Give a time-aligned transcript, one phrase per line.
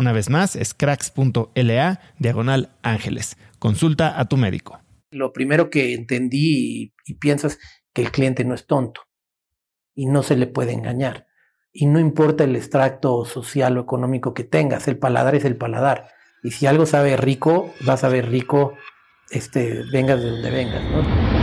[0.00, 3.36] Una vez más, es cracks.la diagonal ángeles.
[3.58, 4.80] Consulta a tu médico.
[5.10, 7.58] Lo primero que entendí y, piensas
[7.92, 9.02] que el cliente no es tonto
[9.94, 11.26] y no se le puede engañar.
[11.70, 16.08] Y no importa el extracto social o económico que tengas, el paladar es el paladar.
[16.42, 18.72] Y si algo sabe rico, va a saber rico,
[19.30, 20.82] este, vengas de donde vengas.
[20.82, 21.39] ¿no?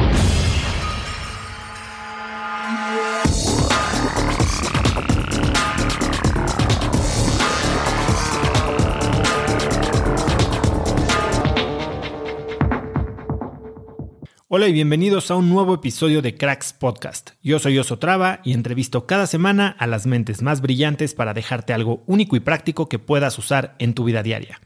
[14.49, 17.31] Hola y bienvenidos a un nuevo episodio de Cracks Podcast.
[17.43, 21.73] Yo soy Oso Traba y entrevisto cada semana a las mentes más brillantes para dejarte
[21.73, 24.61] algo único y práctico que puedas usar en tu vida diaria.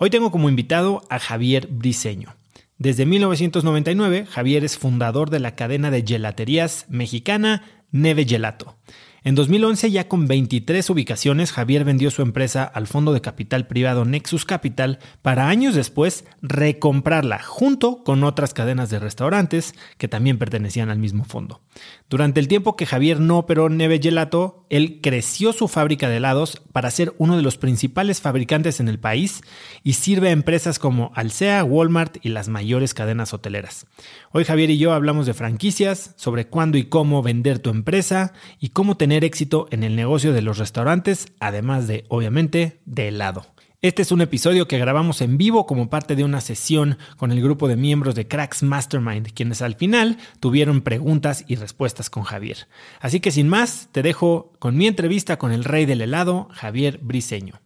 [0.00, 2.34] Hoy tengo como invitado a Javier Briseño.
[2.76, 7.62] Desde 1999, Javier es fundador de la cadena de gelaterías mexicana
[7.92, 8.78] Neve Gelato.
[9.22, 14.06] En 2011, ya con 23 ubicaciones, Javier vendió su empresa al fondo de capital privado
[14.06, 20.88] Nexus Capital para años después recomprarla junto con otras cadenas de restaurantes que también pertenecían
[20.88, 21.60] al mismo fondo.
[22.08, 26.62] Durante el tiempo que Javier no operó Neve Gelato, él creció su fábrica de helados
[26.72, 29.42] para ser uno de los principales fabricantes en el país
[29.84, 33.86] y sirve a empresas como Alsea, Walmart y las mayores cadenas hoteleras.
[34.32, 38.68] Hoy Javier y yo hablamos de franquicias, sobre cuándo y cómo vender tu empresa y
[38.68, 43.46] cómo tener éxito en el negocio de los restaurantes, además de, obviamente, de helado.
[43.82, 47.42] Este es un episodio que grabamos en vivo como parte de una sesión con el
[47.42, 52.68] grupo de miembros de Cracks Mastermind, quienes al final tuvieron preguntas y respuestas con Javier.
[53.00, 57.00] Así que sin más, te dejo con mi entrevista con el rey del helado, Javier
[57.02, 57.60] Briseño.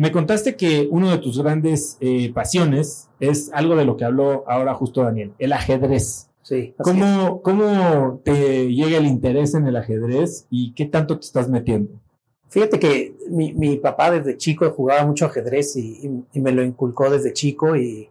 [0.00, 4.44] Me contaste que uno de tus grandes eh, pasiones es algo de lo que habló
[4.48, 6.30] ahora justo Daniel, el ajedrez.
[6.40, 6.74] Sí.
[6.78, 12.00] ¿Cómo, ¿Cómo te llega el interés en el ajedrez y qué tanto te estás metiendo?
[12.48, 17.10] Fíjate que mi, mi papá desde chico jugaba mucho ajedrez y, y, me lo inculcó
[17.10, 18.08] desde chico y,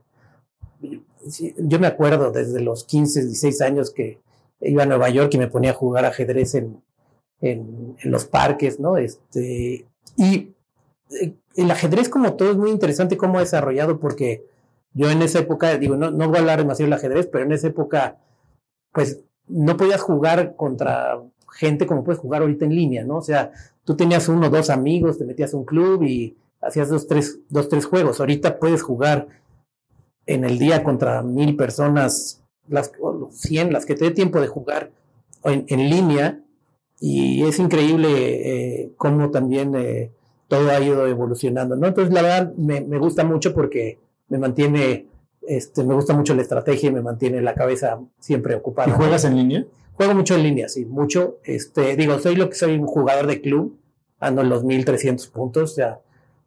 [1.58, 4.20] yo me acuerdo desde los 15, 16 años que
[4.62, 6.84] iba a Nueva York y me ponía a jugar ajedrez en,
[7.42, 8.98] en, en los parques, ¿no?
[8.98, 9.88] Este,
[10.18, 10.54] y
[11.20, 14.46] eh, el ajedrez como todo es muy interesante cómo ha desarrollado porque
[14.94, 17.52] yo en esa época, digo, no, no voy a hablar demasiado del ajedrez, pero en
[17.52, 18.18] esa época,
[18.92, 21.22] pues no podías jugar contra
[21.52, 23.18] gente como puedes jugar ahorita en línea, ¿no?
[23.18, 23.52] O sea,
[23.84, 27.40] tú tenías uno o dos amigos, te metías a un club y hacías dos, tres,
[27.50, 28.20] dos, tres juegos.
[28.20, 29.28] Ahorita puedes jugar
[30.26, 32.92] en el día contra mil personas, las
[33.32, 34.92] cien, las que te dé tiempo de jugar
[35.44, 36.40] en, en línea.
[37.00, 38.10] Y es increíble
[38.82, 40.12] eh, cómo también eh,
[40.50, 41.88] todo ha ido evolucionando, ¿no?
[41.88, 45.08] Entonces, la verdad, me, me gusta mucho porque me mantiene
[45.48, 48.90] Este, me gusta mucho la estrategia y me mantiene la cabeza siempre ocupada.
[48.90, 49.66] ¿Y juegas en línea?
[49.94, 51.38] Juego mucho en línea, sí, mucho.
[51.44, 53.78] Este, digo, soy lo que soy un jugador de club,
[54.20, 56.02] ando en los 1300 puntos, ya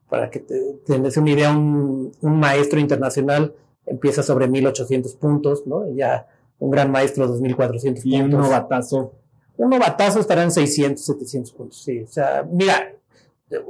[0.08, 3.54] para que te, tengas una idea, un, un, maestro internacional
[3.86, 5.90] empieza sobre 1800 puntos, ¿no?
[5.94, 6.28] Ya
[6.58, 8.18] un gran maestro 2400 puntos.
[8.18, 9.14] Y un novatazo.
[9.56, 12.00] Un novatazo estará en 600, 700 puntos, sí.
[12.00, 12.92] O sea, mira,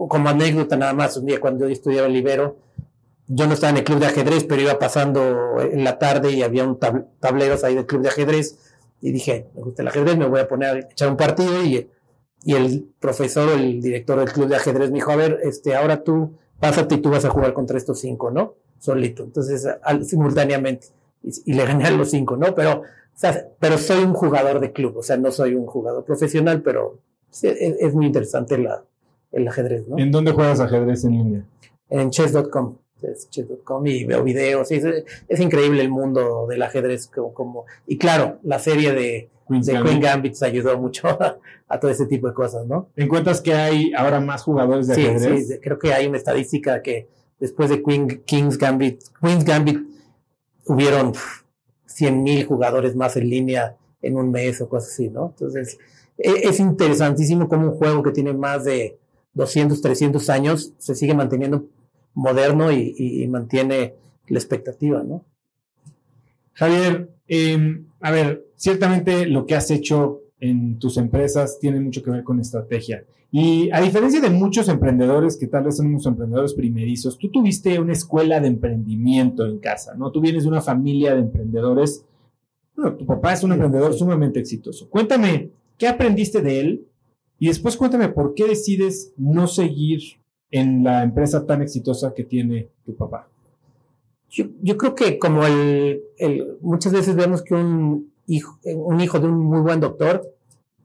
[0.09, 2.57] como anécdota nada más, un día cuando yo estudiaba en Libero,
[3.29, 6.43] yo no estaba en el club de ajedrez, pero iba pasando en la tarde y
[6.43, 6.79] había un
[7.21, 8.59] tableros ahí del club de ajedrez
[9.01, 11.89] y dije, me gusta el ajedrez, me voy a poner a echar un partido y,
[12.45, 15.75] y el profesor o el director del club de ajedrez me dijo, a ver, este,
[15.75, 18.55] ahora tú pásate y tú vas a jugar contra estos cinco, ¿no?
[18.79, 19.25] Solito.
[19.25, 19.67] Entonces,
[20.05, 20.89] simultáneamente.
[21.23, 22.55] Y, le gané a los cinco, ¿no?
[22.55, 22.83] Pero,
[23.59, 26.99] pero soy un jugador de club, o sea, no soy un jugador profesional, pero
[27.43, 28.85] es, muy interesante la,
[29.33, 29.99] el ajedrez, ¿no?
[29.99, 31.45] ¿En dónde juegas ajedrez en línea?
[31.89, 32.77] En chess.com
[33.31, 34.71] chess.com y veo videos.
[34.71, 34.81] Y
[35.29, 37.09] es, increíble el mundo del ajedrez.
[37.09, 41.09] Como, y claro, la serie de, Queen Gambit ayudó mucho
[41.69, 42.89] a, todo ese tipo de cosas, ¿no?
[42.97, 45.49] ¿Encuentras que hay ahora más jugadores de ajedrez?
[45.49, 47.09] Sí, creo que hay una estadística que
[47.39, 49.81] después de Queen, King's Gambit, Queen's Gambit,
[50.67, 51.13] hubieron
[51.87, 55.35] 100 mil jugadores más en línea en un mes o cosas así, ¿no?
[55.37, 55.79] Entonces,
[56.17, 58.99] e, es interesantísimo como un juego que tiene más de
[59.35, 61.67] 200, 300 años se sigue manteniendo
[62.15, 63.95] moderno y, mantiene
[64.29, 65.25] la expectativa, ¿no?
[66.55, 72.11] Javier, em, a ver, ciertamente lo que has hecho en tus empresas tiene mucho que
[72.11, 73.05] ver con estrategia.
[73.35, 77.79] Y a diferencia de muchos emprendedores que tal vez son unos emprendedores primerizos, tú tuviste
[77.79, 80.13] una escuela de emprendimiento en casa, ¿no?
[80.13, 82.05] Tú vienes de una familia de emprendedores.
[82.77, 84.91] Bueno, tu papá es un emprendedor sumamente exitoso.
[84.91, 85.49] Cuéntame,
[85.79, 86.87] ¿qué aprendiste de él?
[87.43, 90.01] Y después cuéntame por qué decides no seguir
[90.53, 93.29] en la empresa tan exitosa que tiene tu papá?
[94.31, 94.47] Yo,
[94.79, 96.05] creo que como el,
[96.61, 100.23] muchas veces vemos que un hijo, de un muy buen doctor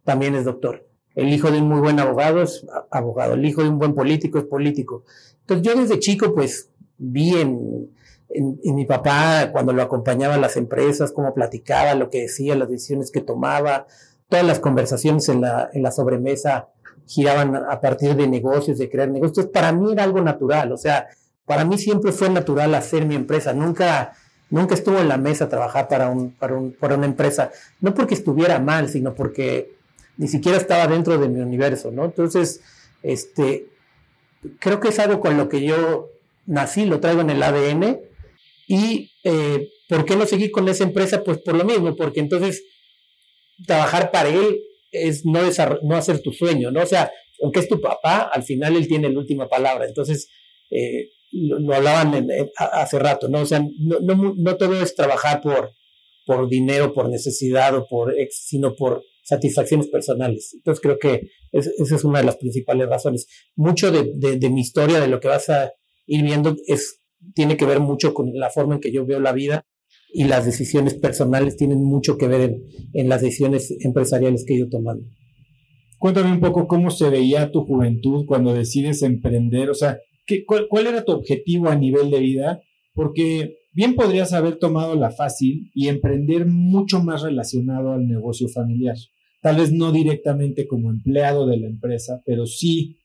[0.04, 0.84] también es doctor.
[1.14, 3.36] El hijo de un muy buen abogado es abogado.
[3.36, 5.04] El hijo de un buen político es político.
[5.42, 7.92] Entonces yo desde chico pues vi en,
[8.30, 12.68] en, mi papá cuando lo acompañaba a las empresas, cómo platicaba, lo que decía, las
[12.68, 13.86] decisiones que tomaba,
[14.30, 16.70] todas las conversaciones en la, en la sobremesa
[17.08, 19.38] giraban a partir de negocios, de crear negocios.
[19.38, 21.08] Entonces, para mí era algo natural, o sea,
[21.46, 23.54] para mí siempre fue natural hacer mi empresa.
[23.54, 24.14] Nunca,
[24.50, 28.16] nunca estuvo en la mesa trabajar para, un, para, un, para una empresa, no porque
[28.16, 29.78] estuviera mal, sino porque
[30.18, 32.04] ni siquiera estaba dentro de mi universo, ¿no?
[32.04, 32.62] Entonces,
[33.04, 33.70] este,
[34.60, 36.10] creo que es algo con lo que yo
[36.46, 38.00] nací, lo traigo en el ADN.
[38.68, 41.24] Y, eh, ¿por qué no seguir con esa empresa?
[41.24, 42.64] Pues por lo mismo, porque entonces
[43.66, 44.62] trabajar para él
[44.92, 45.40] es no,
[45.84, 46.84] no hacer tu sueño, ¿no?
[46.84, 47.12] O sea,
[47.42, 49.86] aunque es tu papá, al final él tiene la última palabra.
[49.86, 50.30] Entonces,
[50.72, 53.42] eh, lo, hablaban hace rato, ¿no?
[53.42, 55.74] O sea, no, no, no, todo es trabajar por,
[56.26, 60.54] por dinero, por necesidad o por, sino por satisfacciones personales.
[60.54, 63.28] Entonces creo que esa es una de las principales razones.
[63.56, 65.74] Mucho de, de, mi historia, de lo que vas a
[66.06, 67.02] ir viendo, es,
[67.36, 69.66] tiene que ver mucho con la forma en que yo veo la vida
[70.18, 72.60] y las decisiones personales tienen mucho que ver
[72.94, 75.06] en, las decisiones empresariales que yo tomando.
[76.00, 80.88] Cuéntame un poco cómo se veía tu juventud cuando decides emprender, o sea, ¿qué, cuál,
[80.88, 82.62] era tu objetivo a nivel de vida?
[82.96, 88.96] Porque bien podrías haber tomado la fácil y emprender mucho más relacionado al negocio familiar.
[89.44, 92.98] Tal vez no directamente como empleado de la empresa, pero sí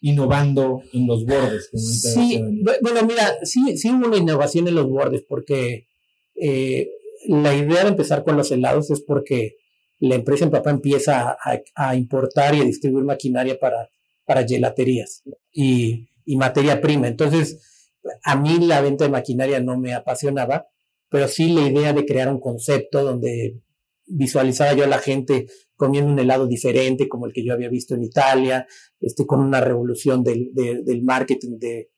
[0.00, 1.70] innovando en los bordes.
[1.72, 2.42] sí,
[2.82, 5.86] bueno, mira, sí, sí hubo una innovación en los bordes porque
[6.34, 6.90] eh,
[7.26, 9.56] la idea de empezar con los helados es porque
[9.98, 11.36] la empresa en papá empieza
[11.74, 13.90] a, importar y a distribuir maquinaria para,
[14.26, 15.22] para gelaterías
[15.52, 17.06] y, materia prima.
[17.08, 17.90] Entonces,
[18.22, 20.66] a mí la venta de maquinaria no me apasionaba,
[21.08, 23.60] pero sí la idea de crear un concepto donde
[24.06, 27.94] visualizaba yo a la gente comiendo un helado diferente como el que yo había visto
[27.94, 28.66] en Italia,
[29.00, 31.90] este, con una revolución del, del marketing de,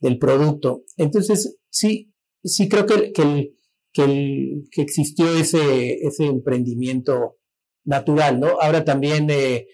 [0.00, 0.84] del producto.
[0.96, 3.54] Entonces, sí, sí creo que, que el,
[3.94, 7.36] que, existió ese, ese emprendimiento
[7.84, 8.60] natural, ¿no?
[8.60, 9.68] Ahora también, eh,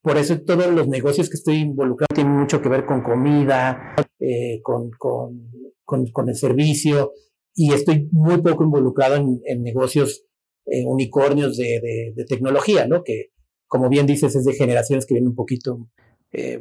[0.00, 4.60] por eso todos los negocios que estoy involucrado tienen mucho que ver con comida, eh,
[4.62, 5.50] con, con,
[5.84, 7.12] con, el servicio,
[7.54, 10.24] y estoy muy poco involucrado en, negocios
[10.66, 13.02] eh, unicornios de, de, tecnología, ¿no?
[13.02, 13.32] Que,
[13.66, 15.88] como bien dices, es de generaciones que vienen un poquito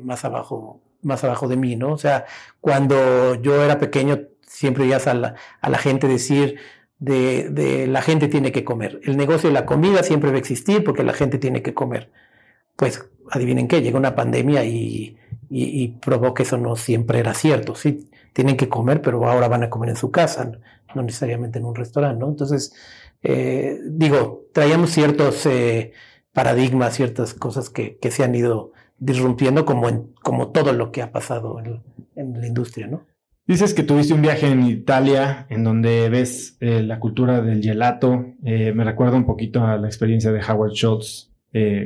[0.01, 1.94] más abajo, más abajo de mí, ¿no?
[1.94, 2.25] O sea,
[2.60, 6.58] cuando yo era pequeño, siempre oías a la, a la gente decir,
[7.00, 9.00] de, de, la gente tiene que comer.
[9.04, 12.12] El negocio de la comida siempre va a existir porque la gente tiene que comer.
[12.75, 15.18] Pues adivinen qué, llega una pandemia y,
[15.50, 17.75] y, probó que eso no siempre era cierto.
[17.75, 20.51] Sí, tienen que comer, pero ahora van a comer en su casa,
[20.96, 22.30] no necesariamente en un restaurante, ¿no?
[22.30, 22.74] Entonces,
[23.24, 25.92] eh, digo, traíamos ciertos eh,
[26.34, 31.01] paradigmas, ciertas cosas que, que, se han ido disrumpiendo como, en, como todo lo que
[31.01, 31.84] ha pasado en,
[32.16, 33.06] en la industria, ¿no?
[33.48, 38.34] Dices que tuviste un viaje en Italia en donde ves eh, la cultura del gelato.
[38.42, 41.32] me recuerda un poquito a la experiencia de Howard Schultz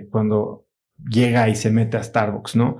[0.10, 0.66] cuando
[1.10, 2.78] llega y se mete a Starbucks, ¿no?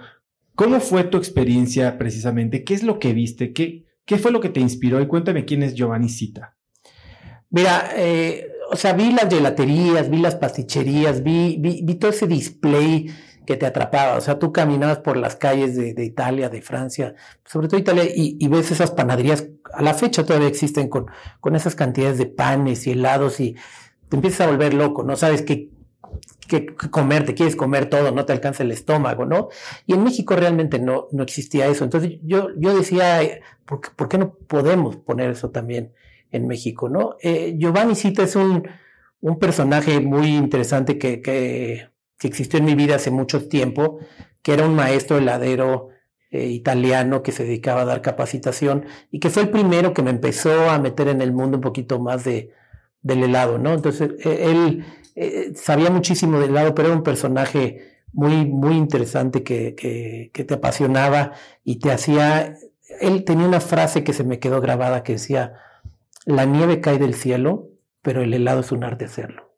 [0.56, 2.64] ¿Cómo fue tu experiencia precisamente?
[2.64, 3.54] ¿Qué es lo que viste?
[3.54, 5.02] ¿Qué, qué fue lo que te inspiró?
[5.02, 6.58] Y cuéntame quién es Giovanni Cita.
[7.50, 13.12] Mira, eh, o sea, vi las gelaterías, vi las pasticherías, vi, vi, todo ese display
[13.46, 14.18] que te atrapaba.
[14.18, 18.48] O sea, tú caminabas por las calles de, Italia, de Francia, sobre todo Italia, y,
[18.48, 21.08] ves esas panaderías, a la fecha todavía existen con,
[21.40, 23.56] con esas cantidades de panes y helados y
[24.10, 25.70] te empiezas a volver loco, no sabes qué,
[26.48, 29.48] que comer, te quieres comer todo, no te alcanza el estómago, ¿no?
[29.86, 31.86] Y en México realmente no, no existía eso.
[31.86, 33.22] Entonces yo, yo decía,
[33.66, 35.94] ¿por qué, no podemos poner eso también
[36.32, 37.16] en México, no?
[37.22, 38.68] Eh, Giovanni Cita es un,
[39.22, 41.90] un personaje muy interesante que, que,
[42.28, 44.00] existió en mi vida hace mucho tiempo,
[44.42, 45.90] que era un maestro heladero
[46.32, 50.12] eh, italiano que se dedicaba a dar capacitación y que fue el primero que me
[50.12, 52.52] empezó a meter en el mundo un poquito más de,
[53.02, 53.74] del helado, ¿no?
[53.74, 54.86] Entonces, e, él
[55.16, 60.54] eh, sabía muchísimo del lado, pero era un personaje muy, muy interesante que, que, te
[60.54, 62.56] apasionaba y te hacía...
[63.00, 65.54] Él tenía una frase que se me quedó grabada que decía,
[66.26, 67.70] la nieve cae del cielo,
[68.02, 69.51] pero el helado es un arte hacerlo.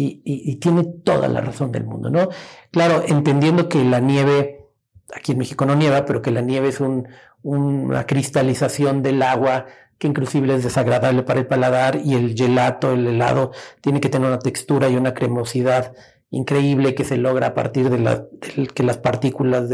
[0.00, 2.28] Y, tiene toda la razón del mundo, ¿no?
[2.70, 4.66] Claro, entendiendo que la nieve,
[5.12, 7.08] aquí en México no nieva, pero que la nieve es un,
[7.42, 9.66] una cristalización del agua
[9.98, 13.50] que inclusive es desagradable para el paladar y el gelato, el helado,
[13.80, 15.94] tiene que tener una textura y una cremosidad
[16.30, 19.68] increíble que se logra a partir de, que las partículas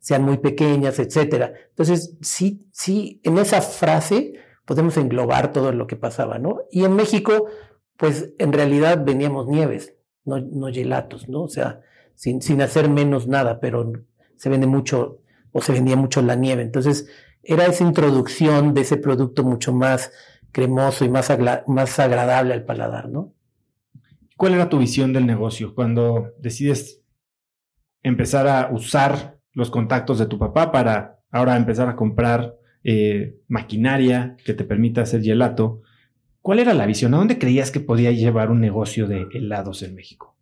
[0.00, 1.54] sean muy pequeñas, etcétera.
[1.70, 4.34] Entonces, sí, sí, en esa frase
[4.66, 6.62] podemos englobar todo lo que pasaba, ¿no?
[6.70, 7.46] Y en México,
[7.96, 9.94] pues en realidad veníamos nieves,
[10.24, 11.42] no, no gelatos, ¿no?
[11.42, 11.80] O sea,
[12.14, 13.92] sin, sin hacer menos nada, pero
[14.36, 15.20] se vende mucho
[15.52, 16.62] o se vendía mucho la nieve.
[16.62, 17.08] Entonces,
[17.42, 20.12] era esa introducción de ese producto mucho más
[20.52, 21.30] cremoso y más,
[21.66, 23.34] más agradable al paladar, ¿no?
[24.36, 27.02] ¿Cuál era tu visión del negocio cuando decides
[28.02, 34.36] empezar a usar los contactos de tu papá para ahora empezar a comprar eh, maquinaria
[34.44, 35.82] que te permita hacer gelato?
[36.42, 37.14] ¿Cuál era la visión?
[37.14, 40.36] ¿A dónde creías que podía llevar un negocio de helados en México?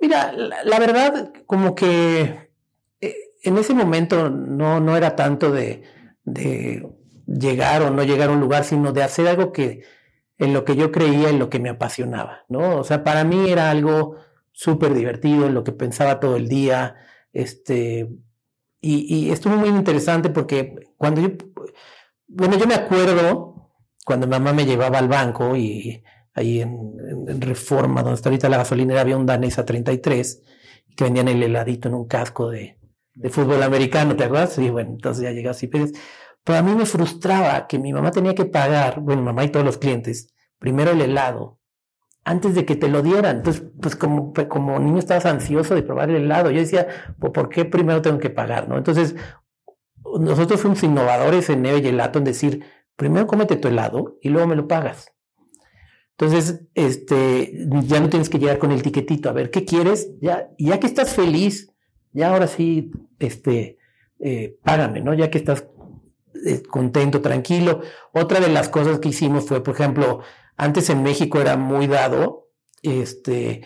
[0.00, 2.50] Mira, la verdad, como que
[3.42, 5.82] en ese momento no, no era tanto de,
[6.24, 6.88] de,
[7.26, 9.82] llegar o no llegar a un lugar, sino de hacer algo que
[10.38, 12.78] en lo que yo creía, en lo que me apasionaba, ¿no?
[12.78, 14.16] O sea, para mí era algo
[14.52, 16.96] súper divertido, en lo que pensaba todo el día,
[17.32, 18.10] este,
[18.80, 21.28] y, y, estuvo muy interesante porque cuando yo,
[22.26, 23.49] bueno, yo me acuerdo
[24.10, 26.02] cuando mamá me llevaba al banco y
[26.34, 30.42] ahí en, Reforma, donde está ahorita la gasolinera, había un Danesa 33
[30.96, 32.76] que vendían el heladito en un casco de,
[33.30, 34.54] fútbol americano, ¿te acuerdas?
[34.54, 35.92] Sí, bueno, entonces ya llegas y pides.
[36.42, 39.64] Pero a mí me frustraba que mi mamá tenía que pagar, bueno, mamá y todos
[39.64, 41.60] los clientes, primero el helado,
[42.24, 43.36] antes de que te lo dieran.
[43.36, 46.50] Entonces, pues como, como niño estabas ansioso de probar el helado.
[46.50, 46.88] Yo decía,
[47.20, 48.68] pues, ¿por qué primero tengo que pagar?
[48.68, 48.76] ¿no?
[48.76, 49.14] Entonces,
[50.18, 52.64] nosotros fuimos innovadores en Neo y Gelato en decir,
[53.00, 55.10] primero cómete tu helado y luego me lo pagas.
[56.10, 60.10] Entonces, este, ya no tienes que llegar con el tiquetito, a ver, ¿qué quieres?
[60.20, 61.72] Ya, ya que estás feliz,
[62.12, 63.78] ya ahora sí, este,
[64.18, 65.14] eh, págame, ¿no?
[65.14, 65.66] Ya que estás
[66.44, 67.80] eh, contento, tranquilo.
[68.12, 70.20] Otra de las cosas que hicimos fue, por ejemplo,
[70.58, 72.50] antes en México era muy dado,
[72.82, 73.62] este,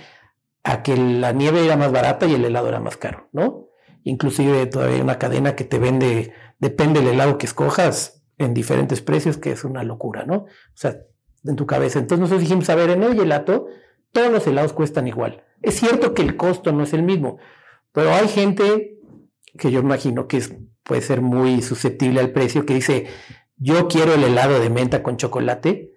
[0.63, 3.67] a que la nieve era más barata y el helado era más caro, ¿no?
[4.05, 9.01] Inclusive todavía hay una cadena que te vende, depende del helado que escojas, en diferentes
[9.01, 10.35] precios, que es una locura, ¿no?
[10.37, 10.97] O sea,
[11.45, 11.99] en tu cabeza.
[11.99, 13.67] Entonces nosotros dijimos, a ver, en el gelato,
[14.13, 15.45] todos los helados cuestan igual.
[15.63, 17.39] Es cierto que el costo no es el mismo,
[17.93, 18.99] pero hay gente
[19.59, 20.43] que yo imagino que
[20.83, 23.07] puede ser muy susceptible al precio, que dice,
[23.57, 25.93] yo quiero el helado de menta con chocolate,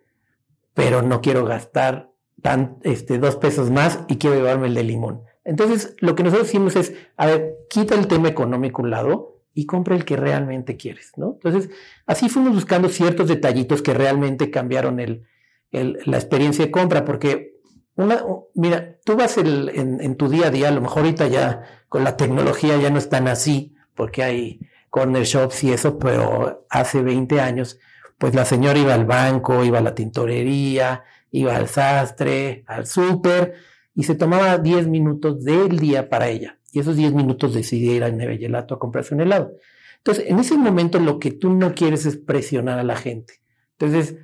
[0.73, 5.23] pero no quiero gastar tan, este, dos pesos más y quiero llevarme el de limón.
[5.43, 9.65] Entonces, lo que nosotros hicimos es, a ver, quita el tema económico un lado y
[9.65, 11.39] compra el que realmente quieres, ¿no?
[11.41, 11.71] Entonces,
[12.05, 15.25] así fuimos buscando ciertos detallitos que realmente cambiaron el,
[15.71, 17.55] la experiencia de compra, porque
[17.95, 18.23] una,
[18.53, 22.17] mira, tú vas en, tu día a día, a lo mejor ahorita ya con la
[22.17, 24.59] tecnología ya no es tan así, porque hay
[24.91, 27.79] corner shops y eso, pero hace 20 años,
[28.19, 33.55] pues la señora iba al banco, iba a la tintorería, iba al sastre, al súper,
[33.95, 36.56] y se tomaba 10 minutos del día para ella.
[36.71, 39.53] Y esos 10 minutos decidí ir a Neve Gelato a comprarse un helado.
[39.97, 43.41] Entonces, en ese momento lo que tú no quieres es presionar a la gente.
[43.77, 44.15] Entonces,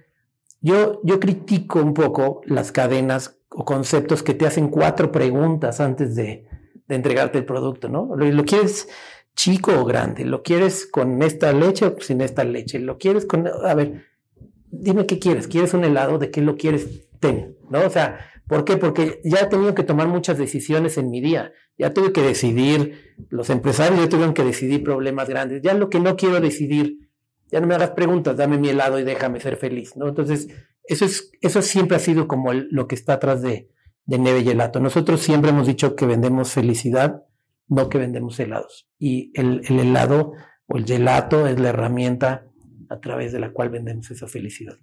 [0.62, 6.16] yo, yo critico un poco las cadenas o conceptos que te hacen cuatro preguntas antes
[6.16, 6.48] de,
[6.88, 8.16] de entregarte el producto, ¿no?
[8.16, 8.88] ¿Lo, ¿Lo, quieres
[9.36, 10.26] chico o grande?
[10.26, 12.80] ¿Lo quieres con esta leche o sin esta leche?
[12.80, 13.48] ¿Lo quieres con...
[13.48, 14.06] A ver,
[14.72, 15.48] dime qué quieres.
[15.48, 16.18] ¿Quieres un helado?
[16.18, 17.08] ¿De qué lo quieres?
[17.20, 17.82] Ten, ¿no?
[17.86, 18.78] O sea, ¿por qué?
[18.78, 21.52] Porque ya he tenido que tomar muchas decisiones en mi día.
[21.78, 25.62] Ya tuve que decidir, los empresarios ya tuvieron que decidir problemas grandes.
[25.62, 27.10] Ya lo que no quiero decidir,
[27.52, 30.08] ya no me hagas preguntas, dame mi helado y déjame ser feliz, ¿no?
[30.08, 30.48] Entonces,
[30.86, 33.70] eso, es, eso siempre ha sido como lo que está atrás de,
[34.06, 34.80] de Neve Gelato.
[34.80, 37.24] Nosotros siempre hemos dicho que vendemos felicidad,
[37.68, 38.90] no que vendemos helados.
[39.00, 40.34] Y el, el helado
[40.68, 42.48] o el gelato es la herramienta
[42.90, 44.76] a través de la cual vendemos esa felicidad.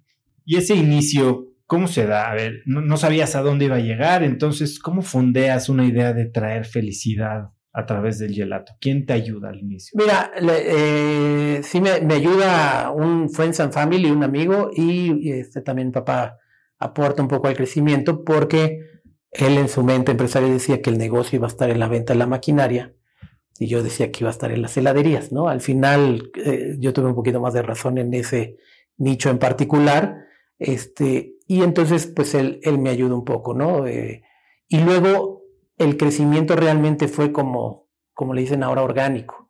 [0.45, 2.29] Y ese inicio, ¿cómo se da?
[2.29, 6.25] A ver, no, sabías a dónde iba a llegar, entonces, ¿cómo fondeas una idea de
[6.25, 8.73] traer felicidad a través del gelato?
[8.81, 9.97] ¿Quién te ayuda al inicio?
[9.97, 15.93] Mira, eh, sí me, me, ayuda un Friends and Family, un amigo, y este, también
[15.93, 16.35] papá
[16.77, 18.81] aporta un poco al crecimiento porque
[19.31, 22.11] él en su mente empresario decía que el negocio iba a estar en la venta
[22.11, 22.93] de la maquinaria
[23.57, 25.47] y yo decía que iba a estar en las heladerías, ¿no?
[25.47, 28.57] Al final eh, yo tuve un poquito más de razón en ese
[28.97, 30.25] nicho en particular,
[30.61, 33.87] este, y entonces pues él, él me ayuda un poco, ¿no?
[33.87, 34.21] Eh,
[34.67, 35.41] y luego
[35.79, 39.49] el crecimiento realmente fue como, como le dicen ahora, orgánico.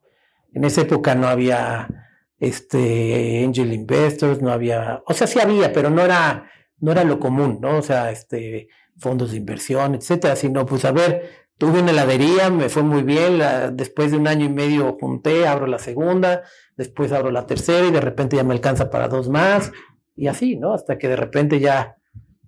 [0.54, 2.08] En esa época no había
[2.40, 6.50] este, angel investors, no había, o sea, sí había, pero no era,
[6.80, 7.80] no era lo común, ¿no?
[7.80, 12.70] O sea, este, fondos de inversión, etcétera, sino pues a ver, tuve una heladería, me
[12.70, 13.42] fue muy bien,
[13.74, 16.44] después de un año y medio junté, abro la segunda,
[16.78, 19.74] después abro la tercera y de repente ya me alcanza para dos más
[20.16, 20.74] y así, ¿no?
[20.74, 21.98] Hasta que de repente ya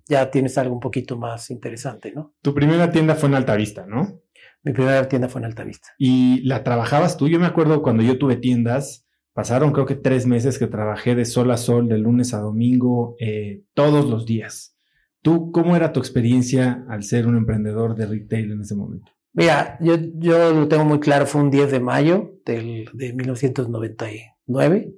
[0.08, 2.34] ya tienes algo un poquito más interesante, ¿no?
[2.42, 4.22] Tu primera tienda fue en Altavista, ¿no?
[4.64, 5.90] Mi primera tienda fue en Altavista.
[5.98, 7.28] ¿Y la trabajabas tú?
[7.28, 11.26] Yo me acuerdo cuando yo tuve tiendas, pasaron creo que tres meses que trabajé de
[11.26, 14.78] sol a sol, de lunes a domingo, eh, todos los días.
[15.22, 19.12] ¿Tú cómo era tu experiencia al ser un emprendedor de retail en ese momento?
[19.34, 24.94] Mira, yo, yo lo tengo muy claro, fue un 10 de mayo del, de 1999.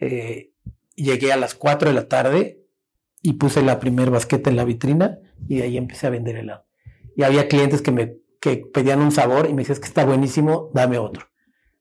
[0.00, 0.47] Eh,
[1.04, 2.64] llegué a las 4 de la tarde
[3.22, 6.66] y puse la primer basqueta en la vitrina y de ahí empecé a vender helado.
[7.16, 10.04] Y había clientes que me que pedían un sabor y me decían, es que está
[10.04, 11.26] buenísimo, dame otro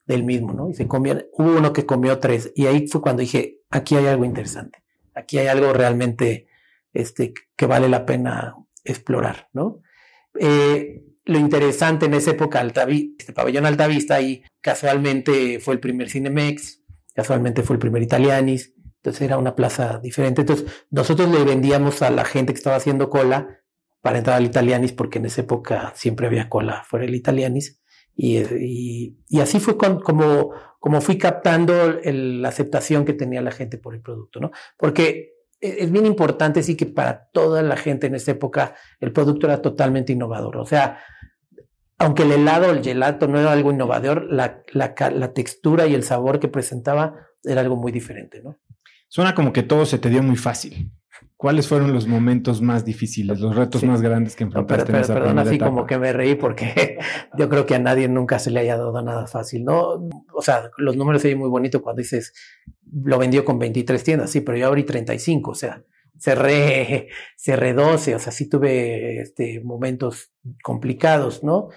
[0.05, 0.69] del mismo, ¿no?
[0.69, 4.07] Y se comían, hubo uno que comió tres y ahí fue cuando dije, aquí hay
[4.07, 6.47] algo interesante, aquí hay algo realmente
[6.93, 9.81] este, que vale la pena explorar, ¿no?
[10.39, 12.65] Eh, lo interesante en esa época,
[13.19, 16.81] este pabellón Altavista, ahí casualmente fue el primer Cinemex,
[17.13, 18.73] casualmente fue el primer Italianis,
[19.07, 20.41] entonces era una plaza diferente.
[20.41, 23.61] Entonces nosotros le vendíamos a la gente que estaba haciendo cola
[24.01, 27.79] para entrar al Italianis, porque en esa época siempre había cola fuera del Italianis.
[28.17, 34.01] Y, así fue como, como fui captando la aceptación que tenía la gente por el
[34.01, 34.51] producto, ¿no?
[34.75, 39.13] Porque e-, es bien importante, sí, que para toda la gente en esa época el
[39.13, 40.57] producto era totalmente innovador.
[40.57, 40.99] O sea,
[41.97, 46.41] aunque el helado, el gelato no era algo innovador, la, la textura y el sabor
[46.41, 48.57] que presentaba era algo muy diferente, ¿no?
[49.07, 50.91] Suena como que todo se te dio muy fácil.
[51.35, 55.37] ¿Cuáles fueron los momentos más difíciles, los retos más grandes que enfrentaste en esa Perdón,
[55.37, 56.97] así como que me reí porque
[57.37, 60.09] yo creo que a nadie nunca se le haya dado nada fácil, ¿no?
[60.33, 62.33] O sea, los números se muy bonitos cuando dices,
[62.91, 65.83] lo vendió con 23 tiendas, sí, pero yo abrí 35, o sea,
[66.17, 71.69] cerré, cerré 12, o sea, sí tuve este, momentos complicados, ¿no?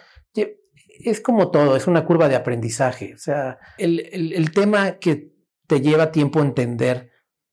[1.02, 5.32] Es como todo, es una curva de aprendizaje, o sea, el, el, el tema que
[5.66, 7.09] te lleva tiempo entender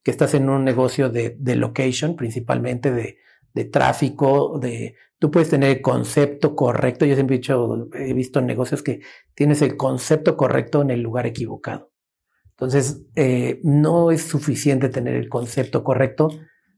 [0.07, 3.17] que estás en un negocio de, de location, principalmente de,
[3.53, 7.03] de, tráfico, de tú puedes tener el concepto correcto.
[7.03, 9.01] Yo siempre he, dicho, he visto negocios que
[9.35, 11.91] tienes el concepto correcto en el lugar equivocado.
[12.51, 16.29] Entonces, eh, no es suficiente tener el concepto correcto,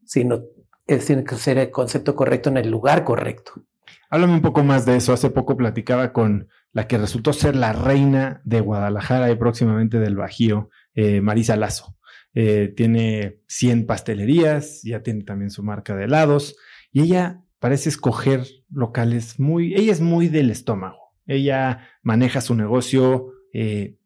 [0.06, 0.42] sino
[0.88, 3.62] es, tiene que ser el concepto correcto en el lugar correcto.
[4.10, 5.14] Háblame un poco más de eso.
[5.14, 10.16] Hace poco platicaba con la que resultó ser la reina de Guadalajara y próximamente del
[10.16, 11.99] Bajío, eh, Marisa Lazo.
[12.36, 16.56] Eh, tiene 100 pastelerías, ya tiene también su marca de helados
[16.92, 23.34] y ella parece escoger locales muy, ella es muy del estómago, ella maneja su negocio
[23.52, 23.98] eh,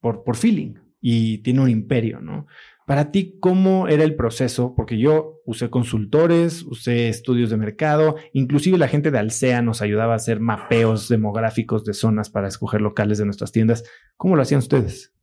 [0.00, 2.46] por, por feeling y tiene un imperio, ¿no?
[2.86, 4.74] Para ti, ¿cómo era el proceso?
[4.76, 10.12] Porque yo usé consultores, usé estudios de mercado, inclusive la gente de Alsea nos ayudaba
[10.12, 13.82] a hacer mapeos demográficos de zonas para escoger locales de nuestras tiendas.
[14.16, 15.15] ¿Cómo lo hacían ustedes?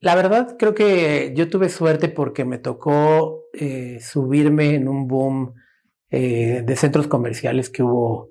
[0.00, 5.54] La verdad, creo que yo tuve suerte porque me tocó eh, subirme en un boom
[6.10, 8.30] eh, de centros comerciales que hubo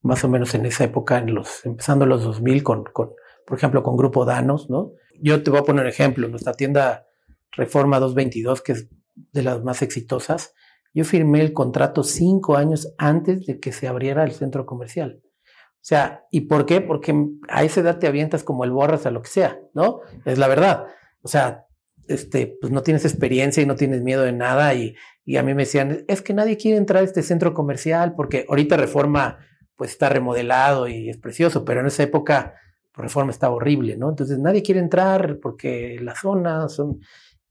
[0.00, 3.10] más o menos en esa época, en los, empezando los 2000 con, con,
[3.44, 4.92] por ejemplo, con Grupo Danos, ¿no?
[5.20, 7.06] Yo te voy a poner un ejemplo, nuestra tienda
[7.50, 8.88] Reforma 222, que es
[9.32, 10.54] de las más exitosas,
[10.94, 15.20] yo firmé el contrato cinco años antes de que se abriera el centro comercial.
[15.24, 16.80] O sea, ¿y por qué?
[16.80, 17.14] Porque
[17.48, 20.00] a esa edad te avientas como el borras a lo que sea, ¿no?
[20.24, 20.86] Es la verdad.
[21.22, 21.66] O sea,
[22.06, 24.74] este, pues no tienes experiencia y no tienes miedo de nada.
[24.74, 28.14] Y, y a mí me decían, es que nadie quiere entrar a este centro comercial
[28.16, 29.38] porque ahorita Reforma
[29.76, 32.54] pues está remodelado y es precioso, pero en esa época
[32.92, 34.08] pues, Reforma estaba horrible, ¿no?
[34.08, 37.00] Entonces nadie quiere entrar porque las zonas son...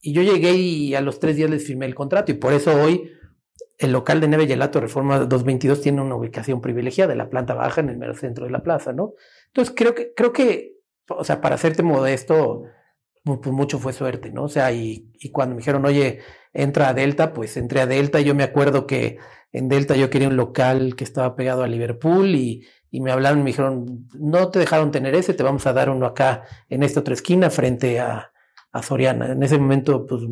[0.02, 2.76] Y yo llegué y a los tres días les firmé el contrato y por eso
[2.76, 3.12] hoy
[3.78, 7.90] el local de Neve Gelato Reforma 222 tiene una ubicación privilegiada, la planta baja, en
[7.90, 9.14] el mero centro de la plaza, ¿no?
[9.48, 10.78] Entonces creo que, creo que,
[11.10, 12.64] o sea, para hacerte modesto,
[13.28, 14.44] pues, mucho fue suerte, ¿no?
[14.44, 16.20] O sea, y, y, cuando me dijeron, oye,
[16.54, 18.22] entra a Delta, pues entré a Delta.
[18.22, 19.18] Yo me acuerdo que
[19.52, 23.40] en Delta yo quería un local que estaba pegado a Liverpool y, y me hablaron,
[23.40, 27.02] me dijeron, no te dejaron tener ese, te vamos a dar uno acá en esta
[27.02, 28.32] otra esquina frente a,
[28.72, 29.32] a Soriana.
[29.32, 30.24] En ese momento, pues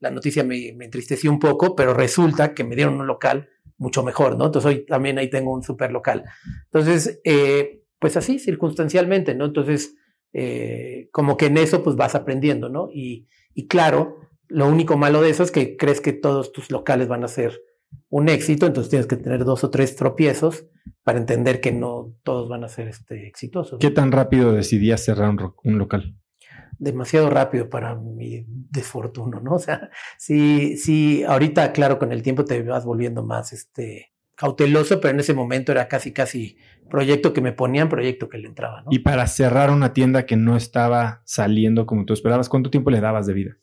[0.00, 4.02] la noticia me, me, entristeció un poco, pero resulta que me dieron un local mucho
[4.02, 4.46] mejor, ¿no?
[4.46, 6.24] Entonces hoy también ahí tengo un super local.
[6.64, 9.46] Entonces, eh, pues así, circunstancialmente, ¿no?
[9.46, 9.94] Entonces,
[10.32, 12.88] eh, como que en eso pues vas aprendiendo, ¿no?
[12.92, 17.08] Y, y claro, lo único malo de eso es que crees que todos tus locales
[17.08, 17.62] van a ser
[18.10, 20.66] un éxito, entonces tienes que tener dos o tres tropiezos
[21.02, 23.78] para entender que no todos van a ser este, exitosos.
[23.78, 26.14] ¿Qué tan rápido decidías cerrar un, un local?
[26.78, 29.54] demasiado rápido para mi desfortuno, ¿no?
[29.58, 35.00] O sea, sí, sí, ahorita, claro, con el tiempo te vas volviendo más este, cauteloso,
[35.00, 36.56] pero en ese momento era casi, casi
[36.88, 38.88] proyecto que me ponían, proyecto que le entraba, ¿no?
[38.92, 43.00] Y para cerrar una tienda que no estaba saliendo como tú esperabas, ¿cuánto tiempo le
[43.00, 43.56] dabas de vida?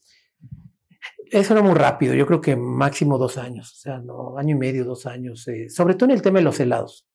[1.31, 4.59] Eso era muy rápido, yo creo que máximo dos años, o sea, no, año y
[4.59, 7.07] medio, dos años, eh, sobre todo en el tema de los helados,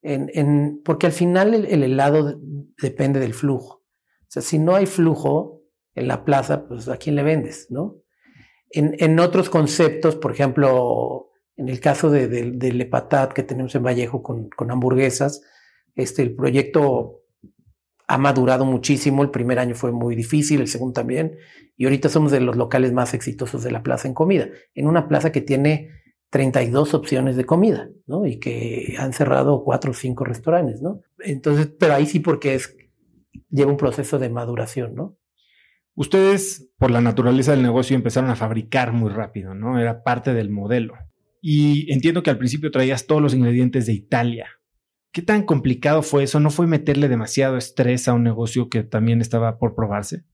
[0.00, 2.40] en, en, porque al final el, el helado
[2.80, 3.74] depende del flujo.
[4.22, 5.60] O sea, si no hay flujo
[5.94, 7.98] en la plaza, pues a quién le vendes, ¿no?
[8.70, 13.74] En, en otros conceptos, por ejemplo, en el caso de, de, del Epatat que tenemos
[13.74, 15.42] en Vallejo con, con, hamburguesas,
[15.94, 17.22] este, el proyecto
[18.06, 19.22] ha madurado muchísimo.
[19.22, 21.36] El primer año fue muy difícil, el segundo también.
[21.76, 24.48] Y ahorita somos de los locales más exitosos de la plaza en comida.
[24.74, 25.90] En una plaza que tiene
[26.30, 28.26] 32 opciones de comida, ¿no?
[28.26, 31.00] Y que han cerrado cuatro o cinco restaurantes, ¿no?
[31.18, 32.74] Entonces, pero ahí sí porque es
[33.50, 35.16] lleva un proceso de maduración, ¿no?
[35.94, 39.78] Ustedes, por la naturaleza del negocio, empezaron a fabricar muy rápido, ¿no?
[39.78, 40.94] Era parte del modelo.
[41.44, 44.46] Y entiendo que al principio traías todos los ingredientes de Italia.
[45.10, 46.38] ¿Qué tan complicado fue eso?
[46.38, 50.24] ¿No fue meterle demasiado estrés a un negocio que también estaba por probarse?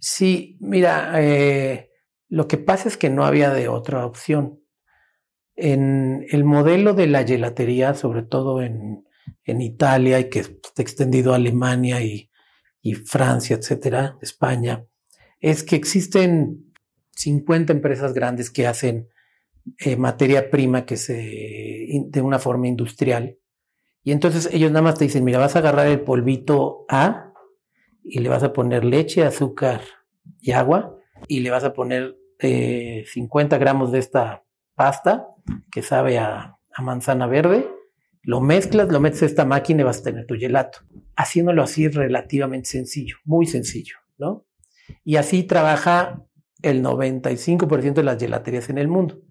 [0.00, 1.90] Sí, mira, eh,
[2.28, 4.60] lo que pasa es que no había de otra opción.
[5.54, 9.04] En el modelo de la gelatería, sobre todo en,
[9.44, 12.30] en Italia y que está extendido a Alemania y,
[12.80, 14.86] y Francia, etcétera, España,
[15.40, 16.72] es que existen
[17.12, 19.08] 50 empresas grandes que hacen
[19.78, 23.38] eh, materia prima que se de una forma industrial.
[24.02, 27.32] Y entonces ellos nada más te dicen, mira, vas a agarrar el polvito A
[28.04, 29.80] y le vas a poner leche, azúcar
[30.40, 30.96] y agua
[31.28, 35.28] y le vas a poner eh, 50 gramos de esta pasta
[35.70, 37.66] que sabe a, manzana verde
[38.22, 40.80] lo mezclas, lo metes a esta máquina y vas a tener tu gelato.
[41.16, 44.44] Haciéndolo así relativamente sencillo, muy sencillo, ¿no?
[45.04, 46.26] Y así trabaja
[46.60, 49.22] el 95% de las gelaterías en el mundo.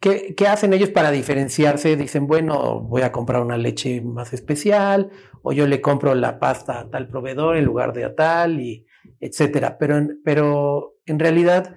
[0.00, 1.96] ¿Qué, ¿Qué, hacen ellos para diferenciarse?
[1.96, 5.10] Dicen, bueno, voy a comprar una leche más especial,
[5.42, 8.86] o yo le compro la pasta a tal proveedor en lugar de a tal, y
[9.20, 9.78] etcétera.
[9.78, 11.76] Pero, pero en realidad,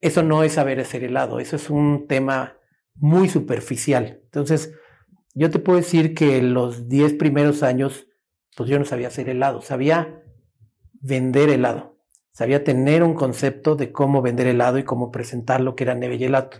[0.00, 2.56] eso no es saber hacer helado, eso es un tema
[2.94, 4.20] muy superficial.
[4.24, 4.74] Entonces,
[5.34, 8.06] yo te puedo decir que los 10 primeros años,
[8.56, 10.22] pues yo no sabía hacer helado, sabía
[11.00, 11.98] vender helado,
[12.32, 16.18] sabía tener un concepto de cómo vender helado y cómo presentar lo que era neve
[16.18, 16.58] gelato.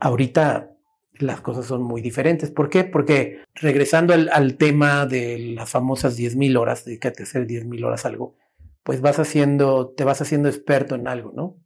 [0.00, 0.72] Ahorita
[1.14, 2.50] las cosas son muy diferentes.
[2.50, 2.84] ¿Por qué?
[2.84, 8.36] Porque regresando al, tema de las famosas 10.000 horas, dedícate a hacer 10.000 horas algo,
[8.82, 11.56] pues vas haciendo, te vas haciendo experto en algo, ¿no?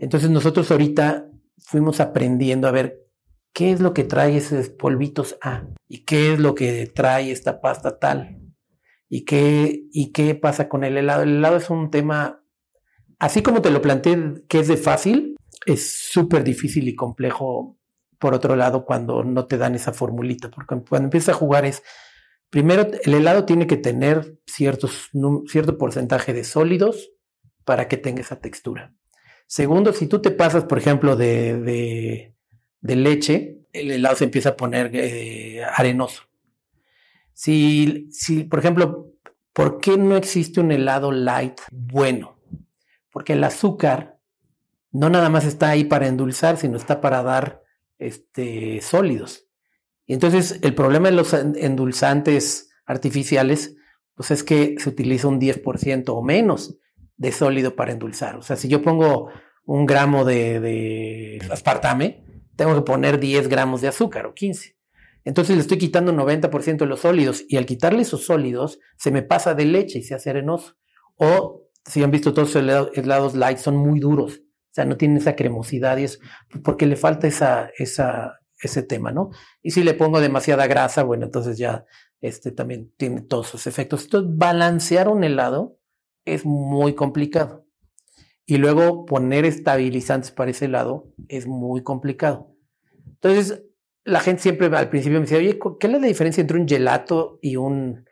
[0.00, 1.26] Entonces nosotros ahorita
[1.58, 3.10] fuimos aprendiendo a ver
[3.52, 5.64] ¿Qué es lo que trae esos polvitos A?
[5.88, 8.38] ¿Y qué es lo que trae esta pasta tal?
[9.08, 11.24] ¿Y qué, ¿Y qué pasa con el helado?
[11.24, 12.44] El helado es un tema,
[13.18, 15.36] así como te lo planteé, que es de fácil,
[15.66, 17.76] es súper difícil y complejo,
[18.18, 21.82] por otro lado, cuando no te dan esa formulita, porque cuando empiezas a jugar es,
[22.50, 25.10] primero, el helado tiene que tener ciertos,
[25.46, 27.12] cierto porcentaje de sólidos
[27.64, 28.92] para que tenga esa textura.
[29.46, 32.32] Segundo, si tú te pasas, por ejemplo, de,
[32.80, 36.24] de leche, el helado se empieza a poner eh, arenoso.
[37.32, 39.12] Si, si, por ejemplo,
[39.52, 42.38] ¿por qué no existe un helado light bueno?
[43.10, 44.09] Porque el azúcar
[44.92, 47.62] no nada más está ahí para endulzar, sino está para dar
[47.98, 49.46] este, sólidos.
[50.06, 53.76] Y entonces el problema de los endulzantes artificiales,
[54.14, 56.78] pues es que se utiliza un 10% o menos
[57.16, 58.36] de sólido para endulzar.
[58.36, 59.30] O sea, si yo pongo
[59.64, 62.24] un gramo de, de aspartame,
[62.56, 64.76] tengo que poner 10 gramos de azúcar o 15.
[65.24, 69.22] Entonces le estoy quitando 90% de los sólidos y al quitarle esos sólidos se me
[69.22, 70.76] pasa de leche y se hace arenoso.
[71.16, 75.16] O si han visto todos los helados light son muy duros, o sea, no tienen
[75.16, 76.20] esa cremosidad y es
[76.62, 79.30] porque le falta esa, ese tema, ¿no?
[79.62, 81.84] Y si le pongo demasiada grasa, bueno, entonces ya
[82.20, 84.04] este también tiene todos sus efectos.
[84.04, 85.78] Entonces, balancear un helado
[86.24, 87.66] es muy complicado.
[88.46, 92.54] Y luego poner estabilizantes para ese helado es muy complicado.
[93.06, 93.64] Entonces,
[94.04, 97.38] la gente siempre al principio me decía, oye, ¿qué es la diferencia entre un gelato
[97.42, 98.08] y un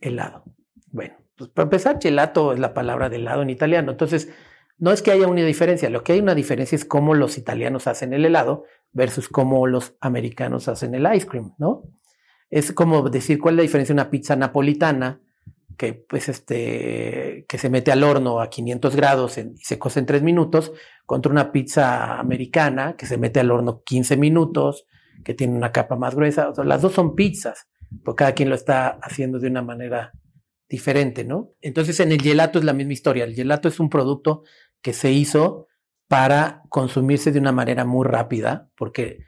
[0.00, 0.44] helado?
[0.86, 3.90] Bueno, pues para empezar, gelato es la palabra de helado en italiano.
[3.90, 4.28] Entonces,
[4.80, 7.86] no es que haya una diferencia, lo que hay una diferencia es cómo los italianos
[7.86, 11.84] hacen el helado versus cómo los americanos hacen el ice cream, ¿no?
[12.48, 15.20] Es como decir cuál es la diferencia de una pizza napolitana
[15.76, 20.06] que pues este que se mete al horno a 500 grados y se cose en
[20.06, 20.72] 3 minutos
[21.06, 24.86] contra una pizza americana que se mete al horno 15 minutos,
[25.24, 27.68] que tiene una capa más gruesa, las dos son pizzas,
[28.02, 30.12] pero cada quien lo está haciendo de una manera
[30.68, 31.50] diferente, ¿no?
[31.60, 34.44] Entonces en el gelato es la misma historia, el gelato es un producto
[34.82, 35.66] que se hizo
[36.08, 39.24] para consumirse de una manera muy rápida, porque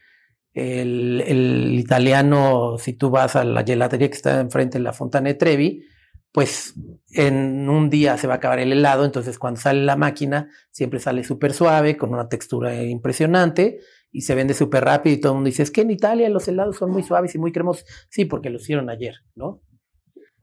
[0.55, 5.35] el, italiano, si tú vas a la gelatería que está enfrente de la Fontana de
[5.35, 5.85] Trevi,
[6.33, 6.75] pues
[7.11, 10.99] en un día se va a acabar el helado, entonces cuando sale la máquina siempre
[10.99, 15.37] sale súper suave, con una textura impresionante y se vende súper rápido y todo el
[15.37, 17.85] mundo dice, es que en Italia los helados son muy suaves y muy cremosos.
[18.09, 19.63] Sí, porque lo hicieron ayer, ¿no?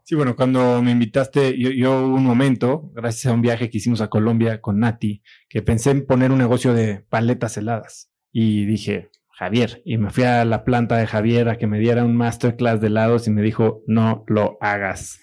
[0.10, 4.02] Sí, bueno, cuando me invitaste, yo, yo un momento, gracias a un viaje que hicimos
[4.02, 8.10] a Colombia con Nati, que pensé en poner un negocio de paletas heladas.
[8.32, 12.04] Y dije, Javier, y me fui a la planta de Javier a que me diera
[12.04, 15.20] un masterclass de helados y me dijo, no lo hagas.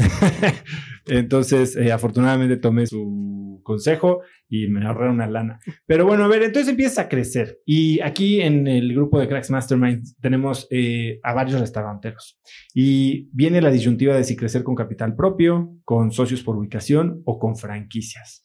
[1.06, 5.60] Entonces, eh, afortunadamente tomé su consejo y me ahorré una lana.
[5.86, 7.60] Pero bueno, a ver, entonces empieza a crecer.
[7.64, 12.40] Y aquí en el grupo de Cracks Mastermind tenemos eh, a varios restauranteros.
[12.74, 17.38] Y viene la disyuntiva de si crecer con capital propio, con socios por ubicación o
[17.38, 18.44] con franquicias.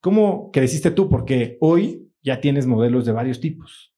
[0.00, 1.08] ¿Cómo creciste tú?
[1.08, 3.94] Porque hoy ya tienes modelos de varios tipos.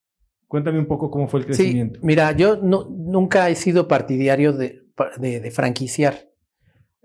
[0.47, 1.99] Cuéntame un poco cómo fue el crecimiento.
[2.03, 4.83] mira, yo no, nunca he sido partidario de,
[5.19, 6.34] de franquiciar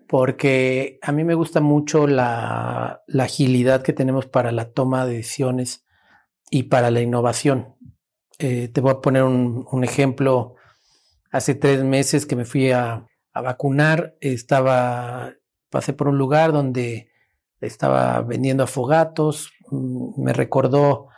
[0.10, 5.86] porque a mí me gusta mucho la, agilidad que tenemos para la toma de decisiones
[6.50, 7.76] y para la innovación.
[8.40, 10.56] Eh, te voy a poner un, ejemplo.
[11.32, 15.32] Hace tres meses que me fui a, vacunar, estaba,
[15.70, 17.12] pasé por un lugar donde
[17.62, 19.52] estaba vendiendo afogatos.
[19.70, 21.10] Mm, me recordó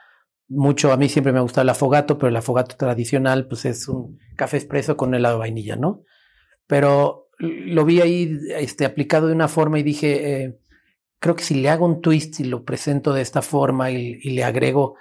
[0.49, 4.19] mucho, a mí siempre me gusta el afogato, pero el afogato tradicional pues es un
[4.35, 6.03] café expreso con helado de vainilla, ¿no?
[6.67, 10.59] Pero lo vi ahí este, aplicado de una forma y dije, eh,
[11.19, 14.43] creo que si le hago un twist y lo presento de esta forma y, le
[14.43, 14.95] agrego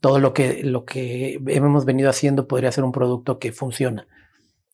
[0.00, 4.06] todo lo que, lo que hemos venido haciendo, podría ser un producto que funciona.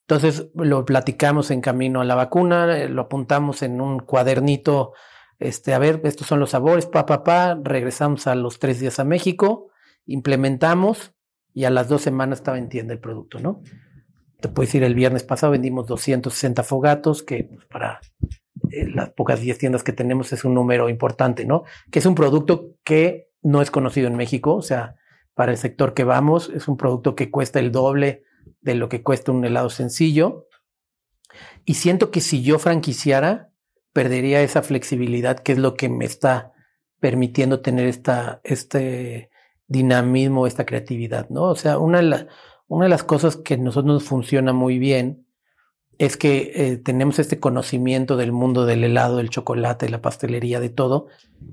[0.00, 4.92] Entonces lo platicamos en camino a la vacuna, eh, lo apuntamos en un cuadernito,
[5.38, 8.98] este, a ver, estos son los sabores, pa, pa, pa, regresamos a los tres días
[8.98, 9.68] a México,
[10.06, 11.12] implementamos
[11.54, 13.62] y a las dos semanas estaba en tienda el producto, ¿no?
[14.42, 18.00] Te puedo decir, el viernes pasado vendimos 260 fogatos, que pues, para
[18.70, 21.62] eh, las pocas 10 tiendas que tenemos es un número importante, ¿no?
[21.90, 24.96] Que es un producto que no es conocido en México, o sea,
[25.34, 28.24] para el sector que vamos, es un producto que cuesta el doble
[28.60, 30.48] de lo que cuesta un helado sencillo.
[31.64, 33.50] Y siento que si yo franquiciara,
[33.92, 36.52] perdería esa flexibilidad que es lo que me está
[37.00, 39.30] permitiendo tener esta, este
[39.66, 41.44] dinamismo, esta creatividad, ¿no?
[41.44, 42.26] O sea, una de las
[42.72, 45.26] una de las cosas que a nosotros nos funciona muy bien
[45.98, 50.58] es que eh, tenemos este conocimiento del mundo del helado, del chocolate, de la pastelería,
[50.58, 51.08] de todo,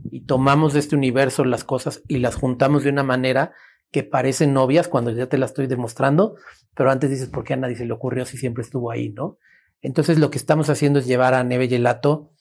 [0.10, 3.52] y tomamos de este universo las cosas y las juntamos de una manera
[3.92, 6.36] que parecen novias cuando ya te las estoy demostrando,
[6.74, 9.38] pero antes dices, ¿por qué a nadie se le ocurrió si siempre estuvo ahí, no?
[9.82, 12.32] Entonces lo que estamos haciendo es llevar a Neve Gelato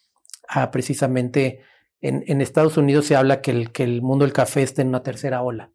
[0.49, 1.63] a precisamente,
[2.01, 4.89] en, en Estados Unidos se habla que el, que el mundo del café está en
[4.89, 5.73] una tercera ola.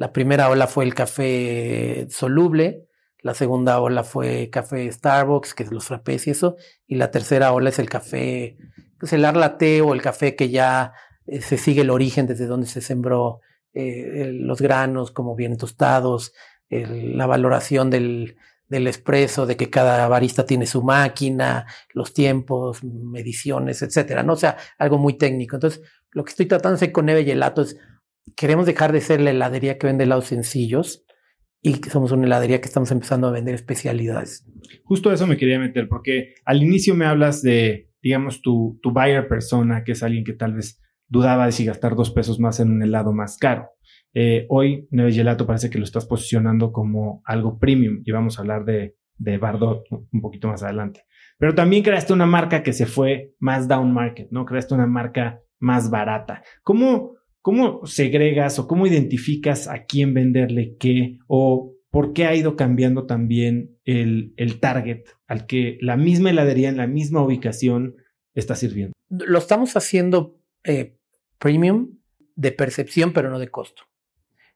[0.00, 2.86] La primera ola fue el café soluble,
[3.18, 7.52] la segunda ola fue café Starbucks, que es los frappés y eso, y la tercera
[7.52, 8.56] ola es el café,
[8.98, 10.94] pues el latte o el café que ya
[11.26, 13.40] eh, se sigue el origen desde donde se sembró
[13.74, 16.32] eh, los granos, como bien tostados,
[16.70, 23.82] la valoración del, del expreso, de que cada barista tiene su máquina, los tiempos, mediciones,
[23.82, 24.32] etcétera, ¿no?
[24.32, 25.56] O sea, algo muy técnico.
[25.56, 25.82] Entonces,
[26.12, 27.76] lo que estoy tratando de hacer con Neve Gelato es,
[28.36, 31.04] queremos dejar de ser la heladería que vende helados sencillos
[31.62, 34.46] y que somos una heladería que estamos empezando a vender especialidades.
[34.84, 39.28] Justo eso me quería meter, porque al inicio me hablas de, digamos, tu, tu buyer
[39.28, 42.70] persona, que es alguien que tal vez dudaba de si gastar dos pesos más en
[42.70, 43.68] un helado más caro.
[44.14, 48.42] Eh, hoy Neve Gelato parece que lo estás posicionando como algo premium y vamos a
[48.42, 51.04] hablar de, de Bardot un poquito más adelante.
[51.38, 54.44] Pero también creaste una marca que se fue más down market, ¿no?
[54.44, 56.42] Creaste una marca más barata.
[56.62, 62.56] ¿Cómo, cómo segregas o cómo identificas a quién venderle qué o por qué ha ido
[62.56, 67.96] cambiando también el, el target al que la misma heladería en la misma ubicación
[68.34, 68.94] está sirviendo?
[69.08, 70.96] Lo estamos haciendo eh,
[71.38, 71.98] premium
[72.36, 73.82] de percepción, pero no de costo.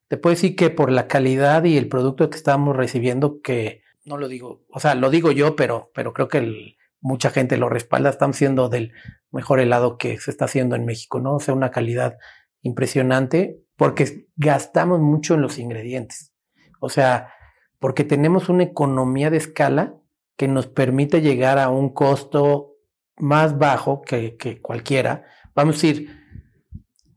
[0.08, 4.16] Te puedo decir que por la calidad y el producto que estamos recibiendo, que no
[4.18, 8.10] lo digo, o sea, lo digo yo, pero, pero creo que mucha gente lo respalda,
[8.10, 8.92] estamos siendo del
[9.30, 11.36] mejor helado que se está haciendo en México, ¿no?
[11.36, 12.16] O sea, una calidad
[12.64, 16.32] impresionante porque gastamos mucho en los ingredientes.
[16.80, 17.32] O sea,
[17.78, 19.94] porque tenemos una economía de escala
[20.36, 22.72] que nos permite llegar a un costo
[23.16, 25.24] más bajo que, que cualquiera.
[25.54, 26.24] Vamos a decir,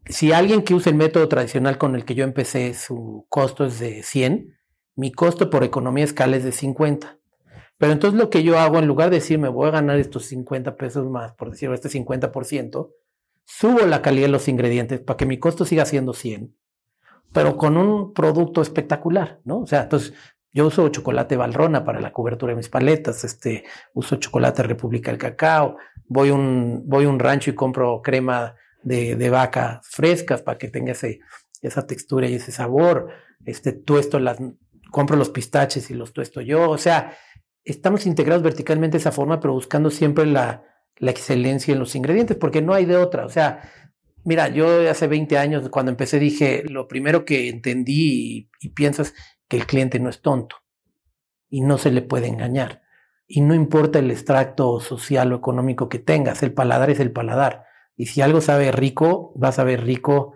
[0.06, 3.80] si alguien que usa el método tradicional con el que yo empecé, su costo es
[3.80, 4.56] de 100,
[4.96, 7.18] mi costo por economía de escala es de 50.
[7.78, 10.26] Pero entonces lo que yo hago, en lugar de decir me voy a ganar estos
[10.26, 12.92] 50 pesos más, por decirlo, este 50%,
[13.48, 16.54] subo la calidad de los ingredientes para que mi costo siga siendo 100,
[17.32, 19.60] pero con un producto espectacular, ¿no?
[19.60, 20.14] O sea, entonces
[20.52, 25.18] yo uso chocolate Valrona para la cobertura de mis paletas, este, uso chocolate República del
[25.20, 30.68] Cacao, voy un, voy un rancho y compro crema de, de vaca frescas para que
[30.68, 31.22] tenga ese,
[31.62, 33.10] esa textura y ese sabor.
[33.46, 34.40] Este, tuesto las,
[34.92, 36.70] compro los pistaches y los tuesto yo.
[36.70, 37.18] O sea,
[37.64, 40.64] estamos integrados verticalmente de esa forma, pero buscando siempre la,
[40.98, 43.26] la excelencia en los ingredientes, porque no hay de otra.
[43.26, 43.62] O sea,
[44.24, 49.02] mira, yo hace 20 años, cuando empecé, dije, lo primero que entendí y, y pienso
[49.02, 49.14] es
[49.48, 50.58] que el cliente no es tonto
[51.50, 52.82] y no se le puede engañar.
[53.28, 57.66] Y no importa el extracto social o económico que tengas, el paladar es el paladar.
[57.96, 60.34] Y si algo sabe rico, va a saber rico,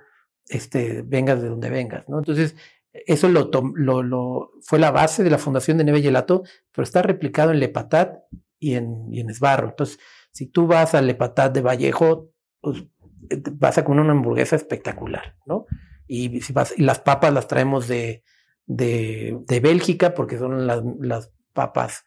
[0.47, 2.17] este, vengas de donde vengas, ¿no?
[2.17, 2.55] Entonces,
[2.93, 6.43] eso lo, lo, lo, fue la base de la fundación de Neve Gelato,
[6.73, 8.23] pero está replicado en Lepatat
[8.59, 9.69] y en, y en Esbarro.
[9.69, 9.99] Entonces,
[10.31, 12.85] si tú vas al Lepatat de Vallejo, pues
[13.53, 15.65] vas a comer una hamburguesa espectacular, ¿no?
[16.07, 18.23] Y, si vas, las papas las traemos de,
[18.65, 22.05] de, de Bélgica porque son las, las papas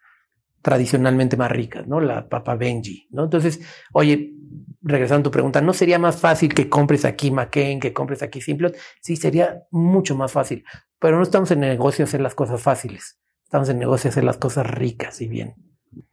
[0.65, 2.01] tradicionalmente más ricas, ¿no?
[2.01, 3.25] La papa Benji, ¿no?
[3.25, 3.61] Entonces,
[3.93, 4.33] oye,
[4.81, 8.41] regresando a tu pregunta, ¿no sería más fácil que compres aquí McCain, que compres aquí
[8.41, 8.75] Simplot?
[9.01, 10.65] Sí, sería mucho más fácil,
[10.99, 14.09] pero no estamos en el negocio de hacer las cosas fáciles, estamos en el negocio
[14.09, 15.55] de hacer las cosas ricas y bien.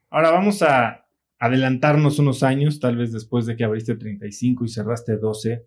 [0.10, 1.06] Ahora vamos a
[1.42, 5.66] adelantarnos unos años, tal vez después de que abriste 35 y cerraste 12.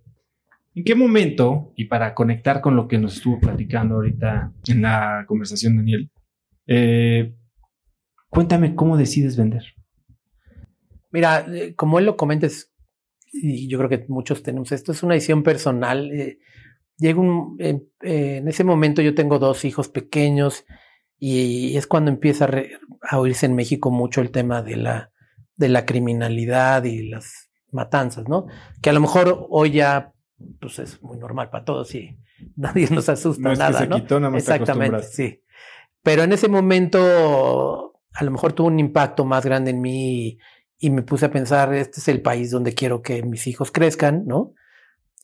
[0.77, 5.25] ¿En qué momento, y para conectar con lo que nos estuvo platicando ahorita en la
[5.29, 6.11] conversación, Daniel,
[6.67, 7.35] eh,
[8.35, 9.63] Cuéntame cómo decides vender.
[11.13, 12.49] Mira, eh, como él lo comenta,
[13.33, 16.11] y yo creo que muchos tenemos esto, es una decisión personal.
[16.11, 16.41] Eh,
[16.99, 20.65] llega un, eh, en ese momento yo tengo dos hijos pequeños
[21.17, 22.51] y es cuando empieza
[23.09, 25.13] a, oírse en México mucho el tema de la,
[25.57, 28.47] de la criminalidad y las matanzas, ¿no?
[28.81, 30.13] Que a lo mejor hoy ya
[30.61, 32.19] pues es muy normal para todos y
[32.57, 33.97] nadie nos asusta no nada, que se ¿no?
[33.97, 35.43] Quitó, nada más Exactamente, sí.
[36.03, 40.39] Pero en ese momento a lo mejor tuvo un impacto más grande en mí y,
[40.79, 44.25] y, me puse a pensar, este es el país donde quiero que mis hijos crezcan,
[44.27, 44.53] ¿no?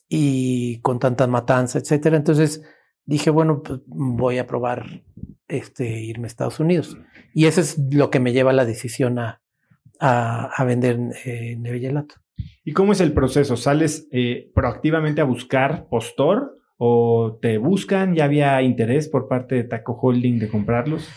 [0.09, 2.17] Y con tantas matanzas, etcétera.
[2.17, 2.61] Entonces
[3.05, 5.03] dije, bueno, pues voy a probar
[5.47, 6.97] este, irme a Estados Unidos.
[7.33, 9.41] Y eso es lo que me lleva a la decisión a,
[10.01, 12.15] a, a vender eh, Nevellelato.
[12.65, 13.55] ¿Y cómo es el proceso?
[13.55, 18.15] ¿Sales eh, proactivamente a buscar postor o te buscan?
[18.15, 21.07] ¿Ya había interés por parte de Taco Holding de comprarlos?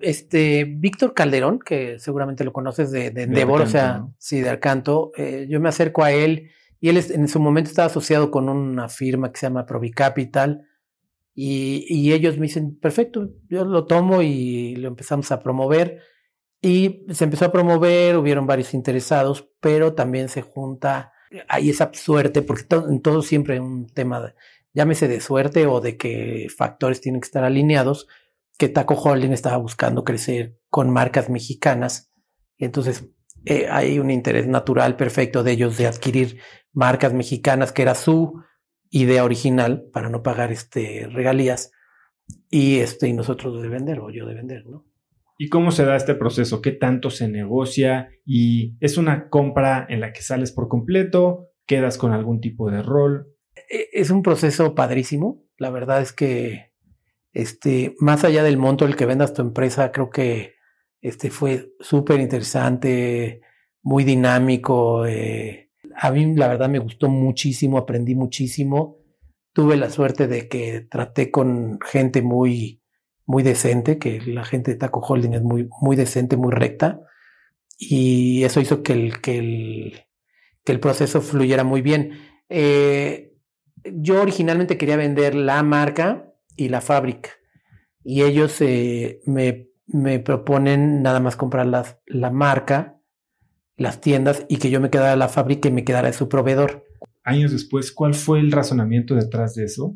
[0.00, 4.14] Este, Víctor Calderón, que seguramente lo conoces de, de Endeavor, o sea, ¿no?
[4.18, 6.50] sí, de Arcanto, eh, yo me acerco a él
[6.80, 10.66] y él en su momento estaba asociado con una firma que se llama Provicapital
[11.34, 16.00] y, y ellos me dicen, perfecto, yo lo tomo y lo empezamos a promover
[16.62, 21.12] y se empezó a promover, hubieron varios interesados, pero también se junta,
[21.48, 24.34] hay esa suerte, porque en todo siempre hay un tema de,
[24.74, 28.06] llámese de suerte o de que factores tienen que estar alineados,
[28.58, 32.12] que Taco Holding estaba buscando crecer con marcas mexicanas.
[32.58, 33.06] Entonces
[33.46, 36.40] eh, hay un interés natural perfecto de ellos de adquirir
[36.72, 38.42] marcas mexicanas, que era su
[38.90, 41.70] idea original para no pagar este regalías
[42.50, 44.89] y este y nosotros de vender o yo de vender, ¿no?
[45.42, 46.60] ¿Y cómo se da este proceso?
[46.60, 48.10] ¿Qué tanto se negocia?
[48.26, 51.48] ¿Y es una compra en la que sales por completo?
[51.64, 53.26] ¿Quedas con algún tipo de rol?
[53.56, 55.42] E, es un proceso padrísimo.
[55.56, 56.74] La verdad es que,
[57.32, 60.56] este, más allá del monto del que vendas tu empresa, creo que
[61.00, 63.40] este fue súper interesante,
[63.80, 65.06] muy dinámico.
[65.06, 68.98] Eh, a mí, la verdad, me gustó muchísimo, aprendí muchísimo.
[69.54, 72.79] Tuve la suerte de que traté con gente muy,
[73.30, 77.00] muy decente, que la gente de Taco Holding es muy, muy decente, muy recta,
[77.78, 80.00] y eso hizo que el, que el,
[80.64, 82.18] que el proceso fluyera muy bien.
[82.48, 83.32] Eh,
[83.84, 87.30] yo originalmente quería vender la marca y la fábrica,
[88.02, 93.00] y ellos eh, me, me, proponen nada más comprar la marca,
[93.76, 96.84] las tiendas, y que yo me quedara la fábrica y me quedara su proveedor.
[97.22, 99.94] Años después, ¿cuál fue el razonamiento detrás de eso?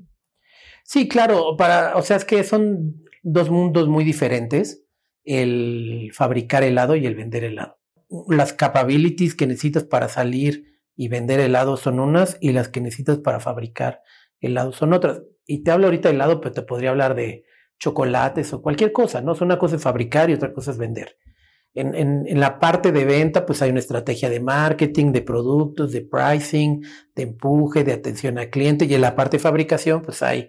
[0.85, 4.85] Sí, claro, para, o sea, es que son dos mundos muy diferentes,
[5.25, 7.79] el fabricar helado y el vender helado.
[8.29, 13.19] Las capabilities que necesitas para salir y vender helado son unas y las que necesitas
[13.19, 14.03] para fabricar
[14.41, 15.23] helado son otras.
[15.47, 17.45] Y te hablo ahorita de helado, pero te podría hablar de
[17.79, 19.35] chocolates o cualquier cosa, ¿no?
[19.41, 21.17] una cosa es fabricar y otra cosa es vender.
[21.77, 26.03] En, en, la parte de venta, pues hay una estrategia de marketing, de productos, de
[26.03, 26.85] pricing,
[27.17, 28.85] de empuje, de atención al cliente.
[28.85, 30.49] Y en la parte de fabricación, pues hay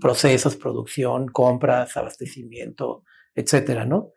[0.00, 3.04] procesos, producción, compras, abastecimiento,
[3.34, 4.12] etcétera, ¿no?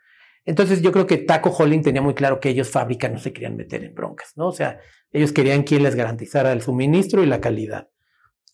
[0.45, 3.57] Entonces yo creo que Taco Holding tenía muy claro que ellos fabrican, no se querían
[3.57, 4.47] meter en broncas, ¿no?
[4.47, 4.79] O sea,
[5.11, 7.89] ellos querían quien les garantizara el suministro y la calidad.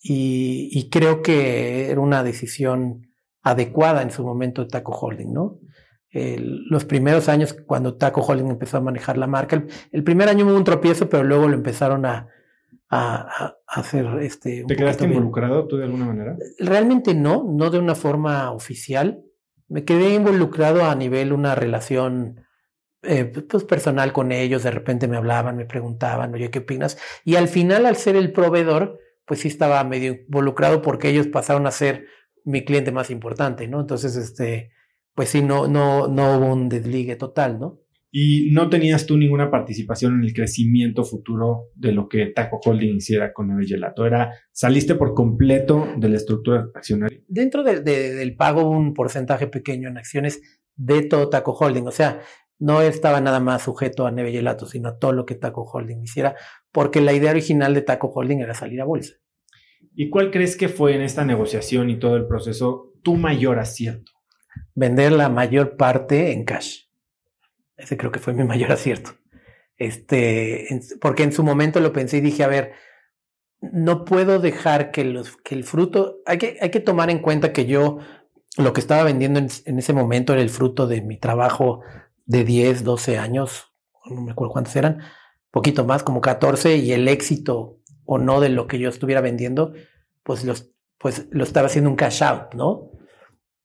[0.02, 5.60] Y, y creo que era una decisión adecuada en su momento de Taco Holding, ¿no?
[6.12, 9.62] Los primeros años cuando Taco Holding empezó a manejar la marca.
[9.90, 12.28] El, primer año hubo un tropiezo, pero luego lo empezaron a,
[12.90, 14.64] a, hacer este.
[14.68, 16.36] ¿Te quedaste involucrado tú de alguna manera?
[16.58, 19.22] Realmente no, no de una forma oficial.
[19.68, 22.44] Me quedé involucrado a nivel una relación
[23.02, 24.64] eh, pues personal con ellos.
[24.64, 26.98] De repente me hablaban, me preguntaban, oye, ¿qué opinas?
[27.24, 31.66] Y al final, al ser el proveedor, pues sí estaba medio involucrado porque ellos pasaron
[31.66, 32.06] a ser
[32.44, 33.80] mi cliente más importante, ¿no?
[33.80, 34.72] Entonces, este
[35.14, 37.82] pues sí, no, no, no hubo un desligue total, ¿no?
[38.14, 42.96] Y no tenías tú ninguna participación en el crecimiento futuro de lo que Taco Holding
[42.96, 44.04] hiciera con el gelato.
[44.04, 47.18] Era, saliste por completo de la estructura accionaria.
[47.26, 51.86] Dentro del pago, un porcentaje pequeño en acciones de todo Taco Holding.
[51.86, 52.20] O sea,
[52.58, 56.02] no estaba nada más sujeto a Neve Gelato, sino a todo lo que Taco Holding
[56.02, 56.36] hiciera,
[56.70, 59.14] porque la idea original de Taco Holding era salir a bolsa.
[59.94, 64.12] ¿Y cuál crees que fue en esta negociación y todo el proceso tu mayor acierto?
[64.74, 66.84] Vender la mayor parte en cash.
[67.76, 69.12] Ese creo que fue mi mayor acierto.
[69.76, 70.68] Este,
[71.00, 72.72] porque en su momento lo pensé y dije, a ver,
[73.60, 77.52] no puedo dejar que, los, que el fruto, hay que, hay que tomar en cuenta
[77.52, 77.98] que yo
[78.58, 81.80] lo que estaba vendiendo en, ese momento era el fruto de mi trabajo
[82.26, 83.72] de 10, 12 años,
[84.04, 85.00] no me acuerdo cuántos eran,
[85.50, 89.72] poquito más, como 14, y el éxito o no de lo que yo estuviera vendiendo,
[90.22, 92.91] pues, los, pues lo estaba haciendo un cash out, ¿no?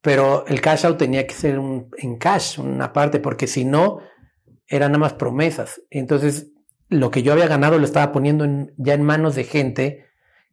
[0.02, 4.00] Pero el cash out tenía que ser un, en cash, una parte, porque si no,
[4.68, 5.82] eran nada más promesas.
[5.90, 6.52] Entonces,
[6.90, 8.46] lo que yo había ganado lo estaba poniendo
[8.78, 10.06] ya en manos de gente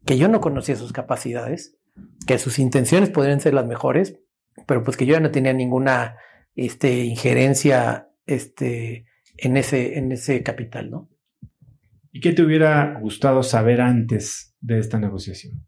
[0.05, 1.78] que yo no conocía sus capacidades,
[2.26, 4.18] que sus intenciones podrían ser las mejores,
[4.66, 6.16] pero pues que yo ya no tenía ninguna
[6.55, 11.11] este, injerencia este, en, ese, en ese capital, ¿no?
[12.12, 15.66] ¿Y qué te hubiera gustado saber antes de esta negociación?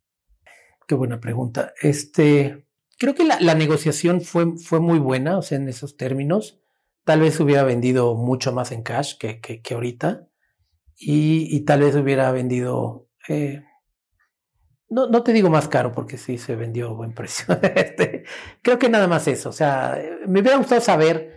[0.86, 1.72] Qué buena pregunta.
[1.82, 2.65] Este,
[2.98, 6.60] Creo que la, negociación fue, fue muy buena, o sea, en esos términos.
[7.04, 10.28] Tal vez hubiera vendido mucho más en cash que, que, ahorita.
[10.98, 13.08] Y, tal vez hubiera vendido.
[13.28, 13.62] Eh,
[14.88, 17.46] no, no te digo más caro porque sí se vendió a buen precio.
[17.74, 18.24] Este,
[18.62, 19.50] creo que nada más eso.
[19.50, 21.36] O sea, me hubiera gustado saber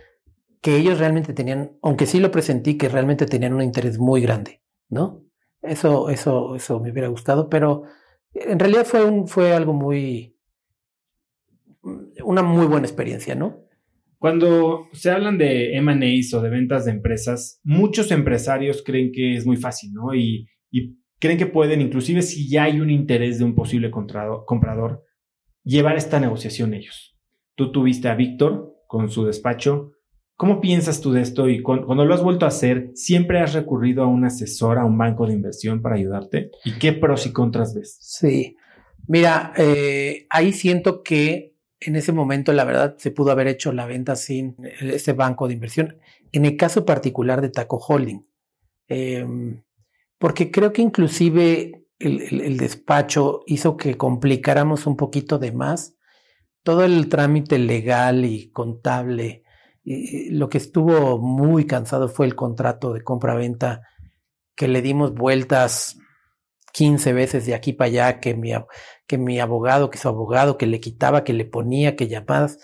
[0.60, 4.62] que ellos realmente tenían, aunque sí lo presentí, que realmente tenían un interés muy grande,
[4.88, 5.24] ¿no?
[5.62, 7.84] Eso, eso, eso me hubiera gustado, pero
[8.32, 10.38] en realidad fue, un, fue algo muy,
[11.82, 13.64] una muy buena experiencia, ¿no?
[14.18, 19.46] Cuando se hablan de M&As o de ventas de empresas, muchos empresarios creen que es
[19.46, 20.14] muy fácil, ¿no?
[20.14, 20.46] Y,
[21.18, 25.04] creen que pueden, inclusive si ya hay un interés de un posible comprador,
[25.64, 27.18] llevar esta negociación ellos.
[27.56, 29.92] Tú tuviste a Víctor con su despacho.
[30.36, 31.48] ¿Cómo piensas tú de esto?
[31.50, 34.96] Y cuando, lo has vuelto a hacer, ¿siempre has recurrido a un asesor, a un
[34.96, 36.50] banco de inversión para ayudarte?
[36.64, 37.98] ¿Y qué pros y contras ves?
[38.00, 38.56] Sí.
[39.06, 41.50] Mira, eh, ahí siento que
[41.80, 45.54] en ese momento, la verdad, se pudo haber hecho la venta sin ese banco de
[45.54, 45.98] inversión.
[46.30, 48.26] En el caso particular de Taco Holding,
[48.88, 49.62] em,
[50.18, 55.96] porque creo que inclusive el, despacho hizo que complicáramos un poquito de más
[56.62, 59.44] todo el trámite legal y contable
[59.84, 63.82] lo que estuvo muy cansado fue el contrato de compra-venta
[64.54, 65.98] que le dimos vueltas
[66.72, 68.52] 15 veces de aquí para allá, que mi,
[69.10, 72.60] que mi abogado, que su abogado, que le quitaba, que le ponía, que llamadas.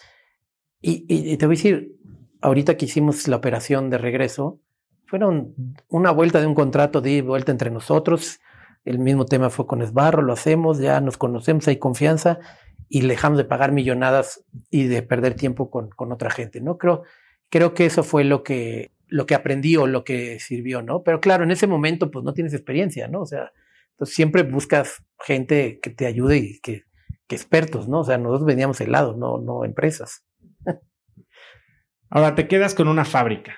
[0.81, 1.97] Y, y, te voy a decir,
[2.41, 4.61] ahorita que hicimos la operación de regreso,
[5.07, 5.57] fueron
[5.89, 8.39] una vuelta de un contrato de vuelta entre nosotros.
[8.85, 12.39] El mismo tema fue con Esbarro, lo hacemos, ya nos conocemos, hay confianza
[12.89, 16.79] y dejamos de pagar millonadas y de perder tiempo con, con otra gente, ¿no?
[16.79, 17.03] Creo,
[17.49, 21.03] creo que eso fue lo que, lo que aprendí o lo que sirvió, ¿no?
[21.03, 23.23] Pero claro, en ese momento pues no tienes experiencia, ¿no?
[23.23, 23.51] O sea,
[23.97, 26.83] entonces siempre buscas gente que te ayude y que,
[27.27, 28.01] que expertos, ¿no?
[28.01, 30.23] O sea, nosotros vendíamos helado, no, no empresas.
[32.11, 33.57] Ahora te quedas con una fábrica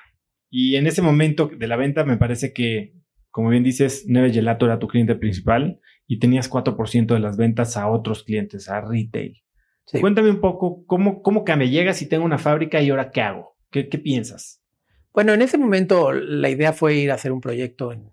[0.48, 2.94] y en ese momento de la venta me parece que,
[3.30, 7.76] como bien dices, Neve Gelato era tu cliente principal y tenías 4% de las ventas
[7.76, 9.42] a otros clientes, a retail.
[10.00, 13.56] Cuéntame un poco cómo, cómo me llegas y tengo una fábrica y ahora qué hago.
[13.72, 14.62] ¿Qué, ¿Qué, piensas?
[15.12, 18.10] Bueno, en ese momento la idea fue ir a hacer un proyecto en,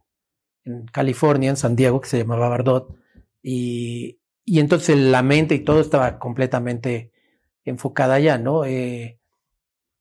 [0.65, 2.95] en California, en San Diego, que se llamaba Bardot.
[3.41, 7.11] Y, y, entonces la mente y todo estaba completamente
[7.63, 8.65] enfocada allá, ¿no?
[8.65, 9.19] Eh,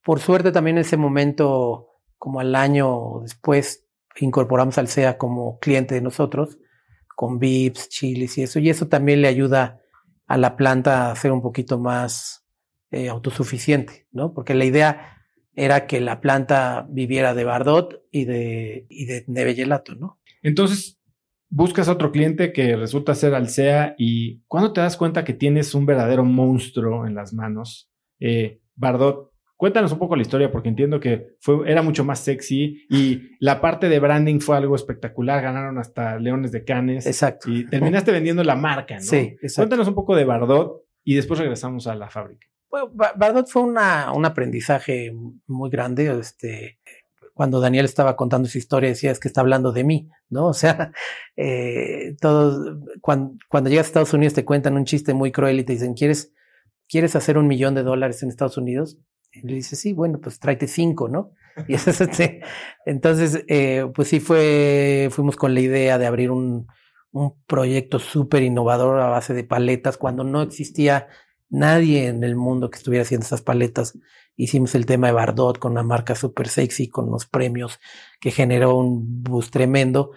[0.02, 1.88] por suerte también en ese momento,
[2.18, 3.84] como al año después,
[4.20, 6.58] incorporamos al SEA como cliente de nosotros
[7.14, 8.58] con VIPs, chiles y eso.
[8.58, 9.80] Y eso también le ayuda
[10.26, 12.44] a la planta a ser un poquito más
[12.90, 14.32] eh, autosuficiente, ¿no?
[14.32, 15.22] Porque la idea
[15.54, 20.18] era que la planta viviera de Bardot y de, y de neve gelato, ¿no?
[20.44, 21.00] Entonces,
[21.50, 25.74] buscas a otro cliente que resulta ser Alsea y cuando te das cuenta que tienes
[25.74, 27.90] un verdadero monstruo en las manos,
[28.20, 32.86] eh, Bardot, Cuéntanos un poco la historia porque entiendo que fue, era mucho más sexy
[32.90, 35.40] y la parte de branding fue algo espectacular.
[35.42, 37.06] Ganaron hasta Leones de Canes.
[37.06, 37.50] Exacto.
[37.50, 39.00] Y terminaste vendiendo la marca, ¿no?
[39.00, 39.62] Sí, exacto.
[39.62, 42.48] Cuéntanos un poco de Bardot y después regresamos a la fábrica.
[42.68, 45.12] Bueno, Bardot fue una, un aprendizaje
[45.46, 46.18] muy grande.
[46.18, 46.80] Este,
[47.34, 50.46] cuando Daniel estaba contando su historia, decía es que está hablando de mí, ¿no?
[50.46, 50.92] O sea,
[51.36, 55.64] eh, todos, cuando, cuando llegas a Estados Unidos te cuentan un chiste muy cruel y
[55.64, 56.32] te dicen, ¿quieres,
[56.88, 58.98] ¿quieres hacer un millón de dólares en Estados Unidos?
[59.32, 61.32] Y le dice, sí, bueno, pues tráete cinco, ¿no?
[61.68, 62.40] Y eso, sí.
[62.86, 66.68] Entonces, eh, pues sí fue, fuimos con la idea de abrir un,
[67.14, 71.08] un proyecto súper innovador a base de paletas cuando no existía
[71.48, 73.98] nadie en el mundo que estuviera haciendo esas paletas.
[74.36, 77.80] Hicimos el tema de Bardot con una marca súper sexy, con unos premios
[78.20, 80.10] que generó un bus tremendo,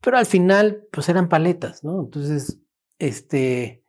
[0.00, 2.00] pero al final, pues eran paletas, ¿no?
[2.00, 2.60] Entonces,
[2.98, 3.82] este,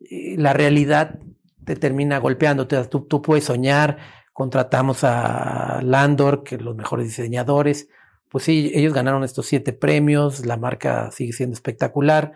[0.00, 1.18] eh, la realidad
[1.64, 2.66] te termina golpeando.
[2.66, 3.98] Tú, tú puedes soñar,
[4.32, 7.88] contratamos a Landor, que los mejores diseñadores.
[8.28, 12.32] Pues sí, ellos ganaron estos siete premios, la marca sigue siendo espectacular.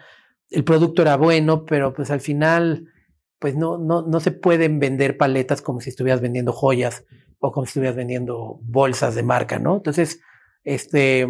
[0.51, 2.93] El producto era bueno, pero pues al final,
[3.39, 7.05] pues no, no, no se pueden vender paletas como si estuvieras vendiendo joyas
[7.39, 9.77] o como si estuvieras vendiendo bolsas de marca, ¿no?
[9.77, 10.21] Entonces,
[10.63, 11.27] este,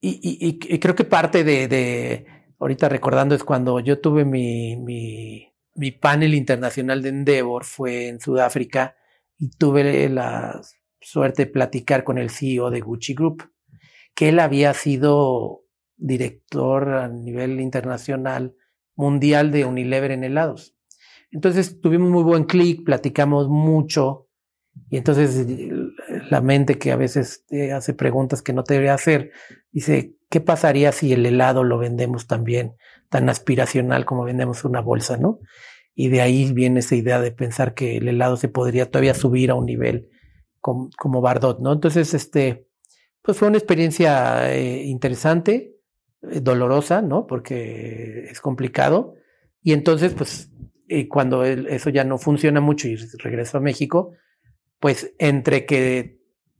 [0.00, 2.26] y, y, creo que parte de, de,
[2.58, 8.20] ahorita recordando es cuando yo tuve mi, mi mi panel internacional de Endeavor fue en
[8.20, 8.96] Sudáfrica
[9.38, 10.60] y tuve la
[11.00, 13.52] suerte de platicar con el CEO de Gucci Group,
[14.14, 15.64] que él había sido
[15.96, 18.56] director a nivel internacional
[18.96, 20.74] mundial de Unilever en helados.
[21.30, 24.26] Entonces tuvimos muy buen clic, platicamos mucho
[24.90, 25.46] y entonces
[26.30, 29.32] la mente que a veces te hace preguntas que no te debería hacer,
[29.72, 32.74] dice, ¿qué pasaría si el helado lo vendemos también
[33.08, 35.40] tan aspiracional como vendemos una bolsa, ¿no?
[35.94, 39.50] Y de ahí viene esa idea de pensar que el helado se podría todavía subir
[39.50, 40.10] a un nivel
[40.60, 41.72] como, Bardot, ¿no?
[41.72, 42.66] Entonces, este,
[43.22, 45.75] pues fue una experiencia eh, interesante,
[46.20, 47.26] dolorosa, ¿no?
[47.26, 49.14] Porque es complicado.
[49.62, 50.50] Y entonces, pues,
[50.88, 54.12] eh, cuando eso ya no funciona mucho y regreso a México,
[54.78, 56.16] pues entre que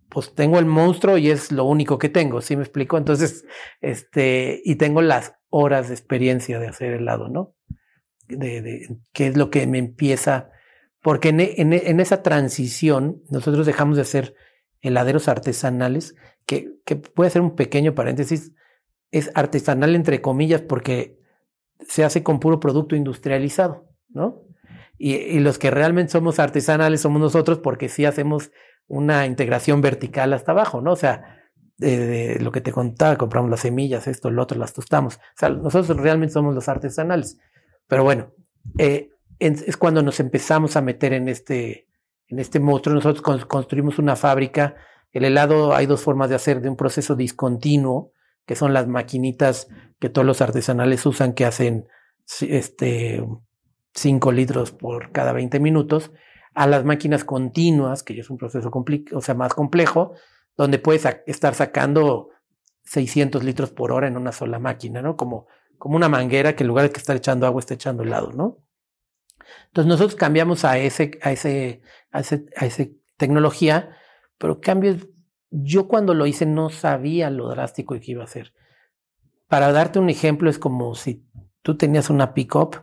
[0.09, 2.97] pues tengo el monstruo y es lo único que tengo, ¿sí me explico?
[2.97, 3.45] Entonces,
[3.81, 7.55] este, y tengo las horas de experiencia de hacer helado, ¿no?
[8.29, 10.51] De, de qué es lo que me empieza,
[11.03, 14.35] porque en, en, esa transición nosotros dejamos de hacer
[14.81, 18.53] heladeros artesanales, que, que puede ser un pequeño paréntesis,
[19.11, 21.19] es artesanal entre comillas porque
[21.81, 24.43] se hace con puro producto industrializado, ¿no?
[24.99, 28.51] Y, los que realmente somos artesanales somos nosotros porque sí hacemos
[28.89, 30.93] una integración vertical hasta abajo, ¿no?
[30.93, 31.43] O sea,
[31.79, 35.17] lo que te contaba, compramos las semillas, esto, lo otro, las tostamos.
[35.17, 37.39] O sea, nosotros realmente somos los artesanales.
[37.87, 38.33] Pero bueno,
[38.79, 41.89] eh, es cuando nos empezamos a meter en este,
[42.29, 42.95] en este monstruo.
[42.95, 44.77] Nosotros construimos una fábrica.
[45.13, 48.13] El helado hay dos formas de hacer, de un proceso discontinuo,
[48.47, 49.69] que son las maquinitas
[49.99, 51.89] que todos los artesanales usan, que hacen
[52.41, 53.25] este,
[53.95, 56.13] 5 litros por cada 20 minutos,
[56.55, 58.71] a las máquinas continuas, que ya es un proceso
[59.13, 60.15] o sea, más complejo,
[60.57, 62.31] donde puedes estar sacando
[62.85, 65.17] 600 litros por hora en una sola máquina, ¿no?
[65.17, 68.33] Como, como una manguera que en lugar de que estar echando agua, está echando helado,
[68.33, 68.59] ¿no?
[69.67, 73.97] Entonces nosotros cambiamos a ese, a ese, a ese, a ese tecnología,
[74.39, 75.09] pero cambios,
[75.63, 78.53] yo cuando lo hice no sabía lo drástico que iba a ser.
[79.49, 81.25] Para darte un ejemplo, es como si
[81.63, 82.77] tú tenías una pickup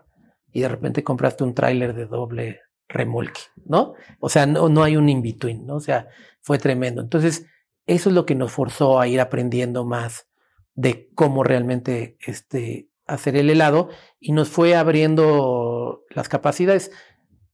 [0.51, 3.93] y de repente compraste un tráiler de doble remolque, ¿no?
[4.19, 5.75] O sea, no, no hay un in-between, ¿no?
[5.75, 6.07] O sea,
[6.41, 7.01] fue tremendo.
[7.01, 7.45] Entonces,
[7.85, 10.27] eso es lo que nos forzó a ir aprendiendo más
[10.75, 16.91] de cómo realmente este, hacer el helado y nos fue abriendo las capacidades.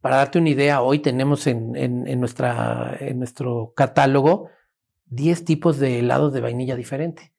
[0.02, 4.50] Para darte una idea, hoy tenemos en, en, nuestra, en nuestro catálogo
[5.10, 7.34] 10 tipos de helados de vainilla diferente.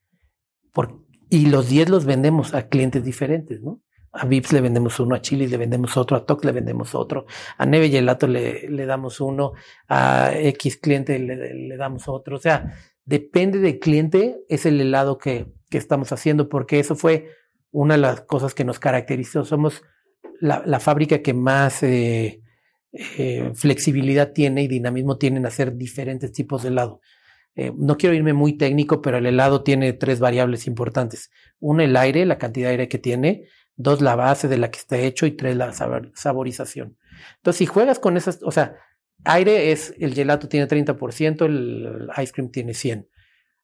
[1.31, 3.81] Y los 10 los vendemos a clientes diferentes, ¿no?
[4.13, 7.27] A Vips le vendemos uno, a Chili le vendemos otro, a Tox le vendemos otro,
[7.57, 9.53] a Neve Gelato le, le damos uno,
[9.87, 12.37] a X cliente le, le, damos otro.
[12.37, 17.29] O sea, depende del cliente, es el helado que, que, estamos haciendo, porque eso fue
[17.71, 19.45] una de las cosas que nos caracterizó.
[19.45, 19.85] Somos
[20.41, 22.43] la, la fábrica que más eh,
[22.93, 27.01] eh, flexibilidad tiene y dinamismo tiene en hacer diferentes tipos de helado.
[27.57, 31.31] Eh, no quiero irme muy técnico, pero el helado tiene tres variables importantes.
[31.59, 34.79] Uno, el aire, la cantidad de aire que tiene dos la base de la que
[34.79, 36.97] está hecho y tres la saborización.
[37.37, 38.77] Entonces, si juegas con esas, o sea,
[39.25, 43.09] aire es, el gelato tiene 30%, el ice cream tiene 100.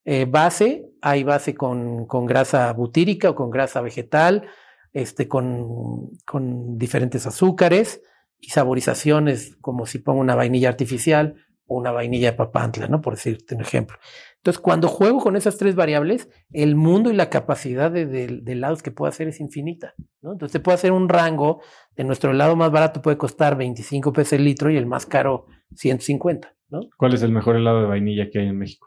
[0.04, 4.46] Eh, base, hay base con, con, grasa butírica o con grasa vegetal,
[4.92, 8.00] este, con, con diferentes azúcares
[8.38, 11.34] y saborizaciones, como si pongo una vainilla artificial
[11.66, 13.00] una vainilla de papantla, ¿no?
[13.00, 13.98] Por decirte un ejemplo.
[14.36, 18.82] Entonces, cuando juego con esas tres variables, el mundo y la capacidad de, de, helados
[18.82, 19.94] que puedo hacer es infinita.
[20.22, 20.32] ¿no?
[20.32, 21.60] Entonces, se puede hacer un rango
[21.96, 25.46] de nuestro helado más barato puede costar 25 pesos el litro y el más caro
[25.74, 26.54] 150.
[26.68, 26.80] ¿no?
[26.96, 28.86] ¿Cuál es el mejor helado de vainilla que hay en México?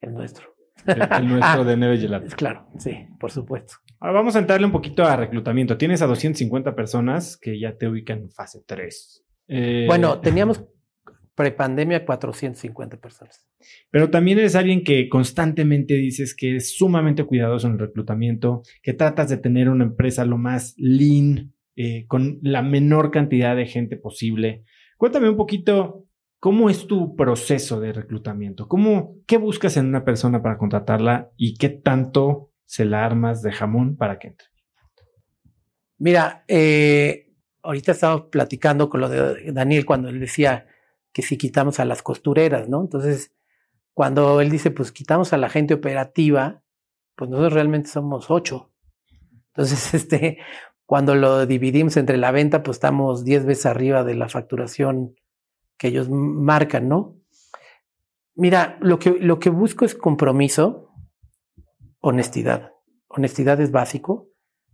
[0.00, 0.56] El nuestro.
[0.86, 2.26] El, nuestro de Neve Gelato.
[2.36, 3.74] Claro, sí, por supuesto.
[4.00, 5.76] Ahora vamos a entrarle un poquito a reclutamiento.
[5.76, 9.24] Tienes a 250 personas que ya te ubican en fase 3.
[9.48, 10.64] Eh, bueno, teníamos
[11.40, 13.48] prepandemia 450 personas.
[13.90, 18.92] Pero también eres alguien que constantemente dices que es sumamente cuidadoso en el reclutamiento, que
[18.92, 23.96] tratas de tener una empresa lo más lean, eh, con la menor cantidad de gente
[23.96, 24.64] posible.
[24.98, 26.04] Cuéntame un poquito
[26.40, 31.54] cómo es tu proceso de reclutamiento, cómo, qué buscas en una persona para contratarla y
[31.54, 34.48] qué tanto se la armas de jamón para que entre.
[35.96, 37.32] Mira, eh,
[37.62, 40.66] ahorita estamos platicando con lo de Daniel cuando él decía,
[41.12, 42.80] que si quitamos a las costureras, ¿no?
[42.80, 43.32] Entonces,
[43.94, 46.62] cuando él dice, pues quitamos a la gente operativa,
[47.16, 48.70] pues nosotros realmente somos ocho.
[49.48, 50.38] Entonces, este,
[50.86, 55.14] cuando lo dividimos entre la venta, pues estamos diez veces arriba de la facturación
[55.76, 57.16] que ellos marcan, ¿no?
[58.34, 60.90] Mira, lo que, lo que busco es compromiso,
[62.00, 62.72] honestidad.
[63.08, 64.28] Honestidad es básico,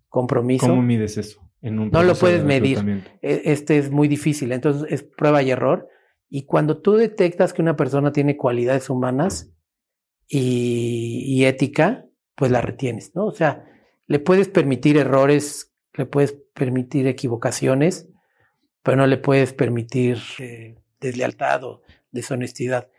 [0.08, 0.68] compromiso.
[0.68, 1.40] ¿Cómo mides eso?
[1.62, 3.04] En un no lo puedes medir.
[3.22, 5.88] E, este es muy difícil, entonces es prueba y error.
[6.28, 9.52] Y cuando tú detectas que una persona tiene cualidades humanas
[10.28, 13.26] y, ética, pues la retienes, ¿no?
[13.26, 13.64] O sea,
[14.06, 18.08] le puedes permitir errores, le puedes permitir equivocaciones,
[18.82, 22.90] pero no le puedes permitir eh, deslealtad o deshonestidad.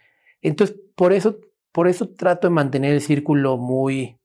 [0.42, 1.40] Entonces, por eso,
[1.72, 4.18] por eso trato de mantener el círculo muy,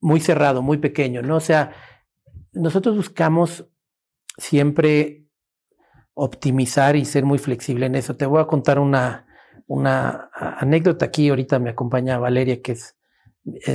[0.00, 1.36] muy cerrado, muy pequeño, ¿no?
[1.36, 1.72] O sea,
[2.52, 3.68] nosotros buscamos
[4.38, 5.27] siempre
[6.20, 8.16] optimizar y ser muy flexible en eso.
[8.16, 9.26] Te voy a contar una,
[9.68, 11.28] una anécdota aquí.
[11.28, 12.96] Ahorita me acompaña Valeria, que es,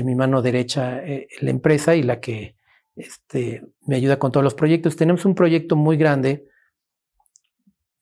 [0.04, 2.56] mi mano derecha eh, en la empresa y la que
[2.96, 4.98] este, me ayuda con todos los proyectos.
[4.98, 6.46] Tenemos un proyecto muy grande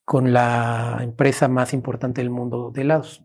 [0.03, 3.23] con la empresa más importante del mundo de helados.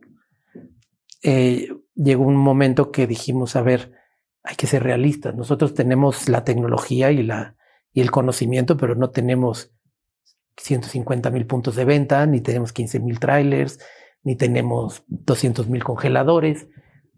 [1.23, 3.93] Eh, llegó un momento que dijimos, a ver,
[4.45, 5.35] hay que ser realistas.
[5.35, 7.57] Nosotros tenemos la tecnología y, la,
[7.93, 9.73] y el conocimiento, pero no tenemos
[10.57, 13.79] 150 mil puntos de venta, ni tenemos 15 mil trailers,
[14.23, 16.69] ni tenemos 200 mil congeladores,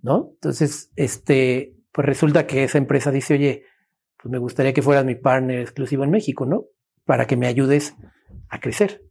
[0.03, 0.31] ¿no?
[0.35, 3.65] Entonces, este, pues resulta que esa empresa dice, oye,
[4.21, 6.65] pues me gustaría que fueras mi partner exclusivo en México, ¿no?
[7.05, 7.95] Para que me ayudes
[8.49, 9.03] a crecer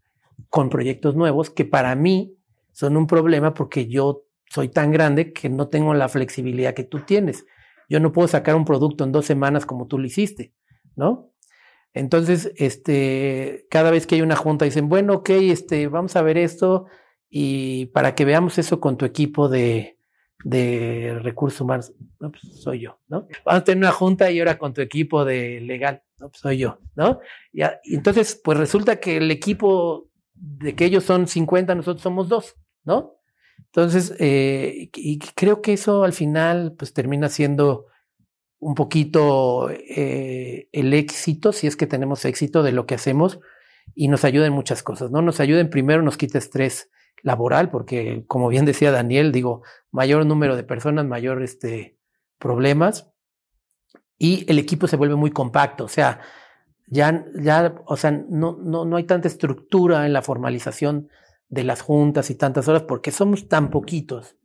[0.50, 2.36] con proyectos nuevos que para mí
[2.72, 7.00] son un problema porque yo soy tan grande que no tengo la flexibilidad que tú
[7.00, 7.46] tienes.
[7.90, 10.54] Yo no puedo sacar un producto en dos semanas como tú lo hiciste,
[10.96, 11.32] ¿no?
[11.98, 16.38] Entonces, este, cada vez que hay una junta dicen, bueno, ok, este, vamos a ver
[16.38, 16.86] esto
[17.30, 19.98] y para que veamos eso con tu equipo de,
[20.44, 23.28] de recursos humanos, no, pues soy yo, ¿no?
[23.46, 26.58] Vamos a tener una junta y ahora con tu equipo de legal, no, pues soy
[26.58, 27.20] yo, ¿no?
[27.52, 27.64] y
[27.96, 33.16] entonces, pues resulta que el equipo de que ellos son 50, nosotros somos dos, ¿no?
[33.58, 37.88] Entonces, eh, y creo que eso al final, pues termina siendo
[38.60, 43.40] un poquito eh, el éxito, si es que tenemos éxito de lo que hacemos,
[43.96, 45.22] y nos ayuda en muchas cosas, ¿no?
[45.22, 46.90] Nos ayuda en primero, nos quita estrés
[47.24, 51.98] laboral, porque como bien decía Daniel, digo, mayor número de personas, mayor este,
[52.38, 53.12] problemas,
[54.18, 56.20] y el equipo se vuelve muy compacto, o sea,
[56.88, 61.10] ya, ya, o sea, no, no, no hay tanta estructura en la formalización
[61.50, 64.36] de las juntas y tantas horas porque somos tan poquitos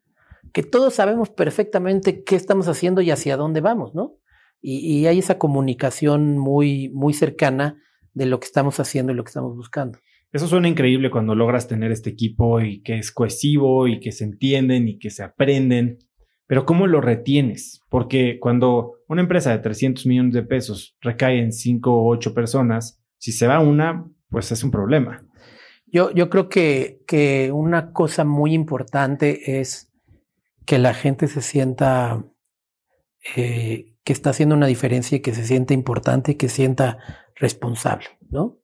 [0.52, 4.18] que todos sabemos perfectamente qué estamos haciendo y hacia dónde vamos, ¿no?
[4.60, 7.82] Y, y, hay esa comunicación muy, muy cercana
[8.14, 9.98] de lo que estamos haciendo y lo que estamos buscando.
[10.32, 14.24] Eso suena increíble cuando logras tener este equipo y que es cohesivo y que se
[14.24, 15.98] entienden y que se aprenden.
[16.46, 17.82] Pero ¿cómo lo retienes?
[17.90, 23.02] Porque cuando una empresa de 300 millones de pesos recae en 5 o 8 personas,
[23.18, 25.22] si se va una, pues es un problema.
[25.86, 29.91] Yo, yo creo que, que una cosa muy importante es
[30.66, 32.24] que la gente se sienta
[33.36, 36.98] eh, que está haciendo una diferencia y que se sienta importante y que se sienta
[37.36, 38.58] responsable, ¿no?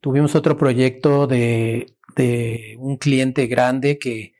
[0.00, 4.34] Tuvimos otro proyecto de, de un cliente grande que,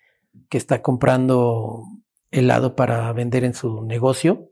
[0.49, 1.82] que está comprando
[2.30, 4.51] helado para vender en su negocio.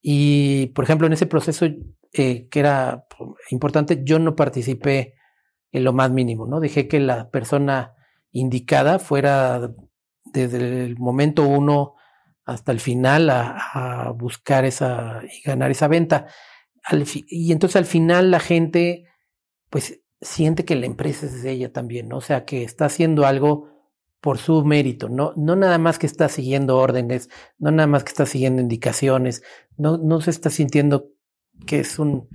[0.00, 1.66] Y, por ejemplo, en ese proceso
[2.12, 3.06] eh, que era
[3.50, 5.14] importante, yo no participé
[5.72, 6.60] en lo más mínimo, ¿no?
[6.60, 7.94] Dejé que la persona
[8.32, 9.70] indicada fuera
[10.24, 11.94] desde el momento uno
[12.44, 16.26] hasta el final a, buscar esa y ganar esa venta.
[17.28, 19.06] y entonces al final la gente,
[19.70, 22.18] pues, siente que la empresa es ella también, ¿no?
[22.18, 23.68] O sea, que está haciendo algo
[24.20, 28.08] por su mérito, no, no nada más que está siguiendo órdenes, no nada más que
[28.10, 29.42] está siguiendo indicaciones,
[29.76, 31.10] no, no se está sintiendo
[31.66, 32.28] que es un,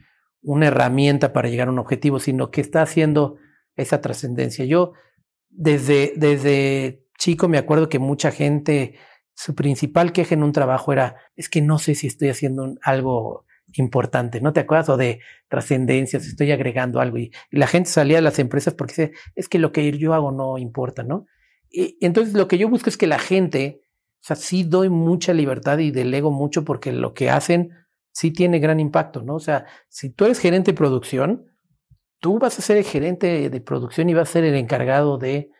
[0.43, 3.37] una herramienta para llegar a un objetivo, sino que está haciendo
[3.75, 4.65] esa trascendencia.
[4.65, 4.93] Yo
[5.49, 8.95] desde, desde chico me acuerdo que mucha gente,
[9.35, 13.45] su principal queja en un trabajo era, es que no sé si estoy haciendo algo
[13.75, 14.89] importante, ¿no te acuerdas?
[14.89, 17.17] O de trascendencia, si estoy agregando algo.
[17.17, 20.31] Y, la gente salía de las empresas porque dice, es que lo que yo hago
[20.31, 21.27] no importa, ¿no?
[21.69, 23.81] Y entonces lo que yo busco es que la gente,
[24.21, 27.71] o sea, sí doy mucha libertad y delego mucho porque lo que hacen
[28.11, 29.35] sí tiene gran impacto, ¿no?
[29.35, 31.45] O sea, si tú eres gerente de producción,
[32.19, 35.51] tú vas a ser el gerente de producción y vas a ser el encargado de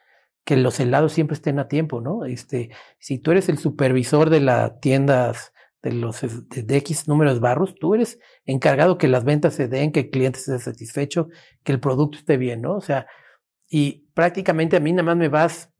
[0.44, 2.26] que los helados siempre estén a tiempo, ¿no?
[2.26, 7.40] Este, si tú eres el supervisor de las tiendas de los de, X números de
[7.40, 11.30] barros, tú eres encargado que las ventas se den, que el cliente esté satisfecho,
[11.64, 12.76] que el producto esté bien, ¿no?
[12.76, 13.08] O sea,
[13.70, 15.72] y prácticamente a mí nada más me vas,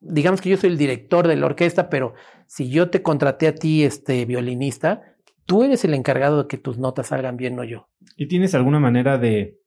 [0.00, 2.14] digamos que yo soy el director de la orquesta, pero
[2.46, 6.78] si yo te contraté a ti, este violinista, tú eres el encargado de que tus
[6.78, 7.88] notas salgan bien, no yo.
[8.16, 9.59] ¿Y tienes alguna manera de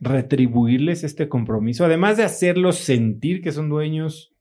[0.00, 1.84] retribuirles este compromiso?
[1.84, 4.34] Además de hacerlos sentir que son dueños,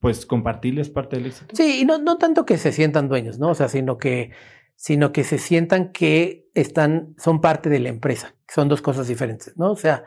[0.00, 1.54] pues compartirles parte del éxito.
[1.54, 3.50] Sí, y no, no tanto que se sientan dueños, ¿no?
[3.50, 4.32] O sea, sino que,
[4.76, 8.34] sino que se sientan que están, son parte de la empresa.
[8.48, 9.70] Son dos cosas diferentes, ¿no?
[9.70, 10.04] O sea,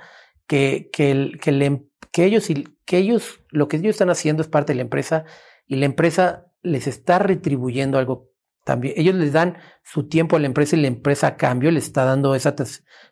[0.48, 2.48] que, que, el, que, el, que ellos,
[2.86, 5.26] que ellos, lo que ellos están haciendo es parte de la empresa
[5.66, 8.32] y la empresa les está retribuyendo algo
[8.68, 11.86] también ellos les dan su tiempo a la empresa y la empresa a cambio les
[11.86, 12.54] está dando esa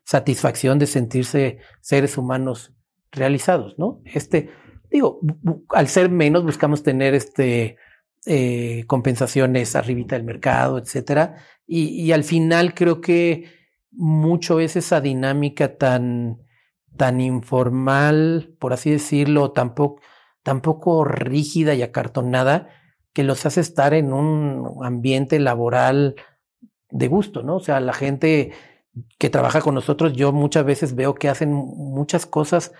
[0.03, 2.73] satisfacción de sentirse seres humanos
[3.09, 4.01] realizados, ¿no?
[4.03, 4.49] Este,
[4.91, 5.21] digo,
[5.69, 7.77] al ser menos buscamos tener este
[8.25, 13.45] eh, compensaciones arribita del mercado, etcétera, y, y, al final creo que
[13.91, 16.39] mucho es esa dinámica tan
[16.97, 20.01] tan informal, por así decirlo, tampoco
[20.43, 22.67] tampoco rígida y acartonada
[23.15, 26.15] que los hace estar en un ambiente laboral
[26.91, 27.55] de gusto, ¿no?
[27.55, 28.51] O sea, la gente
[29.17, 32.73] que trabaja con nosotros, yo muchas veces veo que hacen muchas cosas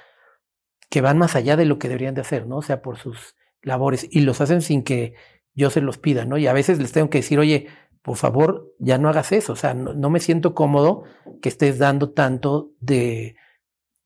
[0.90, 2.58] que van más allá de lo que deberían de hacer, ¿no?
[2.58, 5.14] O sea, por sus labores y los hacen sin que
[5.54, 6.38] yo se los pida, ¿no?
[6.38, 7.68] Y a veces les tengo que decir, oye,
[8.02, 11.06] por favor, ya no hagas eso, o sea, no, me siento cómodo
[11.42, 13.38] que estés dando tanto de,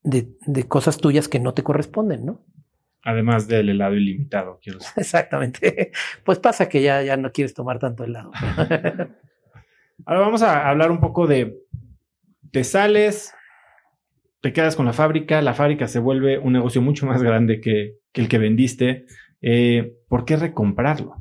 [0.04, 2.44] de, de cosas tuyas que no te corresponden, ¿no?
[3.02, 4.92] Además del helado ilimitado, quiero decir.
[4.96, 5.92] Exactamente.
[6.24, 8.32] Pues pasa que ya, ya no quieres tomar tanto helado.
[10.06, 11.58] Ahora vamos a hablar un poco de,
[12.50, 13.34] te sales,
[14.40, 17.98] te quedas con la fábrica, la fábrica se vuelve un negocio mucho más grande que,
[18.14, 19.06] el que vendiste.
[19.42, 21.16] Eh, ¿Por qué recomprarlo?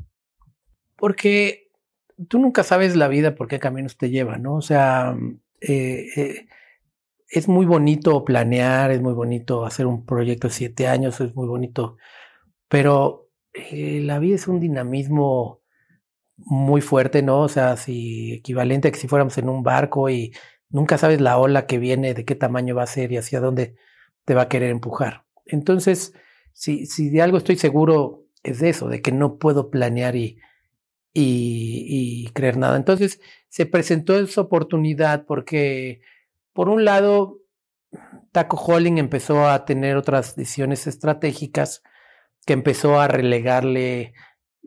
[0.95, 1.69] Porque
[2.27, 4.55] tú nunca sabes la vida por qué caminos te lleva, ¿no?
[4.55, 5.15] O sea,
[5.61, 6.47] eh, eh,
[7.30, 11.47] es muy bonito planear, es muy bonito hacer un proyecto de siete años, es muy
[11.47, 11.97] bonito,
[12.67, 15.61] pero eh, la vida es un dinamismo
[16.38, 17.41] muy fuerte, ¿no?
[17.41, 20.34] O sea, si equivalente a que si fuéramos en un barco y
[20.69, 23.75] nunca sabes la ola que viene, de qué tamaño va a ser y hacia dónde
[24.25, 25.25] te va a querer empujar.
[25.45, 26.13] Entonces,
[26.53, 30.39] si, si de algo estoy seguro, es de eso, de que no puedo planear y,
[31.13, 32.77] y, creer nada.
[32.77, 33.19] Entonces,
[33.49, 36.01] se presentó esa oportunidad porque,
[36.60, 37.39] por un lado,
[38.34, 41.84] Taco Holding empezó a tener otras decisiones estratégicas
[42.45, 44.14] que empezó a relegarle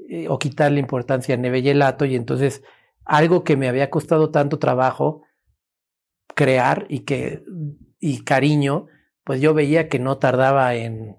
[0.08, 2.62] eh, o quitarle importancia a Neve y entonces
[3.04, 5.20] algo que me había costado tanto trabajo
[6.34, 7.42] crear y que
[8.00, 8.86] y cariño,
[9.22, 11.18] pues yo veía que no tardaba en,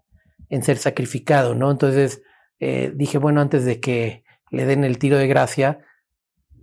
[0.49, 1.69] en ser sacrificado, ¿no?
[1.69, 2.23] Entonces
[2.59, 5.85] eh, dije, bueno, antes de que le den el tiro de gracia,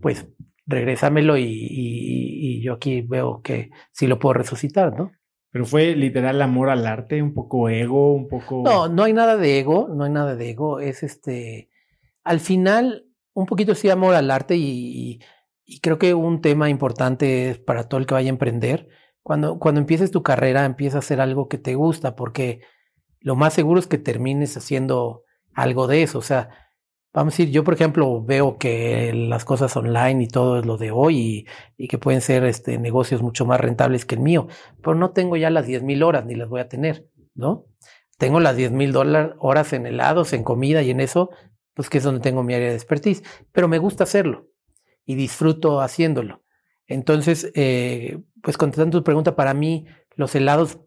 [0.02, 0.26] pues
[0.70, 5.12] regrésamelo y, y, yo aquí veo que sí lo puedo resucitar, ¿no?
[5.50, 8.62] Pero fue literal amor al arte, un poco ego, un poco...
[8.64, 11.70] No, no hay nada de ego, no hay nada de ego, es este,
[12.22, 15.20] al final, un poquito sí amor al arte y,
[15.64, 18.88] y creo que un tema importante para todo el que vaya a emprender,
[19.22, 22.60] cuando, cuando empieces tu carrera, empieza a hacer algo que te gusta, porque
[23.20, 26.50] lo más seguro es que termines haciendo algo de eso, o sea,
[27.12, 30.76] Vamos a decir, yo por ejemplo veo que las cosas online y todo es lo
[30.76, 31.46] de hoy
[31.76, 34.46] y, que pueden ser este, negocios mucho más rentables que el mío,
[34.80, 37.66] pero no tengo ya las 10 mil horas ni las voy a tener, ¿no?
[38.16, 41.30] Tengo las 10 mil horas en helados, en comida y en eso,
[41.74, 44.46] pues que es donde tengo mi área de expertise, pero me gusta hacerlo
[45.04, 46.44] y disfruto haciéndolo.
[46.86, 50.78] Entonces, eh, pues contestando tu pregunta, para mí los helados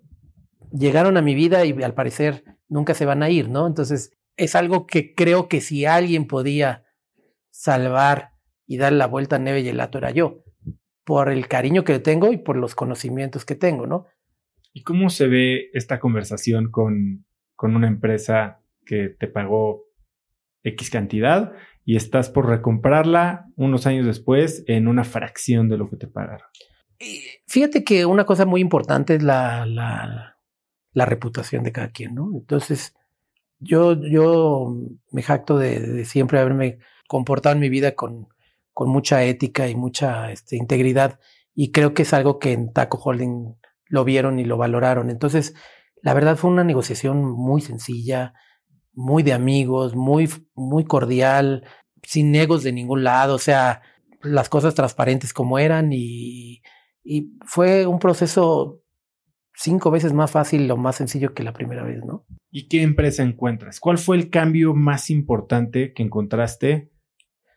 [0.72, 3.68] llegaron a mi vida y al parecer nunca se van a ir, ¿no?
[3.68, 6.86] Entonces, es algo que creo que si alguien podía
[7.50, 8.32] salvar
[8.66, 10.44] y dar la vuelta a Neve y Gelato era yo,
[11.04, 14.08] por el cariño que tengo y por los conocimientos que tengo, ¿no?
[14.74, 17.26] ¿Y cómo se ve esta conversación con,
[17.56, 19.84] con una empresa que te pagó
[20.64, 21.54] X cantidad
[21.86, 26.48] y estás por recomprarla unos años después en una fracción de lo que te pagaron?
[27.48, 30.40] Fíjate que una cosa muy importante es la, la,
[30.94, 32.32] la reputación de cada quien, ¿no?
[32.34, 32.96] Entonces,
[33.64, 34.76] yo, yo
[35.12, 38.28] me jacto de, siempre haberme comportado en mi vida con,
[38.74, 41.20] con mucha ética y mucha este, integridad
[41.56, 43.56] y creo que es algo que en Taco Holding
[43.88, 45.10] lo vieron y lo valoraron.
[45.10, 45.54] Entonces,
[46.02, 48.34] la verdad fue una negociación muy sencilla,
[48.94, 51.66] muy de amigos, muy, muy cordial,
[52.02, 53.82] sin egos de ningún lado, o sea,
[54.22, 56.62] las cosas transparentes como eran y,
[57.04, 58.83] y fue un proceso
[59.56, 62.26] cinco veces más fácil o más sencillo que la primera vez, ¿no?
[62.52, 63.80] ¿Y qué empresa encuentras?
[63.80, 66.92] ¿Cuál fue el cambio más importante que encontraste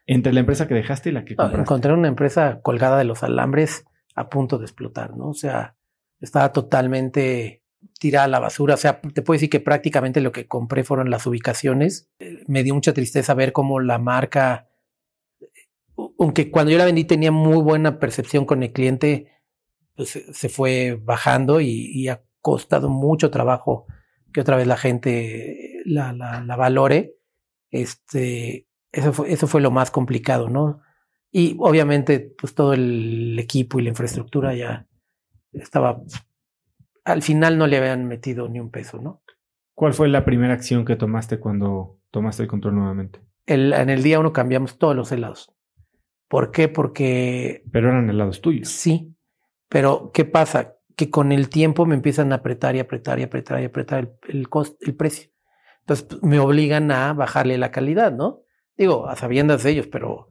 [0.06, 1.62] entre la empresa que dejaste y la que ah, compraste?
[1.62, 3.84] Encontré una empresa colgada de los alambres
[4.14, 5.28] a punto de explotar, ¿no?
[5.28, 5.76] O sea,
[6.20, 7.62] estaba totalmente
[7.98, 8.74] tirada a la basura.
[8.74, 12.10] O sea, te puedo decir que prácticamente lo que compré fueron las ubicaciones.
[12.46, 14.68] Me dio mucha tristeza ver cómo la marca,
[16.18, 19.35] aunque cuando yo la vendí tenía muy buena percepción con el cliente,
[19.96, 23.86] pues, se fue bajando y, ha costado mucho trabajo
[24.32, 27.16] que otra vez la gente la, la, valore.
[27.70, 30.80] Este, eso fue, eso fue lo más complicado, ¿no?
[31.32, 34.86] Y obviamente, pues todo el equipo y la infraestructura ya
[35.52, 36.00] estaba.
[37.04, 39.22] Al final no le habían metido ni un peso, ¿no?
[39.74, 43.20] ¿Cuál fue la primera acción que tomaste cuando tomaste el control nuevamente?
[43.44, 45.52] El, en el día uno cambiamos todos los helados.
[46.28, 46.68] ¿Por qué?
[46.68, 47.62] Porque.
[47.72, 48.68] Pero eran helados tuyos.
[48.68, 49.15] Sí,
[49.68, 50.76] pero, ¿qué pasa?
[50.96, 54.48] Que con el tiempo me empiezan a apretar y apretar y apretar y apretar el,
[54.80, 55.30] el, precio.
[55.80, 58.42] Entonces pues, me obligan a bajarle la calidad, ¿no?
[58.76, 60.28] Digo, a sabiendas de ellos, pero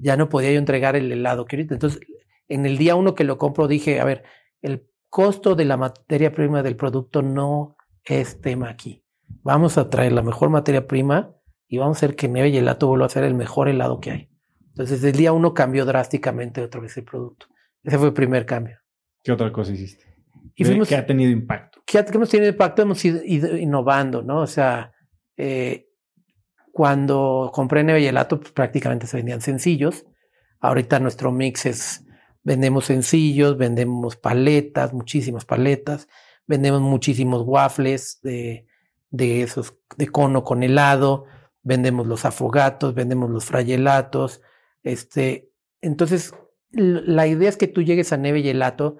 [0.00, 1.56] ya no podía yo entregar el helado que.
[1.56, 2.00] Entonces,
[2.48, 4.24] en el día uno que lo compro, dije, a ver,
[4.62, 9.04] el costo de la materia prima del producto no es tema aquí.
[9.42, 11.34] Vamos a traer la mejor materia prima
[11.68, 14.10] y vamos a hacer que Neve y Helato vuelva a ser el mejor helado que
[14.10, 14.30] hay.
[14.68, 17.46] Entonces, el día uno cambió drásticamente otra vez el producto.
[17.82, 18.78] Ese fue el primer cambio.
[19.22, 20.04] ¿Qué otra cosa hiciste?
[20.54, 21.82] Y fuimos, ¿Qué ha tenido impacto?
[21.86, 22.82] ¿Qué, hemos tenido impacto?
[22.82, 24.40] Hemos ido, innovando, ¿no?
[24.40, 24.92] O sea,
[25.36, 25.88] eh,
[26.72, 30.06] cuando compré Neve y pues prácticamente se vendían sencillos.
[30.60, 32.06] Ahorita nuestro mix es,
[32.42, 36.08] vendemos sencillos, vendemos paletas, muchísimas paletas,
[36.46, 38.66] vendemos muchísimos waffles de,
[39.10, 41.26] de esos, de cono con helado,
[41.62, 44.40] vendemos los afogatos, vendemos los frayelatos,
[44.82, 46.34] este, entonces
[46.72, 48.98] la idea es que tú llegues a Neve y Gelato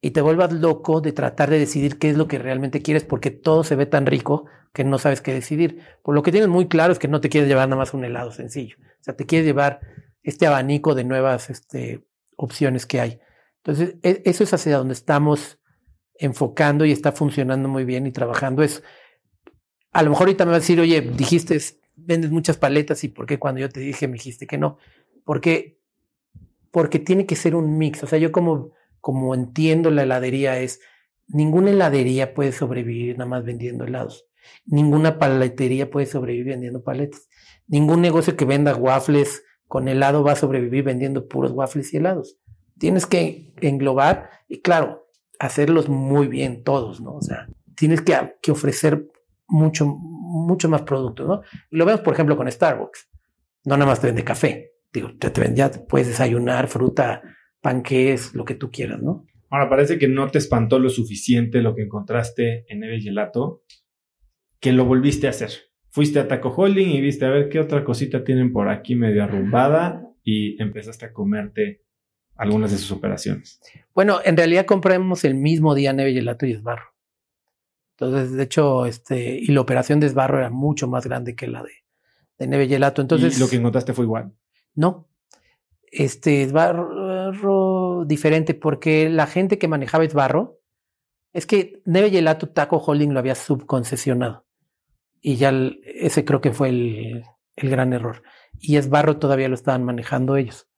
[0.00, 3.30] y te vuelvas loco de tratar de decidir qué es lo que realmente quieres porque
[3.30, 5.80] todo se ve tan rico que no sabes qué decidir.
[6.02, 8.04] Por lo que tienes muy claro es que no te quieres llevar nada más un
[8.04, 8.76] helado sencillo.
[8.78, 9.80] O sea, te quieres llevar
[10.22, 13.20] este abanico de nuevas este, opciones que hay.
[13.58, 15.58] Entonces, e, eso es hacia donde estamos
[16.14, 18.62] enfocando y está funcionando muy bien y trabajando.
[18.62, 18.82] Es,
[19.92, 21.58] a lo mejor ahorita me vas a decir, oye, dijiste,
[21.96, 24.78] vendes muchas paletas y por qué cuando yo te dije me dijiste que no.
[25.24, 25.79] Porque
[26.70, 28.02] porque tiene que ser un mix.
[28.02, 30.80] O sea, yo como, como entiendo la heladería es,
[31.26, 34.26] ninguna heladería puede sobrevivir nada más vendiendo helados.
[34.64, 37.28] Ninguna paletería puede sobrevivir vendiendo paletas.
[37.66, 42.38] Ningún negocio que venda waffles con helado va a sobrevivir vendiendo puros waffles y helados.
[42.78, 45.06] Tienes que englobar y claro,
[45.38, 47.14] hacerlos muy bien todos, ¿no?
[47.14, 49.08] O sea, tienes que, ofrecer
[49.46, 51.42] mucho, mucho más productos, ¿no?
[51.70, 53.08] lo vemos, por ejemplo, con Starbucks.
[53.64, 54.72] No nada más te vende café.
[54.92, 57.22] Digo, te, te ya puedes desayunar fruta,
[57.60, 59.26] panqués, lo que tú quieras, ¿no?
[59.50, 63.64] Ahora, parece que no te espantó lo suficiente lo que encontraste en Neve Gelato,
[64.60, 65.50] que lo volviste a hacer.
[65.88, 69.24] Fuiste a Taco Holding y viste a ver qué otra cosita tienen por aquí medio
[69.24, 71.82] arrumbada y empezaste a comerte
[72.36, 73.60] algunas de sus operaciones.
[73.92, 76.94] Bueno, en realidad compramos el mismo día Neve Gelato y Esbarro.
[77.98, 81.62] Entonces, de hecho, este, y la operación de Esbarro era mucho más grande que la
[81.62, 81.72] de,
[82.38, 83.02] de Neve Gelato.
[83.02, 84.32] Entonces, ¿Y lo que encontraste fue igual?
[84.74, 85.08] No.
[85.90, 90.60] Este Esbarro diferente porque la gente que manejaba Esbarro
[91.32, 94.46] es que Neve Gelato Taco Holding lo había subconcesionado.
[95.20, 95.52] Y ya
[95.84, 97.24] ese creo que fue el,
[97.56, 98.22] el, gran error.
[98.58, 100.68] Y Esbarro todavía lo estaban manejando ellos.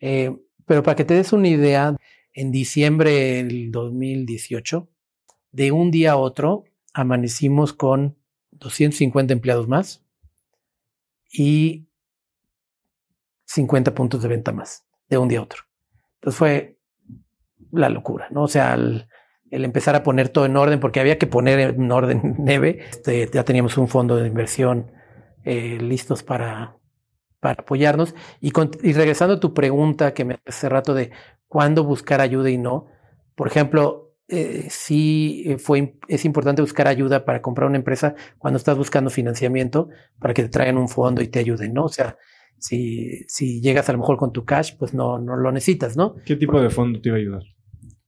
[0.00, 1.96] Eh, pero para que te des una idea,
[2.32, 3.12] en diciembre
[3.42, 4.88] del 2018,
[5.52, 8.16] de un día a otro, amanecimos con
[8.52, 10.04] 250 empleados más
[11.32, 11.88] y
[13.50, 15.62] 50 puntos de venta más de un día a otro.
[16.14, 16.78] Entonces fue
[17.72, 18.44] la locura, ¿no?
[18.44, 19.08] O sea, el,
[19.50, 22.84] empezar a poner todo en orden, porque había que poner en orden Neve.
[22.88, 24.92] Este, ya teníamos un fondo de inversión
[25.44, 26.76] eh, listos para,
[27.40, 28.14] para apoyarnos.
[28.40, 31.10] Y, y, regresando a tu pregunta que me hace rato de
[31.48, 32.86] cuándo buscar ayuda y no,
[33.34, 38.58] por ejemplo, eh, sí eh, fue, es importante buscar ayuda para comprar una empresa cuando
[38.58, 39.88] estás buscando financiamiento
[40.20, 41.86] para que te traigan un fondo y te ayuden, ¿no?
[41.86, 42.16] O sea,
[42.60, 46.14] si, si llegas a lo mejor con tu cash, pues no, no lo necesitas, ¿no?
[46.24, 47.42] ¿Qué tipo de fondo te iba a ayudar?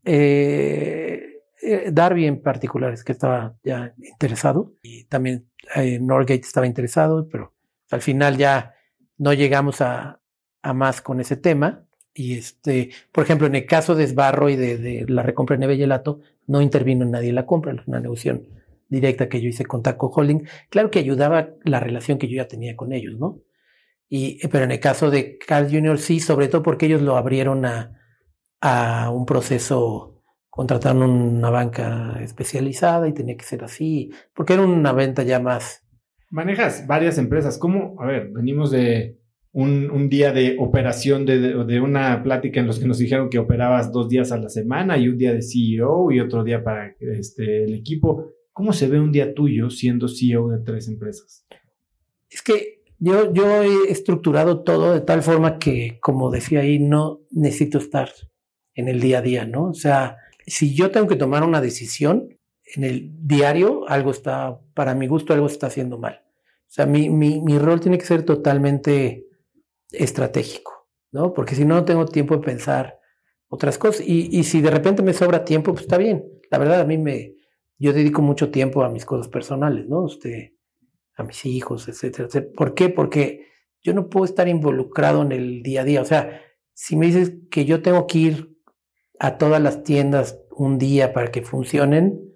[0.04, 6.66] Eh, eh Darby en particular es que estaba ya interesado y también eh, Norgate estaba
[6.66, 7.54] interesado, pero
[7.90, 8.74] al final ya
[9.18, 10.20] no llegamos a,
[10.62, 11.84] a, más con ese tema.
[12.14, 15.60] Y este, por ejemplo, en el caso de Esbarro y de, de la recompra de
[15.60, 18.48] Neve Gelato, no intervino nadie en la compra, una negociación
[18.88, 20.46] directa que yo hice con Taco Holding.
[20.68, 23.40] Claro que ayudaba la relación que yo ya tenía con ellos, ¿no?
[24.14, 25.98] Y, pero en el caso de Carl Jr.
[25.98, 27.98] sí, sobre todo porque ellos lo abrieron a,
[28.60, 34.92] a un proceso, contrataron una banca especializada y tenía que ser así, porque era una
[34.92, 35.82] venta ya más.
[36.28, 37.56] Manejas varias empresas.
[37.56, 37.96] ¿Cómo?
[38.02, 39.18] A ver, venimos de
[39.52, 43.38] un, un día de operación, de, de, una plática en los que nos dijeron que
[43.38, 46.94] operabas dos días a la semana y un día de CEO y otro día para
[47.00, 48.26] este, el equipo.
[48.52, 51.46] ¿Cómo se ve un día tuyo siendo CEO de tres empresas?
[52.28, 57.20] Es que yo, yo he estructurado todo de tal forma que, como decía ahí, no
[57.32, 58.12] necesito estar
[58.74, 59.70] en el día a día, ¿no?
[59.70, 62.38] O sea, si yo tengo que tomar una decisión
[62.76, 66.22] en el diario, algo está, para mi gusto, algo está haciendo mal.
[66.24, 69.26] O sea, mi, mi, mi rol tiene que ser totalmente
[69.90, 71.34] estratégico, ¿no?
[71.34, 73.00] Porque si no, no tengo tiempo de pensar
[73.48, 74.06] otras cosas.
[74.06, 76.24] Y, y si de repente me sobra tiempo, pues está bien.
[76.52, 77.34] La verdad, a mí me,
[77.78, 80.02] yo dedico mucho tiempo a mis cosas personales, ¿no?
[80.02, 80.51] Usted,
[81.16, 82.88] a mis hijos, etcétera, ¿Por qué?
[82.88, 83.46] Porque
[83.82, 86.02] yo no puedo estar involucrado en el día a día.
[86.02, 86.40] O sea,
[86.72, 88.58] si me dices que yo tengo que ir
[89.18, 92.32] a todas las tiendas un día para que funcionen,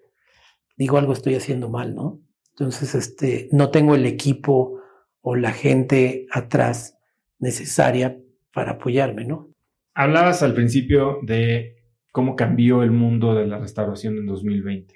[0.77, 2.20] digo algo estoy haciendo mal, ¿no?
[2.51, 4.81] Entonces, este, no tengo el equipo
[5.20, 6.99] o la gente atrás
[7.39, 8.18] necesaria
[8.53, 9.51] para apoyarme, ¿no?
[9.95, 11.77] Hablabas al principio de
[12.12, 14.95] cómo cambió el mundo de la restauración en 2020.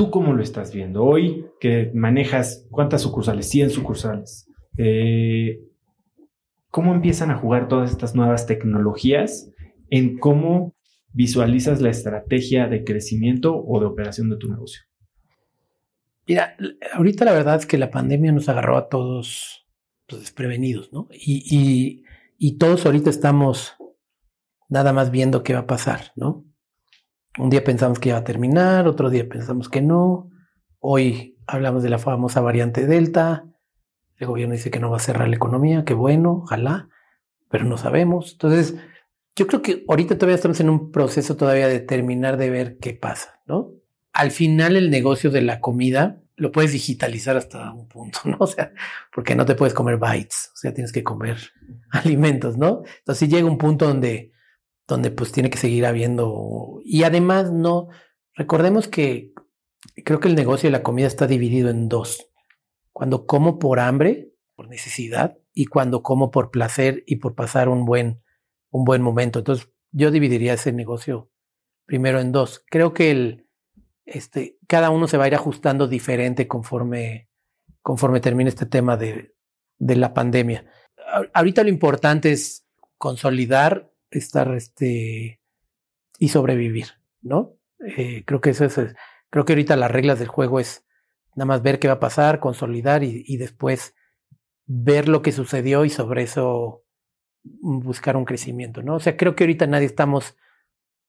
[0.00, 3.50] ¿Tú cómo lo estás viendo hoy que manejas cuántas sucursales?
[3.50, 4.48] 100 sucursales.
[4.78, 5.60] Eh,
[6.70, 9.50] ¿Cómo empiezan a jugar todas estas nuevas tecnologías
[9.90, 10.74] en cómo
[11.12, 14.84] visualizas la estrategia de crecimiento o de operación de tu negocio?
[16.26, 16.56] Mira,
[16.94, 19.68] ahorita la verdad es que la pandemia nos agarró a todos
[20.08, 21.08] pues, desprevenidos, ¿no?
[21.12, 22.04] Y, y,
[22.38, 23.76] y todos ahorita estamos
[24.70, 26.49] nada más viendo qué va a pasar, ¿no?
[27.38, 30.30] Un día pensamos que iba a terminar, otro día pensamos que no.
[30.80, 33.44] Hoy hablamos de la famosa variante Delta.
[34.16, 36.88] El gobierno dice que no va a cerrar la economía, qué bueno, ojalá,
[37.48, 38.32] pero no sabemos.
[38.32, 38.74] Entonces,
[39.36, 42.94] yo creo que ahorita todavía estamos en un proceso todavía de terminar de ver qué
[42.94, 43.74] pasa, ¿no?
[44.12, 48.38] Al final el negocio de la comida lo puedes digitalizar hasta un punto, ¿no?
[48.40, 48.72] O sea,
[49.14, 51.38] porque no te puedes comer bytes, o sea, tienes que comer
[51.90, 52.82] alimentos, ¿no?
[52.98, 54.32] Entonces llega un punto donde
[54.90, 56.80] donde pues tiene que seguir habiendo.
[56.84, 57.88] Y además no,
[58.34, 59.32] recordemos que
[60.04, 62.28] creo que el negocio de la comida está dividido en dos.
[62.92, 67.84] Cuando como por hambre, por necesidad, y cuando como por placer y por pasar un
[67.84, 68.22] buen,
[68.70, 69.38] un buen momento.
[69.38, 71.30] Entonces yo dividiría ese negocio
[71.86, 72.64] primero en dos.
[72.68, 73.48] Creo que el,
[74.04, 77.28] este, cada uno se va a ir ajustando diferente conforme,
[77.80, 79.34] conforme termine este tema de,
[79.78, 80.66] de la pandemia.
[81.32, 82.66] Ahorita lo importante es
[82.98, 85.40] consolidar, estar este,
[86.18, 86.86] y sobrevivir,
[87.22, 87.56] ¿no?
[87.84, 88.78] Eh, creo que eso es,
[89.30, 90.84] creo que ahorita las reglas del juego es
[91.34, 93.94] nada más ver qué va a pasar, consolidar y, y después
[94.66, 96.84] ver lo que sucedió y sobre eso
[97.42, 98.96] buscar un crecimiento, ¿no?
[98.96, 100.36] O sea, creo que ahorita nadie estamos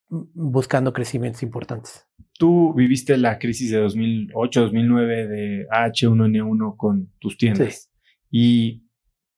[0.08, 2.06] buscando crecimientos importantes.
[2.38, 7.90] Tú viviste la crisis de 2008-2009 de H1N1 con tus tiendas
[8.30, 8.84] y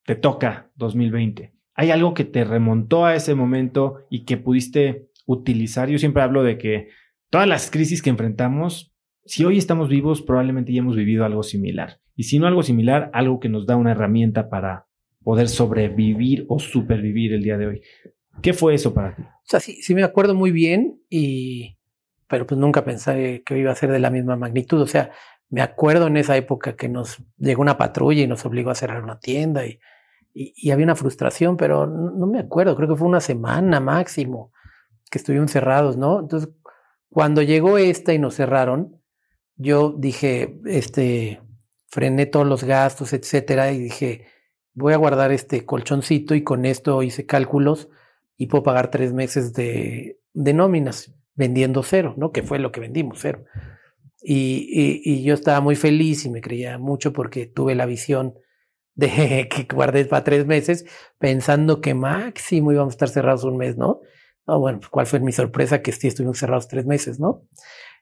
[0.04, 1.53] te toca 2020.
[1.74, 5.88] ¿Hay algo que te remontó a ese momento y que pudiste utilizar?
[5.88, 6.88] Yo siempre hablo de que
[7.30, 8.94] todas las crisis que enfrentamos,
[9.24, 12.00] si hoy estamos vivos, probablemente ya hemos vivido algo similar.
[12.14, 14.86] Y si no algo similar, algo que nos da una herramienta para
[15.24, 17.82] poder sobrevivir o supervivir el día de hoy.
[18.40, 19.22] ¿Qué fue eso para ti?
[19.22, 21.76] O sea, sí, sí me acuerdo muy bien y,
[22.28, 24.80] pero pues nunca pensé que iba a ser de la misma magnitud.
[24.80, 25.10] O sea,
[25.48, 29.02] me acuerdo en esa época que nos llegó una patrulla y nos obligó a cerrar
[29.02, 29.80] una tienda y,
[30.35, 34.53] y, había una frustración, pero no, me acuerdo, creo que fue una semana máximo
[35.11, 36.18] que estuvimos cerrados, ¿no?
[36.20, 36.51] Entonces,
[37.09, 39.01] cuando llegó esta y nos cerraron,
[39.57, 41.41] yo dije, este,
[41.87, 44.26] frené todos los gastos, etcétera, y dije,
[44.74, 47.89] voy a guardar este colchoncito y con esto hice cálculos
[48.37, 52.32] y puedo pagar tres meses de, de nóminas vendiendo cero, ¿no?
[52.32, 53.45] Que fue lo que vendimos, cero.
[54.20, 58.35] Y, y, yo estaba muy feliz y me creía mucho porque tuve la visión
[58.95, 60.84] de que guardé para tres meses
[61.18, 64.01] pensando que máximo íbamos a estar cerrados un mes, ¿no?
[64.47, 65.82] No, bueno, pues, ¿cuál fue mi sorpresa?
[65.82, 67.42] Que sí estuvimos cerrados tres meses, ¿no?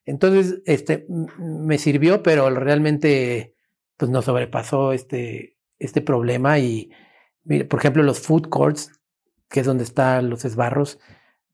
[0.04, 1.06] Entonces, este,
[1.38, 3.54] me sirvió, pero realmente,
[3.96, 6.90] pues nos sobrepasó este, este problema y,
[7.68, 8.90] por ejemplo, los food courts,
[9.48, 10.98] que es donde están los esbarros,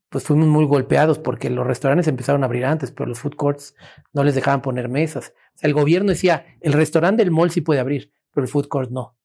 [0.09, 3.75] pues fuimos muy golpeados porque los restaurantes empezaron a abrir antes, pero los food courts
[4.11, 5.33] no les dejaban poner mesas.
[5.61, 9.18] el gobierno decía, el restaurante del mall sí puede abrir, pero el food court no.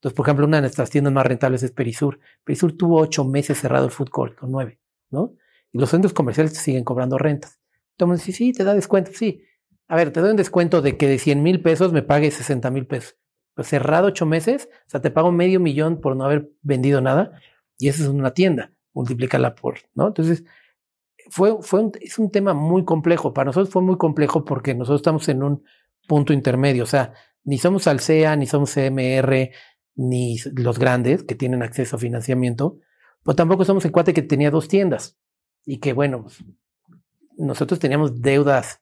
[0.00, 2.20] Entonces, por ejemplo, una de nuestras tiendas más rentables es Perisur.
[2.42, 4.80] Perisur tuvo ocho meses cerrado el food court, con nueve,
[5.10, 5.34] ¿no?
[5.72, 7.60] Y los centros comerciales siguen cobrando rentas.
[7.98, 9.44] Entonces, sí, sí, te da descuento, sí.
[9.88, 12.70] A ver, te doy un descuento de que de 100 mil pesos me pague 60
[12.70, 13.18] mil pesos.
[13.54, 17.32] Pues cerrado ocho meses, o sea, te pago medio millón por no haber vendido nada
[17.76, 20.06] y eso es una tienda, multiplícala por, ¿no?
[20.06, 20.44] Entonces,
[21.28, 23.34] fue, fue es un tema muy complejo.
[23.34, 25.64] Para nosotros fue muy complejo porque nosotros estamos en un
[26.08, 27.12] punto intermedio, o sea,
[27.44, 29.50] ni somos Alsea, ni somos CMR,
[29.94, 32.78] ni los grandes que tienen acceso a financiamiento,
[33.22, 35.18] pero tampoco somos el cuate que tenía dos tiendas
[35.66, 36.42] y que, bueno, pues,
[37.36, 38.80] nosotros teníamos deudas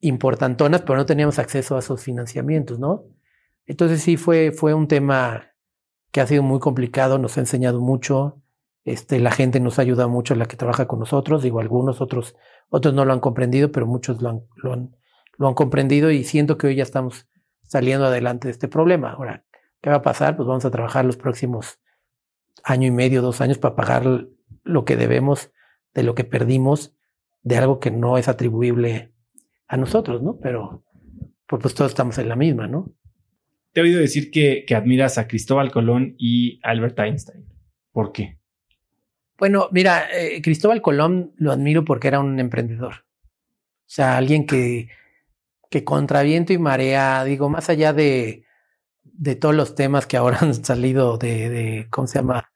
[0.00, 3.04] importantonas, pero no teníamos acceso a esos financiamientos, ¿no?
[3.66, 5.52] Entonces sí fue, fue un tema
[6.10, 8.42] que ha sido muy complicado, nos ha enseñado mucho,
[8.84, 12.36] este, la gente nos ha ayudado mucho, la que trabaja con nosotros, digo, algunos otros,
[12.68, 14.96] otros no lo han comprendido, pero muchos lo han, lo han,
[15.38, 17.28] lo han comprendido y siento que hoy ya estamos
[17.62, 19.12] saliendo adelante de este problema.
[19.12, 19.44] Ahora,
[19.82, 20.36] ¿qué va a pasar?
[20.36, 21.78] Pues vamos a trabajar los próximos
[22.64, 24.28] año y medio, dos años para pagar
[24.64, 25.50] lo que debemos
[25.92, 26.94] de lo que perdimos
[27.42, 29.12] de algo que no es atribuible
[29.66, 30.38] a nosotros, ¿no?
[30.40, 30.84] Pero
[31.46, 32.94] pues todos estamos en la misma, ¿no?
[33.72, 37.46] te he oído decir que, admiras a Cristóbal Colón y Albert Einstein.
[37.90, 38.38] ¿Por qué?
[39.38, 42.92] Bueno, mira, eh, Cristóbal Colón lo admiro porque era un emprendedor.
[42.94, 44.88] O sea, alguien que,
[45.70, 48.41] que contra viento y marea, digo, más allá de,
[49.22, 52.50] de todos los temas que ahora han salido de, de, ¿cómo se llama?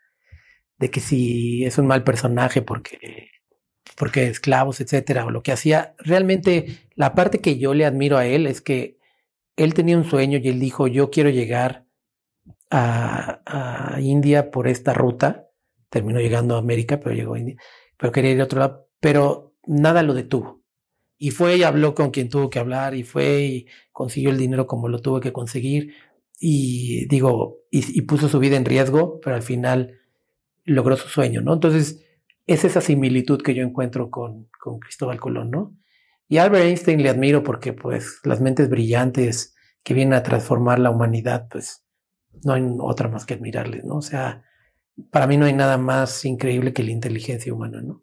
[0.79, 3.31] De que si es un mal personaje porque,
[3.97, 5.95] porque esclavos, etcétera, o lo que hacía.
[5.99, 8.99] Realmente, la parte que yo le admiro a él es que
[9.57, 11.87] él tenía un sueño y él dijo, yo quiero llegar
[12.71, 15.49] a, India por esta ruta.
[15.89, 17.57] Terminó llegando a América, pero llegó a India.
[17.97, 20.63] Pero quería ir a otro lado, pero nada lo detuvo.
[21.17, 24.67] Y fue y habló con quien tuvo que hablar y fue y consiguió el dinero
[24.67, 25.95] como lo tuvo que conseguir.
[26.39, 29.99] Y digo, y, puso su vida en riesgo, pero al final
[30.65, 31.55] logró su sueño, ¿no?
[31.55, 32.05] Entonces,
[32.47, 35.77] es esa similitud que yo encuentro con, con Cristóbal Colón, ¿no?
[36.29, 40.91] Y Albert Einstein le admiro porque pues las mentes brillantes que vienen a transformar la
[40.91, 41.87] humanidad, pues
[42.45, 43.97] no hay otra más que admirarles, ¿no?
[43.97, 44.43] O sea,
[45.11, 48.03] para mí no hay nada más increíble que la inteligencia humana, ¿no?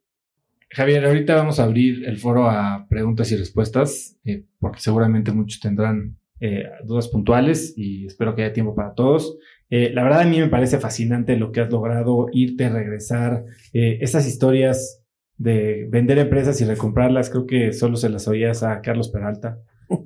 [0.70, 5.60] Javier, ahorita vamos a abrir el foro a preguntas y respuestas, eh, porque seguramente muchos
[5.60, 9.38] tendrán eh, dudas puntuales y espero que haya tiempo para todos.
[9.70, 14.28] Eh, la verdad a mí me parece fascinante lo que has logrado, irte, regresar, estas
[14.28, 15.04] historias
[15.38, 19.60] de vender empresas y recomprarlas, creo que solo se las oías a Carlos Peralta.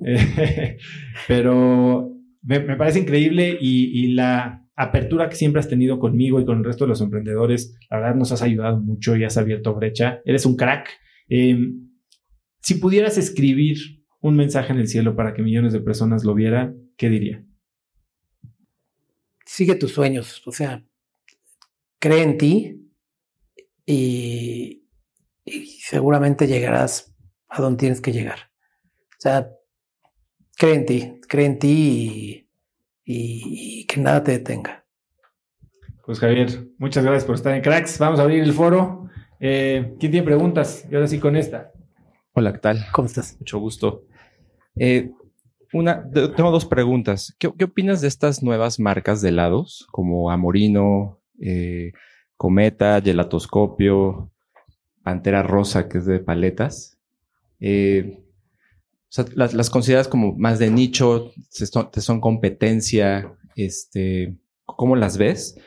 [1.28, 6.64] pero me, parece increíble y, la apertura que siempre has tenido conmigo y con el
[6.64, 10.20] resto de los emprendedores, la verdad nos has ayudado mucho y has abierto brecha.
[10.24, 10.88] Eres un crack
[11.28, 11.90] Em,
[12.60, 16.90] si pudieras escribir un mensaje en el cielo para que millones de personas lo vieran,
[16.96, 17.44] ¿qué diría?
[19.44, 20.84] Sigue tus sueños, o sea,
[21.98, 22.90] cree en ti
[23.86, 24.84] y,
[25.80, 27.14] seguramente llegarás
[27.48, 28.50] a donde tienes que llegar.
[29.12, 29.50] O sea,
[30.56, 32.48] cree en ti, cree en ti
[33.04, 34.84] y, y que nada te detenga.
[36.04, 37.98] Pues Javier, muchas gracias por estar en Cracks.
[37.98, 39.08] Vamos a abrir el foro.
[39.40, 40.86] Eh, ¿Quién tiene preguntas?
[40.90, 41.72] Y ahora sí con esta.
[42.32, 42.86] Hola, ¿qué tal?
[42.92, 43.36] ¿Cómo estás?
[43.38, 44.04] Mucho gusto.
[44.78, 45.10] Eh,
[45.72, 47.34] una, tengo dos preguntas.
[47.38, 51.92] ¿Qué, opinas de estas nuevas marcas de helados como Amorino, eh,
[52.36, 54.30] Cometa, Gelatoscopio,
[55.02, 56.96] Pantera Rosa, que es de paletas?
[59.34, 61.32] las, consideras como más de nicho,
[61.92, 65.58] te son competencia, este, ¿cómo las ves?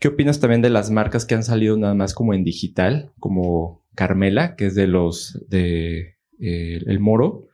[0.00, 3.84] ¿Qué opinas también de las marcas que han salido nada más como en digital, como
[3.94, 7.49] Carmela, que es de los de eh, El Moro?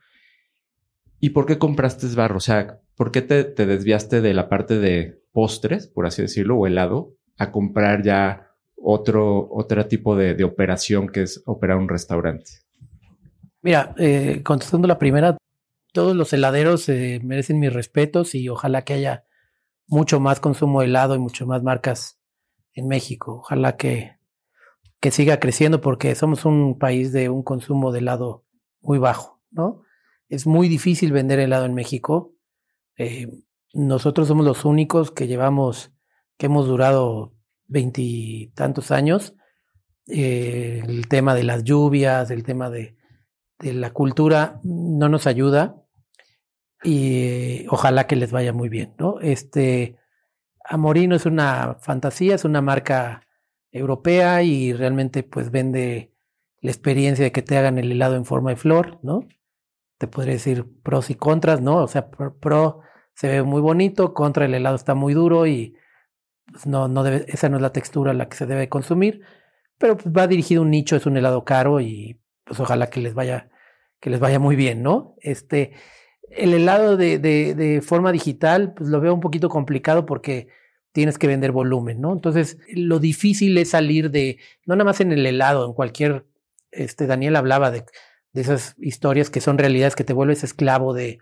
[1.19, 2.37] ¿Y por qué compraste barro?
[2.37, 6.67] O sea, ¿por qué te, desviaste de la parte de postres, por así decirlo, o
[6.67, 12.51] helado, a comprar ya otro, otro tipo de, operación que es operar un restaurante?
[13.61, 15.37] Mira, eh, contestando la primera,
[15.91, 19.25] todos los heladeros eh, merecen mis respetos y ojalá que haya
[19.87, 22.19] mucho más consumo de helado y mucho más marcas
[22.73, 23.39] en México.
[23.39, 24.17] Ojalá que,
[24.99, 28.45] que siga creciendo porque somos un país de un consumo de helado
[28.81, 29.81] muy bajo, ¿no?
[30.29, 32.35] Es muy difícil vender helado en México.
[32.97, 33.27] Eh,
[33.73, 35.93] nosotros somos los únicos que llevamos,
[36.37, 37.33] que hemos durado
[37.67, 39.35] veintitantos años.
[40.07, 42.95] Eh, el tema de las lluvias, el tema de,
[43.59, 45.83] la cultura no nos ayuda
[46.83, 49.19] y ojalá que les vaya muy bien, ¿no?
[49.19, 49.97] Este,
[50.63, 53.27] Amorino es una fantasía, es una marca
[53.71, 56.13] europea y realmente pues vende
[56.61, 59.27] la experiencia de que te hagan el helado en forma de flor, ¿no?
[59.97, 61.77] Te podría decir pros y contras, ¿no?
[61.83, 62.81] O sea, pro,
[63.13, 65.75] se ve muy bonito, contra el helado está muy duro y
[66.51, 69.21] pues, no, no debe, esa no es la textura la que se debe consumir,
[69.77, 73.01] pero pues, va dirigido a un nicho, es un helado caro y pues ojalá que
[73.01, 73.49] les vaya,
[73.99, 75.15] que les vaya muy bien, ¿no?
[75.21, 75.73] Este,
[76.29, 80.47] el helado de, de, forma digital, pues lo veo un poquito complicado porque
[80.91, 82.13] tienes que vender volumen, ¿no?
[82.13, 86.25] Entonces, lo difícil es salir de, no nada más en el helado, en cualquier,
[86.71, 87.85] este, Daniel hablaba de,
[88.33, 91.19] de esas historias que son realidades que te vuelves esclavo de,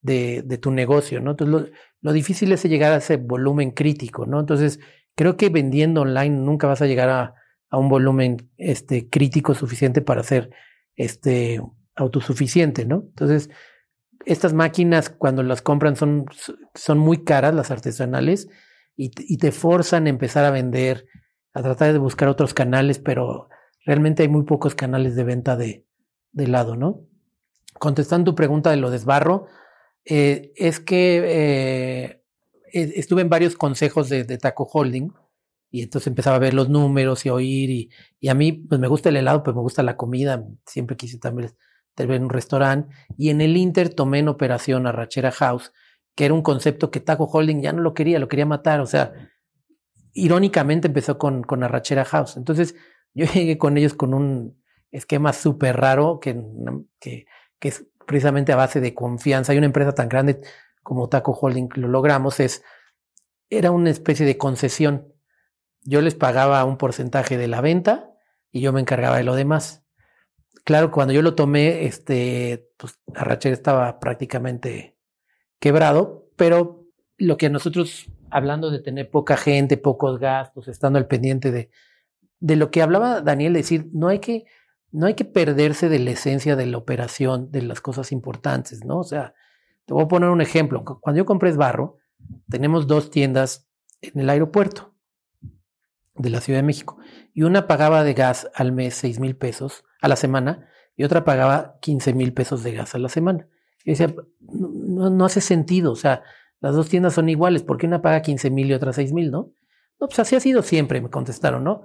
[0.00, 1.32] de, tu negocio, ¿no?
[1.32, 4.40] Entonces, lo, lo, difícil es llegar a ese volumen crítico, ¿no?
[4.40, 4.80] Entonces,
[5.14, 7.34] creo que vendiendo online nunca vas a llegar a,
[7.72, 10.50] a un volumen este, crítico suficiente para ser
[10.94, 11.60] este,
[11.96, 13.04] autosuficiente, ¿no?
[13.08, 13.48] Entonces,
[14.26, 16.26] estas máquinas cuando las compran son,
[16.74, 18.48] son muy caras, las artesanales,
[18.94, 21.06] y, te forzan a empezar a vender,
[21.54, 23.48] a tratar de buscar otros canales, pero
[23.86, 25.86] realmente hay muy pocos canales de venta de,
[26.32, 27.00] de helado, ¿no?
[27.78, 29.46] Contestando tu pregunta de lo desbarro,
[30.04, 32.22] eh, es que eh,
[32.72, 35.12] e, estuve en varios consejos de, Taco Holding
[35.70, 37.90] y entonces empezaba a ver los números y oír
[38.20, 41.18] y, a mí pues me gusta el helado, pero me gusta la comida, siempre quise
[41.18, 41.52] también
[41.96, 45.72] en un restaurante, y en el Inter tomé en operación Arrachera House,
[46.14, 48.86] que era un concepto que Taco Holding ya no lo quería, lo quería matar, o
[48.86, 49.12] sea,
[50.12, 52.36] irónicamente empezó con, con Arrachera House.
[52.36, 52.74] Entonces,
[53.14, 54.61] yo llegué con ellos con un
[54.92, 56.40] esquema súper raro que,
[57.00, 57.26] que,
[57.60, 59.52] es precisamente a base de confianza.
[59.52, 60.40] Hay una empresa tan grande
[60.82, 62.62] como Taco Holding, lo logramos, es,
[63.50, 65.12] era una especie de concesión.
[65.82, 68.10] Yo les pagaba un porcentaje de la venta
[68.52, 69.82] y yo me encargaba de lo demás
[70.64, 74.96] claro, cuando yo lo tomé, este, pues Arrachera estaba prácticamente
[75.58, 76.86] quebrado, pero
[77.18, 81.70] lo que nosotros, hablando de tener poca gente, pocos gastos, estando al pendiente de,
[82.40, 84.44] de lo que hablaba Daniel, decir, no hay que,
[84.92, 88.98] no hay que perderse de la esencia de la operación, de las cosas importantes, ¿no?
[88.98, 89.34] O sea,
[89.86, 90.84] te voy a poner un ejemplo.
[90.84, 91.98] Cuando yo compré Barro,
[92.48, 93.68] tenemos dos tiendas
[94.00, 94.94] en el aeropuerto
[96.14, 96.98] de la Ciudad de México
[97.32, 101.24] y una pagaba de gas al mes seis mil pesos a la semana y otra
[101.24, 103.48] pagaba 15 mil pesos de gas a la semana.
[103.84, 106.22] Y decía, no, no, hace sentido, o sea,
[106.60, 109.30] las dos tiendas son iguales, ¿por qué una paga 15 mil y otra 6 mil,
[109.30, 109.52] no?
[110.00, 111.82] No, pues así ha sido siempre, me contestaron, ¿no?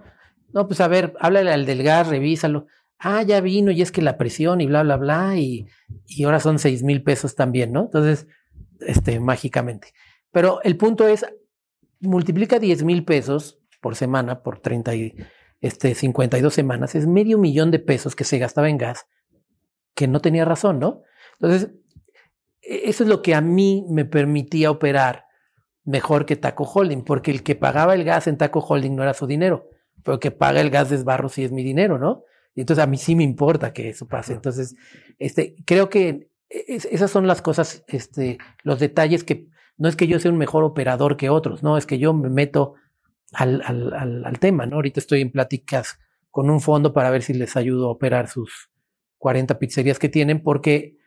[0.54, 2.68] No, pues a ver, háblale al del gas, revísalo.
[3.00, 5.68] Ah, ya vino y es que la presión y bla, bla, bla, y,
[6.08, 7.82] y ahora son 6 mil pesos también, ¿no?
[7.82, 8.28] Entonces,
[8.80, 9.94] este, mágicamente.
[10.32, 11.26] Pero el punto es,
[12.00, 15.16] multiplica 10 mil pesos por semana por 30 y
[15.62, 19.08] este, 52 semanas, es medio millón de pesos que se gastaba en gas,
[19.96, 21.04] que no tenía razón, ¿no?
[21.40, 21.72] Entonces,
[22.62, 25.26] e, eso es lo que a mí me permitía operar
[25.84, 29.14] mejor que Taco Holding, porque el que pagaba el gas en Taco Holding no era
[29.14, 29.70] su dinero,
[30.04, 32.24] pero el que paga el gas de sí es mi dinero, ¿no?
[32.58, 34.34] Y entonces a mí sí me importa que eso pase.
[34.34, 34.76] Entonces,
[35.20, 39.48] este, creo que esas son las cosas, este, los detalles que
[39.78, 42.30] no es que yo sea un mejor operador que otros, no, es que yo me
[42.30, 42.74] meto
[43.32, 43.94] al, al,
[44.26, 44.78] al, tema, ¿no?
[44.78, 46.00] Ahorita estoy en pláticas
[46.32, 48.72] con un fondo para ver si les ayudo a operar sus
[49.20, 50.98] 40 pizzerías que tienen, porque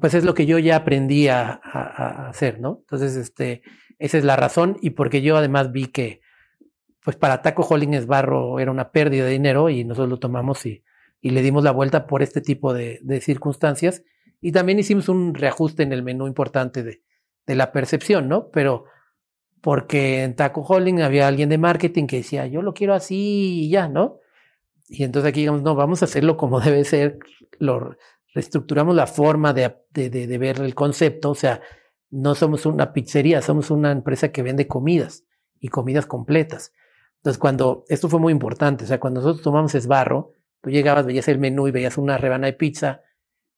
[0.00, 2.78] pues es lo que yo ya aprendí a, a, hacer, ¿no?
[2.82, 3.62] Entonces, este,
[3.98, 6.20] esa es la razón y porque yo además vi que,
[7.02, 10.84] pues para Taco Holding Barro era una pérdida de dinero y nosotros lo tomamos y,
[11.20, 14.02] y le dimos la vuelta por este tipo de, circunstancias.
[14.40, 17.02] Y también hicimos un reajuste en el menú importante de,
[17.46, 18.48] la percepción, ¿no?
[18.50, 18.84] Pero
[19.60, 23.70] porque en Taco Holding había alguien de marketing que decía, yo lo quiero así y
[23.70, 24.20] ya, ¿no?
[24.88, 27.18] Y entonces aquí digamos, no, vamos a hacerlo como debe ser,
[27.58, 27.96] lo
[28.34, 31.60] reestructuramos la forma de, de, ver el concepto, o sea,
[32.08, 35.24] no somos una pizzería, somos una empresa que vende comidas
[35.58, 36.72] y comidas completas.
[37.20, 40.32] Entonces, cuando, esto fue muy importante, o sea, cuando nosotros tomamos esbarro,
[40.62, 43.02] tú llegabas, veías el menú y veías una rebana de pizza,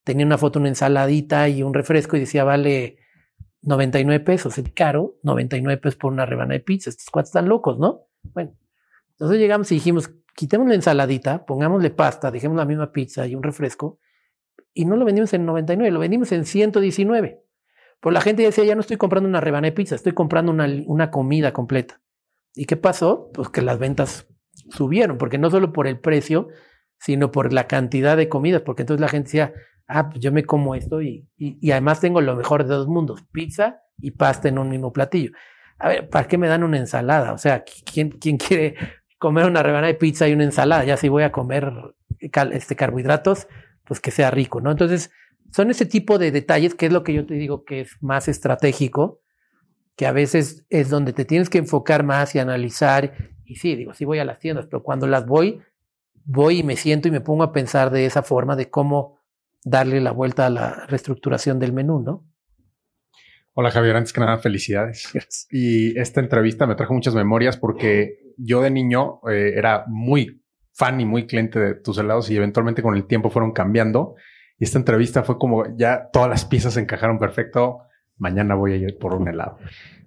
[0.03, 2.97] tenía una foto, una ensaladita y un refresco y decía, vale
[3.61, 6.89] 99 pesos, es caro, 99 pesos por una rebana de pizza.
[6.89, 8.01] Estos cuatro están locos, ¿no?
[8.33, 8.53] Bueno,
[9.11, 13.43] entonces llegamos y dijimos, quitemos la ensaladita, pongámosle pasta, dejemos la misma pizza y un
[13.43, 13.99] refresco,
[14.73, 17.41] y no lo vendimos en 99, lo vendimos en 119.
[18.01, 20.67] Pues la gente decía, ya no estoy comprando una rebana de pizza, estoy comprando una,
[20.87, 22.01] una comida completa.
[22.55, 23.31] ¿Y qué pasó?
[23.33, 24.27] Pues que las ventas
[24.69, 26.47] subieron, porque no solo por el precio,
[26.99, 29.53] sino por la cantidad de comidas, porque entonces la gente decía,
[29.87, 33.23] ah, pues yo me como esto y, y, además tengo lo mejor de dos mundos,
[33.31, 35.31] pizza y pasta en un mismo platillo.
[35.79, 37.33] A ver, ¿para qué me dan una ensalada?
[37.33, 38.75] O sea, ¿quién, quién quiere
[39.19, 40.85] comer una rebanada de pizza y una ensalada?
[40.85, 41.71] Ya si voy a comer
[42.19, 43.47] este, carbohidratos,
[43.83, 44.71] pues que sea rico, ¿no?
[44.71, 45.11] Entonces,
[45.51, 48.27] son ese tipo de detalles que es lo que yo te digo que es más
[48.27, 49.22] estratégico,
[49.95, 53.13] que a veces es donde te tienes que enfocar más y analizar.
[53.45, 55.61] Y sí, digo, sí voy a las tiendas, pero cuando las voy,
[56.25, 59.19] voy y me siento y me pongo a pensar de esa forma de cómo
[59.63, 62.25] darle la vuelta a la reestructuración del menú, ¿no?
[63.55, 65.09] Hola Javier, antes que nada, felicidades.
[65.51, 70.41] Y esta entrevista me trajo muchas memorias porque yo de niño eh, era muy
[70.73, 74.15] fan y muy cliente de tus helados y eventualmente con el tiempo fueron cambiando.
[74.57, 77.81] Y esta entrevista fue como ya todas las piezas encajaron perfecto.
[78.17, 79.57] Mañana voy a ir por un helado.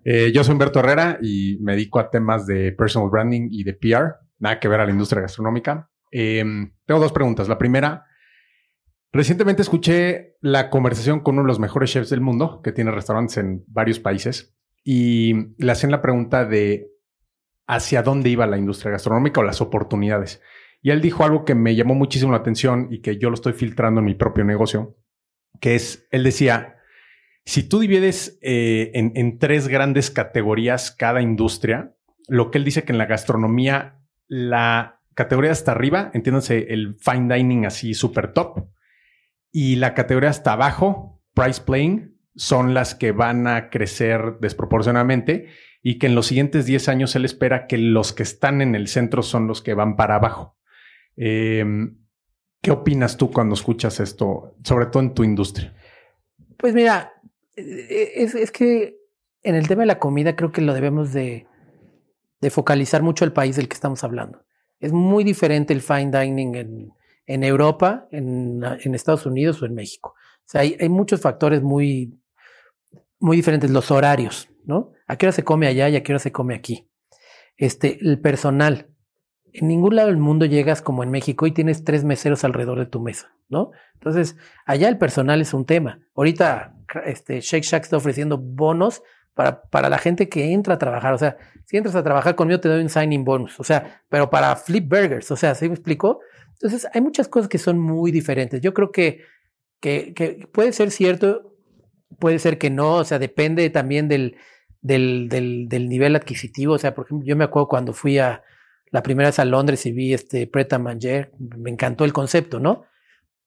[0.04, 3.74] Eh, yo soy Humberto Herrera y me dedico a temas de personal branding y de
[3.74, 5.90] PR, nada que ver a la industria gastronómica.
[6.10, 7.48] Em, tengo dos preguntas.
[7.48, 8.04] La primera,
[9.16, 13.38] Recientemente escuché la conversación con uno de los mejores chefs del mundo, que tiene restaurantes
[13.38, 14.54] en varios países,
[14.84, 16.90] y le hacían la pregunta de
[17.66, 20.42] hacia dónde iba la industria gastronómica o las oportunidades.
[20.82, 23.54] Y él dijo algo que me llamó muchísimo la atención y que yo lo estoy
[23.54, 24.98] filtrando en mi propio negocio,
[25.62, 26.75] que es, él decía,
[27.46, 31.94] si tú divides eh, en, tres grandes categorías cada industria,
[32.26, 37.32] lo que él dice que en la gastronomía, la categoría hasta arriba, entiéndase el fine
[37.32, 38.66] dining así súper top,
[39.52, 45.46] y la categoría hasta abajo, price playing, son las que van a crecer desproporcionadamente
[45.82, 48.88] y que en los siguientes 10 años él espera que los que están en el
[48.88, 50.58] centro son los que van para abajo.
[51.16, 51.96] Em,
[52.60, 55.72] ¿Qué opinas tú cuando escuchas esto, sobre todo en tu industria?
[56.56, 57.12] Pues mira,
[57.56, 58.98] e-, es, que
[59.42, 61.46] en el tema de la comida creo que lo debemos de,
[62.40, 64.44] de, focalizar mucho el país del que estamos hablando.
[64.78, 66.92] Es muy diferente el fine dining en,
[67.26, 70.14] en Europa, en, en, Estados Unidos o en México.
[70.16, 72.20] O sea, hay, hay, muchos factores muy,
[73.18, 73.70] muy diferentes.
[73.70, 74.92] Los horarios, ¿no?
[75.06, 76.88] ¿A qué hora se come allá y a qué hora se come aquí?
[77.56, 78.88] Este, el personal.
[79.52, 82.86] En ningún lado del mundo llegas como en México y tienes tres meseros alrededor de
[82.86, 83.70] tu mesa, ¿no?
[83.94, 86.00] Entonces, allá el personal es un tema.
[86.14, 89.02] Ahorita, este, Shake Shack está ofreciendo bonos
[89.34, 91.14] para, para la gente que entra a trabajar.
[91.14, 93.58] O sea, si entras a trabajar conmigo, te doy un signing bonus.
[93.60, 95.30] O sea, pero para flip burgers.
[95.30, 96.20] O sea, ¿sí me explico?
[96.54, 98.60] Entonces, hay muchas cosas que son muy diferentes.
[98.60, 99.24] Yo creo que,
[99.80, 101.54] que, que puede ser cierto,
[102.18, 104.36] puede ser que no, o sea, depende también del,
[104.80, 106.74] del, del, del, nivel adquisitivo.
[106.74, 108.42] O sea, por ejemplo, yo me acuerdo cuando fui a
[108.90, 112.84] la primera vez a Londres y vi este Pret Manger, me encantó el concepto, ¿no?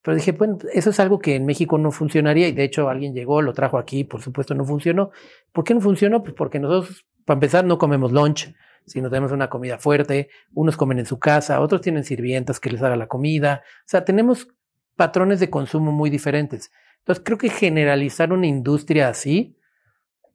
[0.01, 3.13] Pero dije, bueno, eso es algo que en México no funcionaría y de hecho alguien
[3.13, 5.11] llegó, lo trajo aquí, por supuesto no funcionó.
[5.51, 6.23] ¿Por qué no funcionó?
[6.23, 8.53] Pues porque nosotros, para empezar, no comemos lunch,
[8.85, 12.71] si no tenemos una comida fuerte, unos comen en su casa, otros tienen sirvientas que
[12.71, 13.61] les haga la comida.
[13.65, 14.47] O sea, tenemos
[14.95, 16.71] patrones de consumo muy diferentes.
[16.99, 19.57] Entonces, creo que generalizar una industria así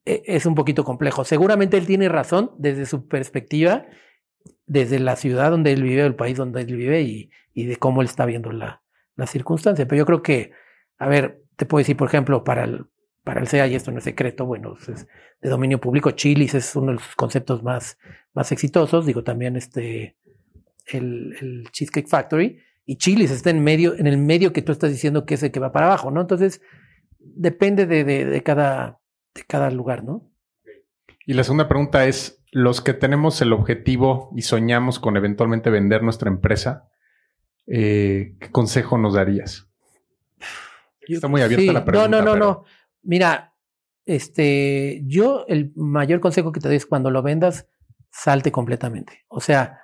[0.05, 1.25] eh, es un poquito complejo.
[1.25, 3.87] Seguramente él tiene razón desde su perspectiva,
[4.67, 8.03] desde la ciudad donde él vive, el país donde él vive y, y de cómo
[8.03, 8.84] él está viendo la,
[9.17, 9.87] la circunstancia.
[9.87, 10.53] Pero yo creo que,
[10.99, 12.87] a ver, te puedo decir, por ejemplo, para el,
[13.23, 15.07] para el SEA, y esto no es secreto, bueno, es
[15.41, 17.99] de dominio público, Chilis es uno de los conceptos más,
[18.33, 20.17] más exitosos, digo también este,
[20.87, 24.91] el, el Cheesecake Factory, y Chili's está en medio, en el medio que tú estás
[24.91, 26.21] diciendo que es el que va para abajo, ¿no?
[26.21, 26.61] Entonces,
[27.19, 29.01] depende de, de, de cada,
[29.35, 30.31] de cada lugar, ¿no?
[31.27, 36.03] Y la segunda pregunta es, los que tenemos el objetivo y soñamos con eventualmente vender
[36.03, 36.91] nuestra empresa,
[37.67, 39.69] eh, ¿qué consejo nos darías?
[41.01, 42.09] Está muy abierta Sí, la pregunta.
[42.09, 42.65] No, no, no, pero- no.
[43.03, 43.55] Mira,
[44.07, 47.69] este, yo el mayor consejo que te doy es cuando lo vendas,
[48.11, 49.25] salte completamente.
[49.29, 49.81] O sea,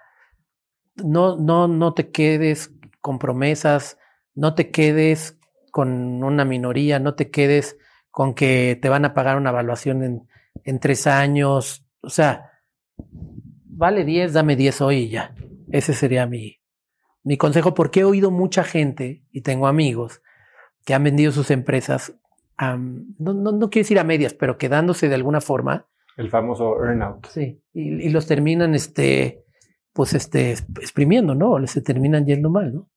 [0.97, 3.99] no, no, no te quedes con promesas,
[4.35, 5.39] no te quedes
[5.73, 7.77] con una minoría, no te quedes
[8.11, 10.29] con que te van a pagar una evaluación en,
[10.65, 11.87] en tres años.
[12.01, 12.51] O sea,
[13.67, 15.35] vale 10, dame 10 hoy y ya.
[15.71, 16.60] Ese sería mi,
[17.23, 20.23] mi consejo, porque he oído mucha gente y tengo amigos
[20.85, 22.15] que han vendido sus empresas,
[22.59, 25.87] no, no, no quiero decir a medias, pero quedándose de alguna forma,
[26.17, 27.27] El famoso earnout.
[27.29, 29.45] sí, y, y los terminan, este,
[29.93, 31.53] pues, este, exprimiendo, ¿no?
[31.53, 32.89] O les se terminan yendo mal, ¿no?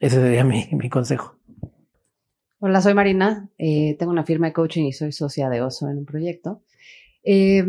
[0.00, 1.36] Ese sería mi, mi consejo.
[2.60, 3.48] Hola, soy Marina.
[3.58, 6.62] eh, tengo una firma de coaching y soy socia de Oso en un proyecto.
[7.24, 7.64] Eh,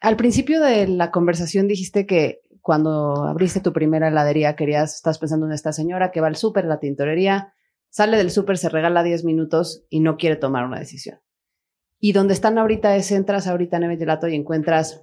[0.00, 5.44] al principio de la conversación dijiste que cuando abriste tu primera heladería querías, estás pensando
[5.44, 7.52] en esta señora que va al súper, la tintorería,
[7.90, 11.18] sale del súper, se regala 10 minutos y no quiere tomar una decisión.
[12.00, 15.02] Y donde están ahorita es, entras ahorita en el gelato y encuentras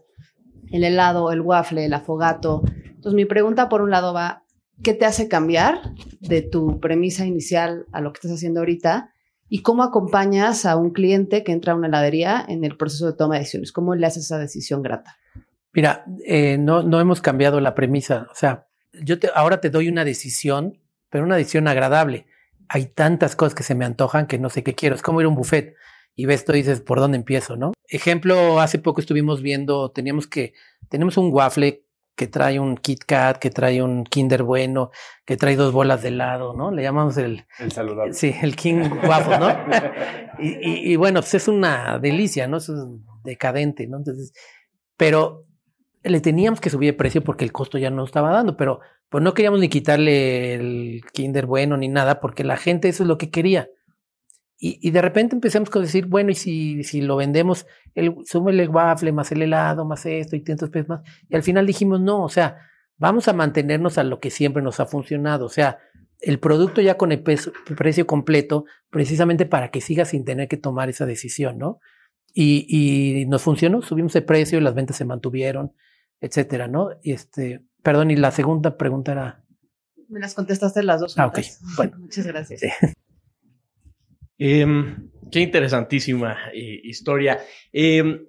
[0.71, 2.63] el helado, el waffle, el afogato.
[2.83, 4.43] Entonces mi pregunta por un lado va,
[4.81, 5.81] ¿qué te hace cambiar
[6.19, 9.11] de tu premisa inicial a lo que estás haciendo ahorita?
[9.49, 13.13] ¿Y cómo acompañas a un cliente que entra a una heladería en el proceso de
[13.13, 13.71] toma de decisiones?
[13.71, 15.17] ¿Cómo le haces esa decisión grata?
[15.73, 18.27] Mira, eh, no, no hemos cambiado la premisa.
[18.31, 20.79] O sea, yo te, ahora te doy una decisión,
[21.09, 22.25] pero una decisión agradable.
[22.67, 24.95] Hay tantas cosas que se me antojan que no sé qué quiero.
[24.95, 25.75] Es como ir a un buffet
[26.15, 27.55] y ves tú y dices, ¿por dónde empiezo?
[27.57, 27.73] ¿No?
[27.87, 30.53] Ejemplo, hace poco estuvimos viendo, teníamos que,
[30.89, 31.83] tenemos un waffle
[32.15, 34.91] que trae un Kit Kat, que trae un Kinder Bueno,
[35.25, 36.69] que trae dos bolas de helado, ¿no?
[36.71, 38.13] Le llamamos el, El saludable.
[38.13, 39.49] Sí, el King Waffle, ¿no?
[40.39, 42.57] y, y- y bueno, pues es una delicia, ¿no?
[42.57, 43.97] Eso es decadente, ¿no?
[43.97, 44.33] Entonces,
[44.97, 45.45] pero
[46.03, 48.79] le teníamos que subir de precio porque el costo ya no estaba dando, pero
[49.09, 53.07] pues no queríamos ni quitarle el Kinder bueno ni nada, porque la gente eso es
[53.07, 53.69] lo que quería.
[54.57, 57.65] Y, y de repente empezamos a decir, bueno, y si, si lo vendemos,
[57.95, 61.01] el, súmele el waffle, más el helado, más esto y tantos pesos más.
[61.29, 62.57] Y al final dijimos, no, o sea,
[62.97, 65.45] vamos a mantenernos a lo que siempre nos ha funcionado.
[65.45, 65.79] O sea,
[66.19, 70.57] el producto ya con el peso- precio completo, precisamente para que siga sin tener que
[70.57, 71.79] tomar esa decisión, ¿no?
[72.33, 75.73] Y, y nos funcionó, subimos el precio, las ventas se mantuvieron,
[76.21, 76.91] etcétera, ¿no?
[77.01, 79.43] Y este, perdón, y la segunda pregunta era,
[80.07, 81.17] Me las contestaste las dos.
[81.17, 81.39] Ah, ok.
[81.75, 81.97] Bueno.
[81.97, 82.61] Muchas gracias.
[82.61, 82.67] Sí.
[84.37, 87.39] Em, qué interesantísima eh, historia.
[87.71, 88.25] Em,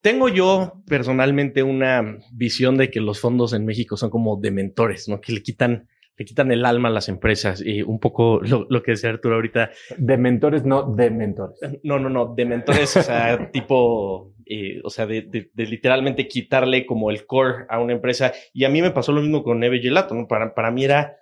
[0.00, 5.20] tengo yo personalmente una visión de que los fondos en México son como dementores, ¿no?
[5.20, 5.88] Que le quitan,
[6.20, 7.62] le quitan el alma a las empresas.
[7.64, 9.70] Y un poco lo, lo que decía Arturo ahorita.
[9.96, 11.56] De mentores, no de mentores.
[11.82, 16.84] No, no, no, dementores, o sea, tipo, eh, o sea, de, de- de literalmente quitarle
[16.84, 18.34] como el core a una empresa.
[18.52, 20.28] Y a mí me pasó lo mismo con Neve Gelato, ¿no?
[20.28, 21.16] Para, para mí era,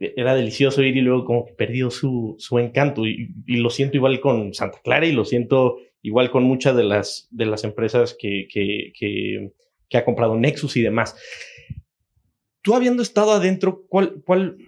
[0.00, 3.06] era delicioso ir y luego como que perdió su, su encanto.
[3.06, 6.82] Y, y lo siento igual con Santa Clara y lo siento igual con muchas de
[6.82, 9.52] las, de las empresas que, que, que,
[9.88, 11.16] que ha comprado Nexus y demás.
[12.68, 14.58] Tú habiendo estado adentro, ¿cuál, cuál,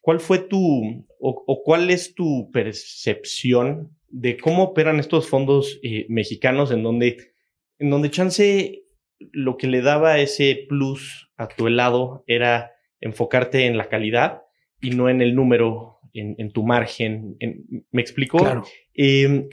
[0.00, 6.06] cuál fue tu o, o cuál es tu percepción de cómo operan estos fondos eh,
[6.08, 7.34] mexicanos en donde,
[7.78, 8.84] en donde chance
[9.18, 12.72] lo que le daba ese plus a tu helado era
[13.02, 14.40] enfocarte en la calidad
[14.80, 17.36] y no en el número, en, en tu margen?
[17.40, 18.38] en- ¿Me explico?
[18.38, 18.64] claro.
[18.94, 19.50] Eh,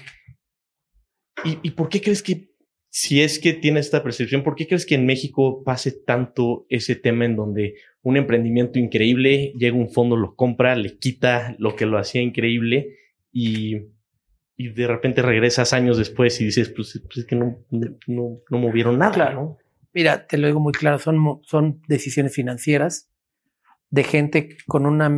[1.43, 2.50] ¿y, ¿Y por qué crees que,
[2.93, 6.95] si es que tienes esta percepción, por qué crees que en México pase tanto ese
[6.97, 11.85] tema en donde un emprendimiento increíble, llega un fondo, lo compra, le quita lo que
[11.85, 12.97] lo hacía increíble
[13.31, 13.77] y,
[14.57, 18.57] y de repente regresas años después y dices, pues, pues es que no, no, no
[18.57, 19.33] movieron nada, Claro.
[19.41, 19.57] ¿no?
[19.93, 23.09] Mira, te lo digo muy claro, son, son decisiones financieras
[23.89, 25.09] de gente con una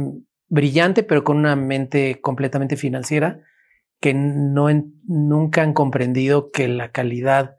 [0.48, 3.42] brillante, pero con una mente completamente financiera,
[4.00, 7.56] que no en- nunca han comprendido que la calidad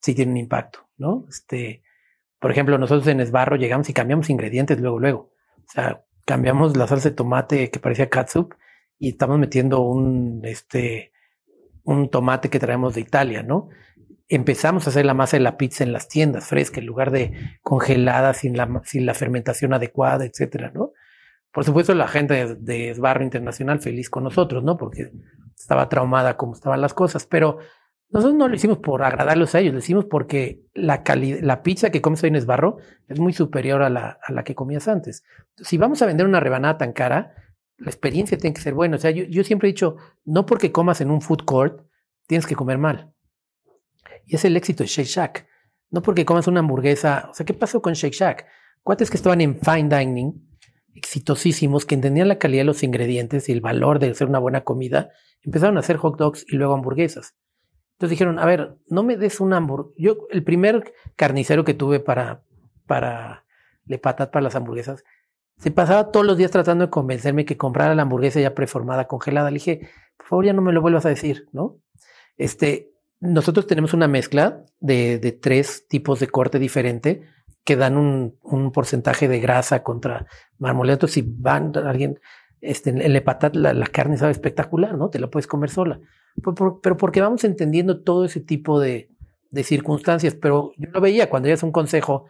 [0.00, 1.26] sí tiene un impacto, ¿no?
[1.28, 1.82] Este,
[2.38, 5.32] por ejemplo, nosotros en Esbarro llegamos y cambiamos ingredientes luego, luego.
[5.58, 8.54] O sea, cambiamos la salsa de tomate que parecía catsup
[8.98, 11.12] y estamos metiendo un, este,
[11.84, 13.68] un tomate que traemos de Italia, ¿no?
[14.28, 17.58] empezamos a hacer la masa de la pizza en las tiendas fresca en lugar de
[17.62, 20.92] congelada sin la, sin la fermentación adecuada, etcétera, ¿no?
[21.52, 24.76] Por supuesto, la gente de, de Esbarro Internacional feliz con nosotros, ¿no?
[24.76, 25.10] Porque
[25.56, 27.58] estaba traumada como estaban las cosas, pero
[28.10, 31.02] nosotros no lo hicimos por agradarlos a ellos, lo hicimos porque la,
[31.42, 32.78] la pizza que comes hoy en Esbarro
[33.08, 35.24] es muy superior a la, a la que comías antes.
[35.56, 37.34] Si vamos a vender una rebanada tan cara,
[37.78, 38.96] la experiencia tiene que ser buena.
[38.96, 41.86] O sea, yo, yo siempre he dicho, no porque comas en un food court,
[42.26, 43.12] tienes que comer mal.
[44.24, 45.46] Y es el éxito de Shake Shack.
[45.90, 47.28] No porque comas una hamburguesa.
[47.30, 48.46] O sea, ¿qué pasó con Shake Shack?
[48.82, 50.48] Cuates que estaban en fine dining,
[50.94, 54.62] exitosísimos, que entendían la calidad de los ingredientes y el valor de hacer una buena
[54.62, 55.10] comida,
[55.42, 57.34] empezaron a hacer hot dogs y luego hamburguesas.
[57.96, 59.94] Entonces dijeron, a ver, no me des un hamburguesa.
[59.96, 62.42] Yo, el primer carnicero que tuve para,
[62.86, 63.46] para
[63.86, 65.02] Le Patat, para las hamburguesas,
[65.56, 69.50] se pasaba todos los días tratando de convencerme que comprara la hamburguesa ya preformada, congelada.
[69.50, 71.78] Le dije, por favor, ya no me lo vuelvas a decir, ¿no?
[72.36, 77.22] Este, nosotros tenemos una mezcla de, de tres tipos de corte diferente
[77.64, 80.26] que dan un, un porcentaje de grasa contra
[80.58, 81.08] marmoleto.
[81.08, 82.20] Si van alguien,
[82.60, 85.08] este, en Le Patat, la, la, carne sabe espectacular, ¿no?
[85.08, 85.98] Te la puedes comer sola.
[86.42, 89.10] Pero, porque vamos entendiendo todo ese tipo de,
[89.50, 90.34] de circunstancias.
[90.34, 92.26] Pero yo lo veía cuando ya es un consejo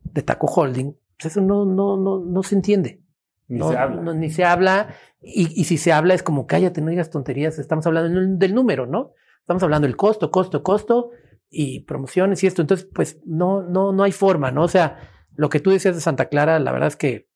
[0.00, 3.02] de Taco Holding, pues eso no, no, no, no se entiende.
[3.48, 4.02] Ni no, se habla.
[4.02, 4.94] no, ni se habla.
[5.20, 7.58] Y, y, si se habla es como cállate, no digas tonterías.
[7.58, 9.12] Estamos hablando del número, ¿no?
[9.40, 11.10] Estamos hablando del costo, costo, costo
[11.50, 12.62] y promociones y esto.
[12.62, 14.62] Entonces, pues no, no, no hay forma, ¿no?
[14.62, 14.98] O sea,
[15.34, 17.28] lo que tú decías de Santa Clara, la verdad es que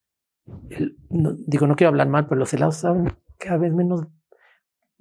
[0.71, 4.03] el, no, digo, no quiero hablar mal, pero los helados saben cada vez menos,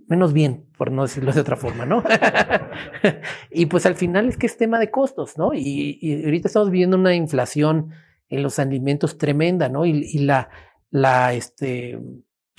[0.07, 2.03] menos bien, por no decirlo de otra forma, ¿no?
[3.51, 5.53] y pues al final es que es tema de costos, ¿no?
[5.53, 7.91] Y, y ahorita estamos viviendo una inflación
[8.29, 9.85] en los alimentos tremenda, ¿no?
[9.85, 10.49] Y, y, la,
[10.89, 11.99] la, este,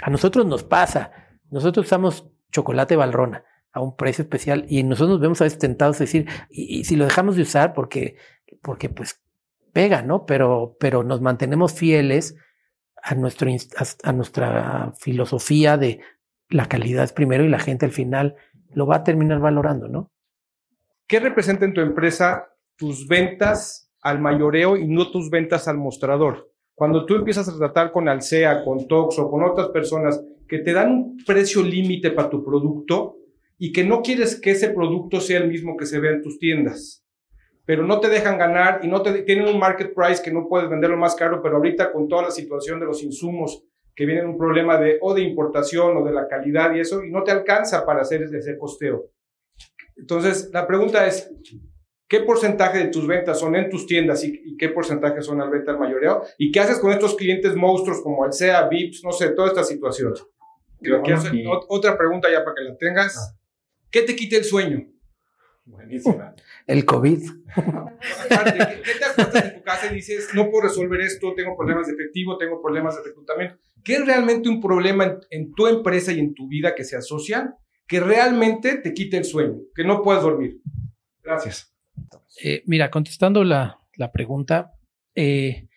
[0.02, 1.12] a nosotros nos pasa,
[1.50, 5.96] nosotros usamos chocolate balrona a un precio especial y nosotros nos vemos a veces tentados
[5.96, 8.16] a decir, y, si lo dejamos de usar porque,
[8.62, 9.20] porque pues
[9.72, 10.24] pega, ¿no?
[10.26, 12.36] Pero, pero nos mantenemos fieles
[13.02, 13.50] a, nuestro,
[14.02, 16.00] a nuestra filosofía de
[16.48, 18.36] la calidad primero y la gente al final
[18.74, 20.10] lo va a terminar valorando, ¿no?
[21.06, 26.46] ¿Qué representa en tu empresa tus ventas al mayoreo y no tus ventas al mostrador?
[26.74, 30.72] Cuando tú empiezas a tratar con Alsea, con Tox o con otras personas que te
[30.72, 33.16] dan un precio límite para tu producto
[33.58, 36.38] y que no quieres que ese producto sea el mismo que se ve en tus
[36.38, 37.04] tiendas,
[37.64, 40.68] pero no te dejan ganar y no te tienen un market price que no puedes
[40.68, 43.64] venderlo más caro, pero ahorita con toda la situación de los insumos
[43.96, 47.10] que vienen un problema de o de importación o de la calidad y eso, y
[47.10, 49.10] no te alcanza para hacer ese costeo.
[49.96, 51.32] Entonces, la pregunta es,
[52.06, 55.50] ¿qué porcentaje de tus ventas son en tus tiendas y, y qué porcentaje son al
[55.50, 56.22] venta al mayoreo?
[56.36, 60.12] ¿Y qué haces con estos clientes monstruos como Alsea, Vips, no sé, toda esta situación?
[60.78, 61.32] Creo que hacer
[61.68, 63.34] otra pregunta ya para que la tengas.
[63.90, 64.86] ¿Qué te quita el sueño?
[65.64, 66.34] Buenísima.
[66.66, 67.20] El COVID.
[67.54, 71.86] ¿Qué, ¿Qué te acuestas en tu casa y dices, no puedo resolver esto, tengo problemas
[71.86, 73.58] de efectivo, tengo problemas de reclutamiento?
[73.84, 76.96] ¿Qué es realmente un problema en, en, tu empresa y en tu vida que se
[76.96, 77.54] asocian
[77.86, 80.60] que realmente te quite el sueño, que no puedes dormir?
[81.22, 81.72] Gracias.
[82.42, 84.72] Eh, mira, contestando la, la pregunta,
[85.14, 85.68] eh,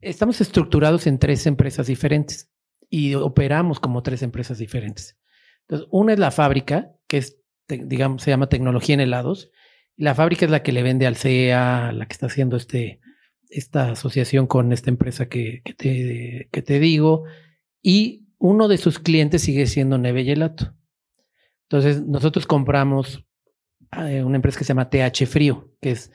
[0.00, 2.50] estamos estructurados en tres empresas diferentes
[2.88, 5.18] y operamos como tres empresas diferentes.
[5.62, 7.38] Entonces, una es la fábrica, que es,
[7.68, 9.50] digamos, se llama tecnología en helados.
[9.96, 13.00] La fábrica es la que le vende al CEA, la que está haciendo este,
[13.50, 17.24] esta asociación con esta empresa que, que, te, que te digo.
[17.82, 20.74] Y uno de sus clientes sigue siendo Neve Gelato.
[21.64, 23.24] Entonces, nosotros compramos
[23.96, 26.10] eh, una empresa que se llama TH Frío, que es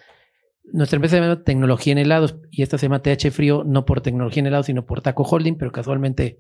[0.74, 4.02] nuestra empresa se llama Tecnología en Helados y esta se llama TH Frío no por
[4.02, 6.40] Tecnología en Helados, sino por Taco Holding, pero casualmente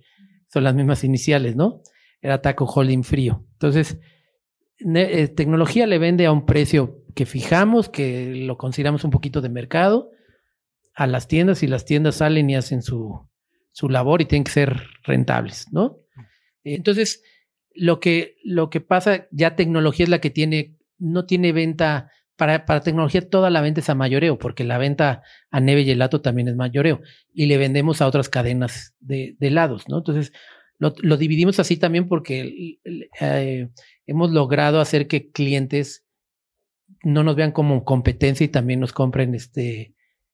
[0.52, 1.82] son las mismas iniciales, ¿no?
[2.22, 3.46] Era Taco Holding Frío.
[3.54, 4.00] Entonces,
[4.80, 9.50] eh, tecnología le vende a un precio que fijamos, que lo consideramos un poquito de
[9.50, 10.12] mercado,
[10.94, 13.28] a las tiendas y las tiendas salen y hacen su,
[13.72, 15.98] su labor y tienen que ser rentables, ¿no?
[16.64, 17.24] Entonces,
[17.74, 22.68] lo que, lo que pasa, ya tecnología es la que tiene, no tiene venta, para,
[22.68, 26.22] para tecnología toda la venta es a mayoreo, porque la venta a Neve y Gelato
[26.22, 27.02] también es mayoreo,
[27.34, 29.98] y le vendemos a otras cadenas de, de helados, ¿no?
[29.98, 30.34] Entonces,
[30.78, 32.78] lo, lo, dividimos así también porque
[33.20, 33.70] eh,
[34.06, 36.07] hemos logrado hacer que clientes
[37.08, 39.94] no nos vean como competencia y también nos compren este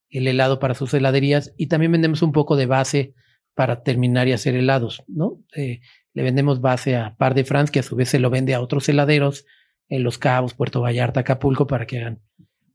[0.09, 3.13] el helado para sus heladerías y también vendemos un poco de base
[3.55, 5.39] para terminar y hacer helados, ¿no?
[5.55, 5.81] Eh,
[6.13, 8.61] le vendemos base a Par de France, que a su vez se lo vende a
[8.61, 9.45] otros heladeros
[9.87, 12.21] en Los Cabos, Puerto Vallarta, Acapulco, para que hagan,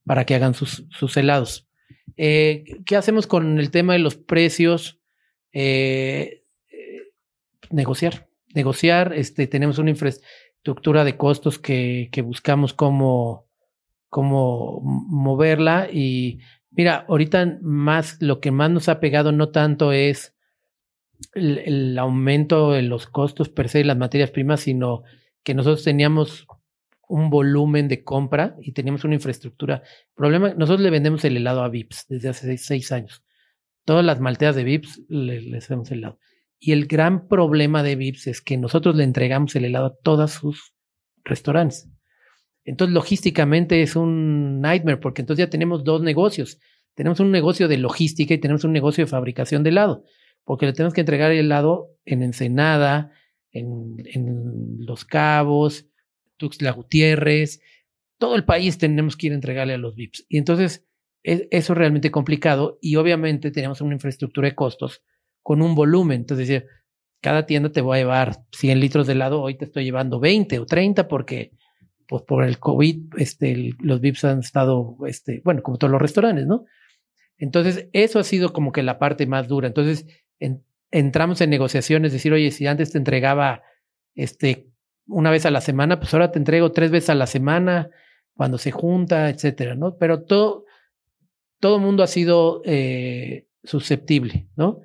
[0.05, 1.69] para que hagan sus, sus helados.
[2.17, 5.01] Eh, ¿Qué hacemos con el tema de los precios?
[5.53, 6.45] Eh,
[7.71, 13.48] negociar, negociar, este, tenemos una infraestructura de costos que, que buscamos cómo,
[14.09, 16.41] cómo moverla y
[16.71, 20.35] mira, ahorita más, lo que más nos ha pegado no tanto es
[21.35, 25.03] el, aumento de los costos per se de las materias primas, sino
[25.43, 26.47] que nosotros teníamos
[27.09, 29.83] un volumen de compra y teníamos una infraestructura.
[30.15, 33.25] Problema, nosotros le vendemos el helado a Vips desde hace seis, años.
[33.85, 36.19] Todas las malteas de Vips les, les el helado.
[36.61, 40.33] Y el gran problema de Vips es que nosotros le entregamos el helado a todos
[40.33, 40.75] sus
[41.25, 41.89] restaurantes.
[42.69, 46.59] Entonces, logísticamente es un nightmare porque entonces ya tenemos dos negocios.
[46.95, 50.05] Tenemos un negocio de logística y tenemos un negocio de fabricación de helado,
[50.45, 53.13] porque le tenemos que entregar el helado en Ensenada,
[53.53, 53.97] en,
[54.81, 55.87] Los Cabos,
[56.37, 57.61] Tuxtla Gutiérrez,
[58.19, 60.27] todo el país tenemos que ir a entregarle a los VIPs.
[60.29, 60.85] Y entonces
[61.23, 65.03] es, eso es realmente complicado y obviamente tenemos una infraestructura de costos
[65.43, 66.21] con un volumen.
[66.21, 66.65] Entonces,
[67.23, 70.59] cada tienda te va a llevar 100 litros de helado, hoy te estoy llevando 20
[70.59, 71.53] o 30 porque
[72.09, 76.47] pues por el COVID este, los VIPs han estado, este, bueno, como todos los restaurantes,
[76.47, 76.65] ¿no?
[77.37, 79.69] Entonces, eso ha sido como que la parte más dura.
[79.69, 80.07] Entonces,
[80.91, 83.63] entramos en negociaciones, decir, oye, si antes te entregaba
[84.15, 84.67] este
[85.07, 87.91] una vez a la semana, pues ahora te entrego tres veces a la semana
[88.35, 89.97] cuando se junta, etcétera, ¿no?
[89.97, 90.65] Pero todo,
[91.61, 94.81] todo mundo ha sido eh, susceptible, ¿no?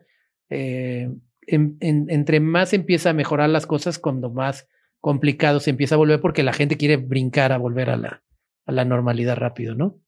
[0.49, 1.09] Eh,
[1.45, 4.67] entre más empieza a mejorar las cosas, cuando más
[5.03, 8.23] complicado se empieza a volver, porque la gente quiere brincar a volver a la,
[8.65, 9.99] a la normalidad rápido, ¿no?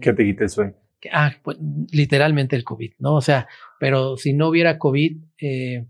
[0.00, 0.74] ¿Qué te quita el sueño?
[1.12, 1.58] Ah, pues
[1.90, 3.16] literalmente el COVID, ¿no?
[3.16, 3.48] O sea,
[3.80, 5.84] pero si no hubiera COVID, eh,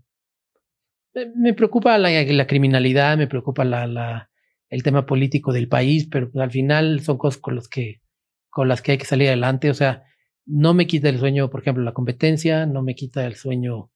[1.35, 4.31] me preocupa la, la criminalidad, me preocupa la, la,
[4.69, 8.01] el tema político del país, pero pues, al final son cosas con, los que,
[8.49, 9.69] con las que hay que salir adelante.
[9.69, 10.03] O sea,
[10.47, 13.91] no me quita el sueño, por ejemplo, la competencia, no me quita el sueño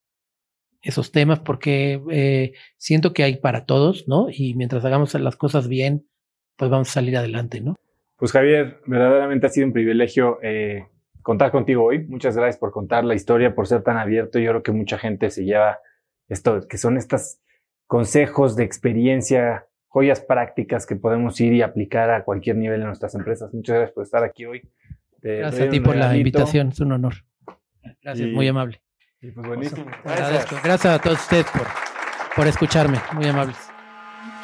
[0.85, 4.27] esos temas, porque eh, siento que hay para todos, ¿no?
[4.31, 6.05] Y mientras hagamos las cosas bien,
[6.57, 7.75] pues vamos a salir adelante, ¿no?
[8.17, 10.85] Pues Javier, verdaderamente ha sido un privilegio eh,
[11.23, 12.05] contar contigo hoy.
[12.07, 14.37] Muchas gracias por contar la historia, por ser tan abierto.
[14.37, 15.79] Yo creo que mucha gente se lleva
[16.29, 17.39] esto, que son estos
[17.87, 23.15] consejos de experiencia, joyas prácticas que podemos ir y aplicar a cualquier nivel en nuestras
[23.15, 23.51] empresas.
[23.55, 24.61] Muchas gracias por estar aquí hoy.
[25.19, 27.15] gracias a ti por la invitación, es un honor.
[28.03, 28.84] Gracias, muy amable.
[29.21, 29.85] Pues buenísimo.
[30.03, 30.63] Gracias.
[30.63, 31.67] gracias a todos ustedes por,
[32.35, 33.57] por escucharme, muy amables.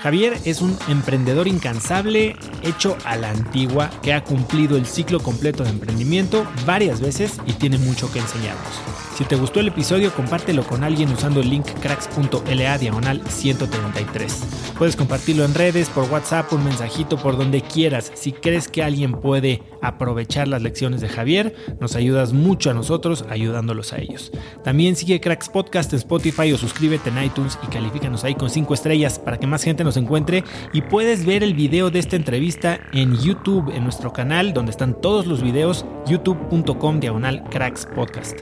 [0.01, 5.63] Javier es un emprendedor incansable, hecho a la antigua, que ha cumplido el ciclo completo
[5.63, 9.00] de emprendimiento varias veces y tiene mucho que enseñarnos.
[9.15, 14.43] Si te gustó el episodio, compártelo con alguien usando el link cracks.la diagonal 133.
[14.77, 18.11] Puedes compartirlo en redes, por WhatsApp, un mensajito, por donde quieras.
[18.15, 23.25] Si crees que alguien puede aprovechar las lecciones de Javier, nos ayudas mucho a nosotros
[23.29, 24.31] ayudándolos a ellos.
[24.63, 28.73] También sigue Cracks Podcast en Spotify o suscríbete en iTunes y califícanos ahí con 5
[28.73, 30.43] estrellas para que más gente nos encuentre.
[30.73, 34.99] Y puedes ver el video de esta entrevista en YouTube, en nuestro canal, donde están
[34.99, 38.39] todos los videos, youtube.com diagonal Cracks Podcast.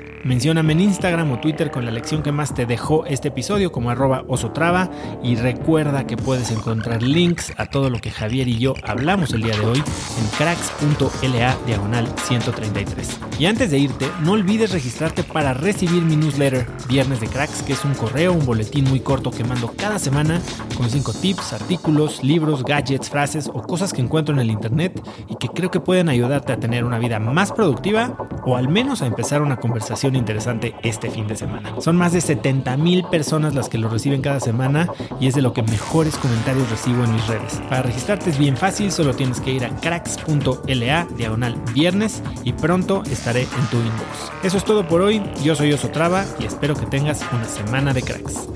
[0.60, 3.92] Mencióname en Instagram o Twitter con la lección que más te dejó este episodio como
[3.92, 4.90] arroba osotrava
[5.24, 9.44] y recuerda que puedes encontrar links a todo lo que Javier y yo hablamos el
[9.44, 13.20] día de hoy en cracks.la diagonal 133.
[13.40, 17.72] Y antes de irte, no olvides registrarte para recibir mi newsletter Viernes de Cracks, que
[17.72, 20.42] es un correo, un boletín muy corto que mando cada semana
[20.76, 25.36] con 5 tips, artículos, libros, gadgets, frases o cosas que encuentro en el internet y
[25.38, 29.06] que creo que pueden ayudarte a tener una vida más productiva o al menos a
[29.06, 30.49] empezar una conversación interesante
[30.84, 31.76] este fin de semana.
[31.80, 35.42] Son más de 70 mil personas las que lo reciben cada semana y es de
[35.42, 37.62] lo que mejores comentarios recibo en mis redes.
[37.70, 43.04] Para registrarte es bien fácil, solo tienes que ir a cracks.la diagonal viernes y pronto
[43.12, 44.32] estaré en tu inbox.
[44.44, 47.94] Eso es todo por hoy, yo soy Oso Traba y espero que tengas una semana
[47.94, 48.48] de cracks.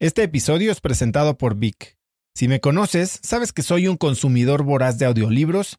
[0.00, 1.98] Este episodio es presentado por Vic.
[2.34, 5.78] Si me conoces, sabes que soy un consumidor voraz de audiolibros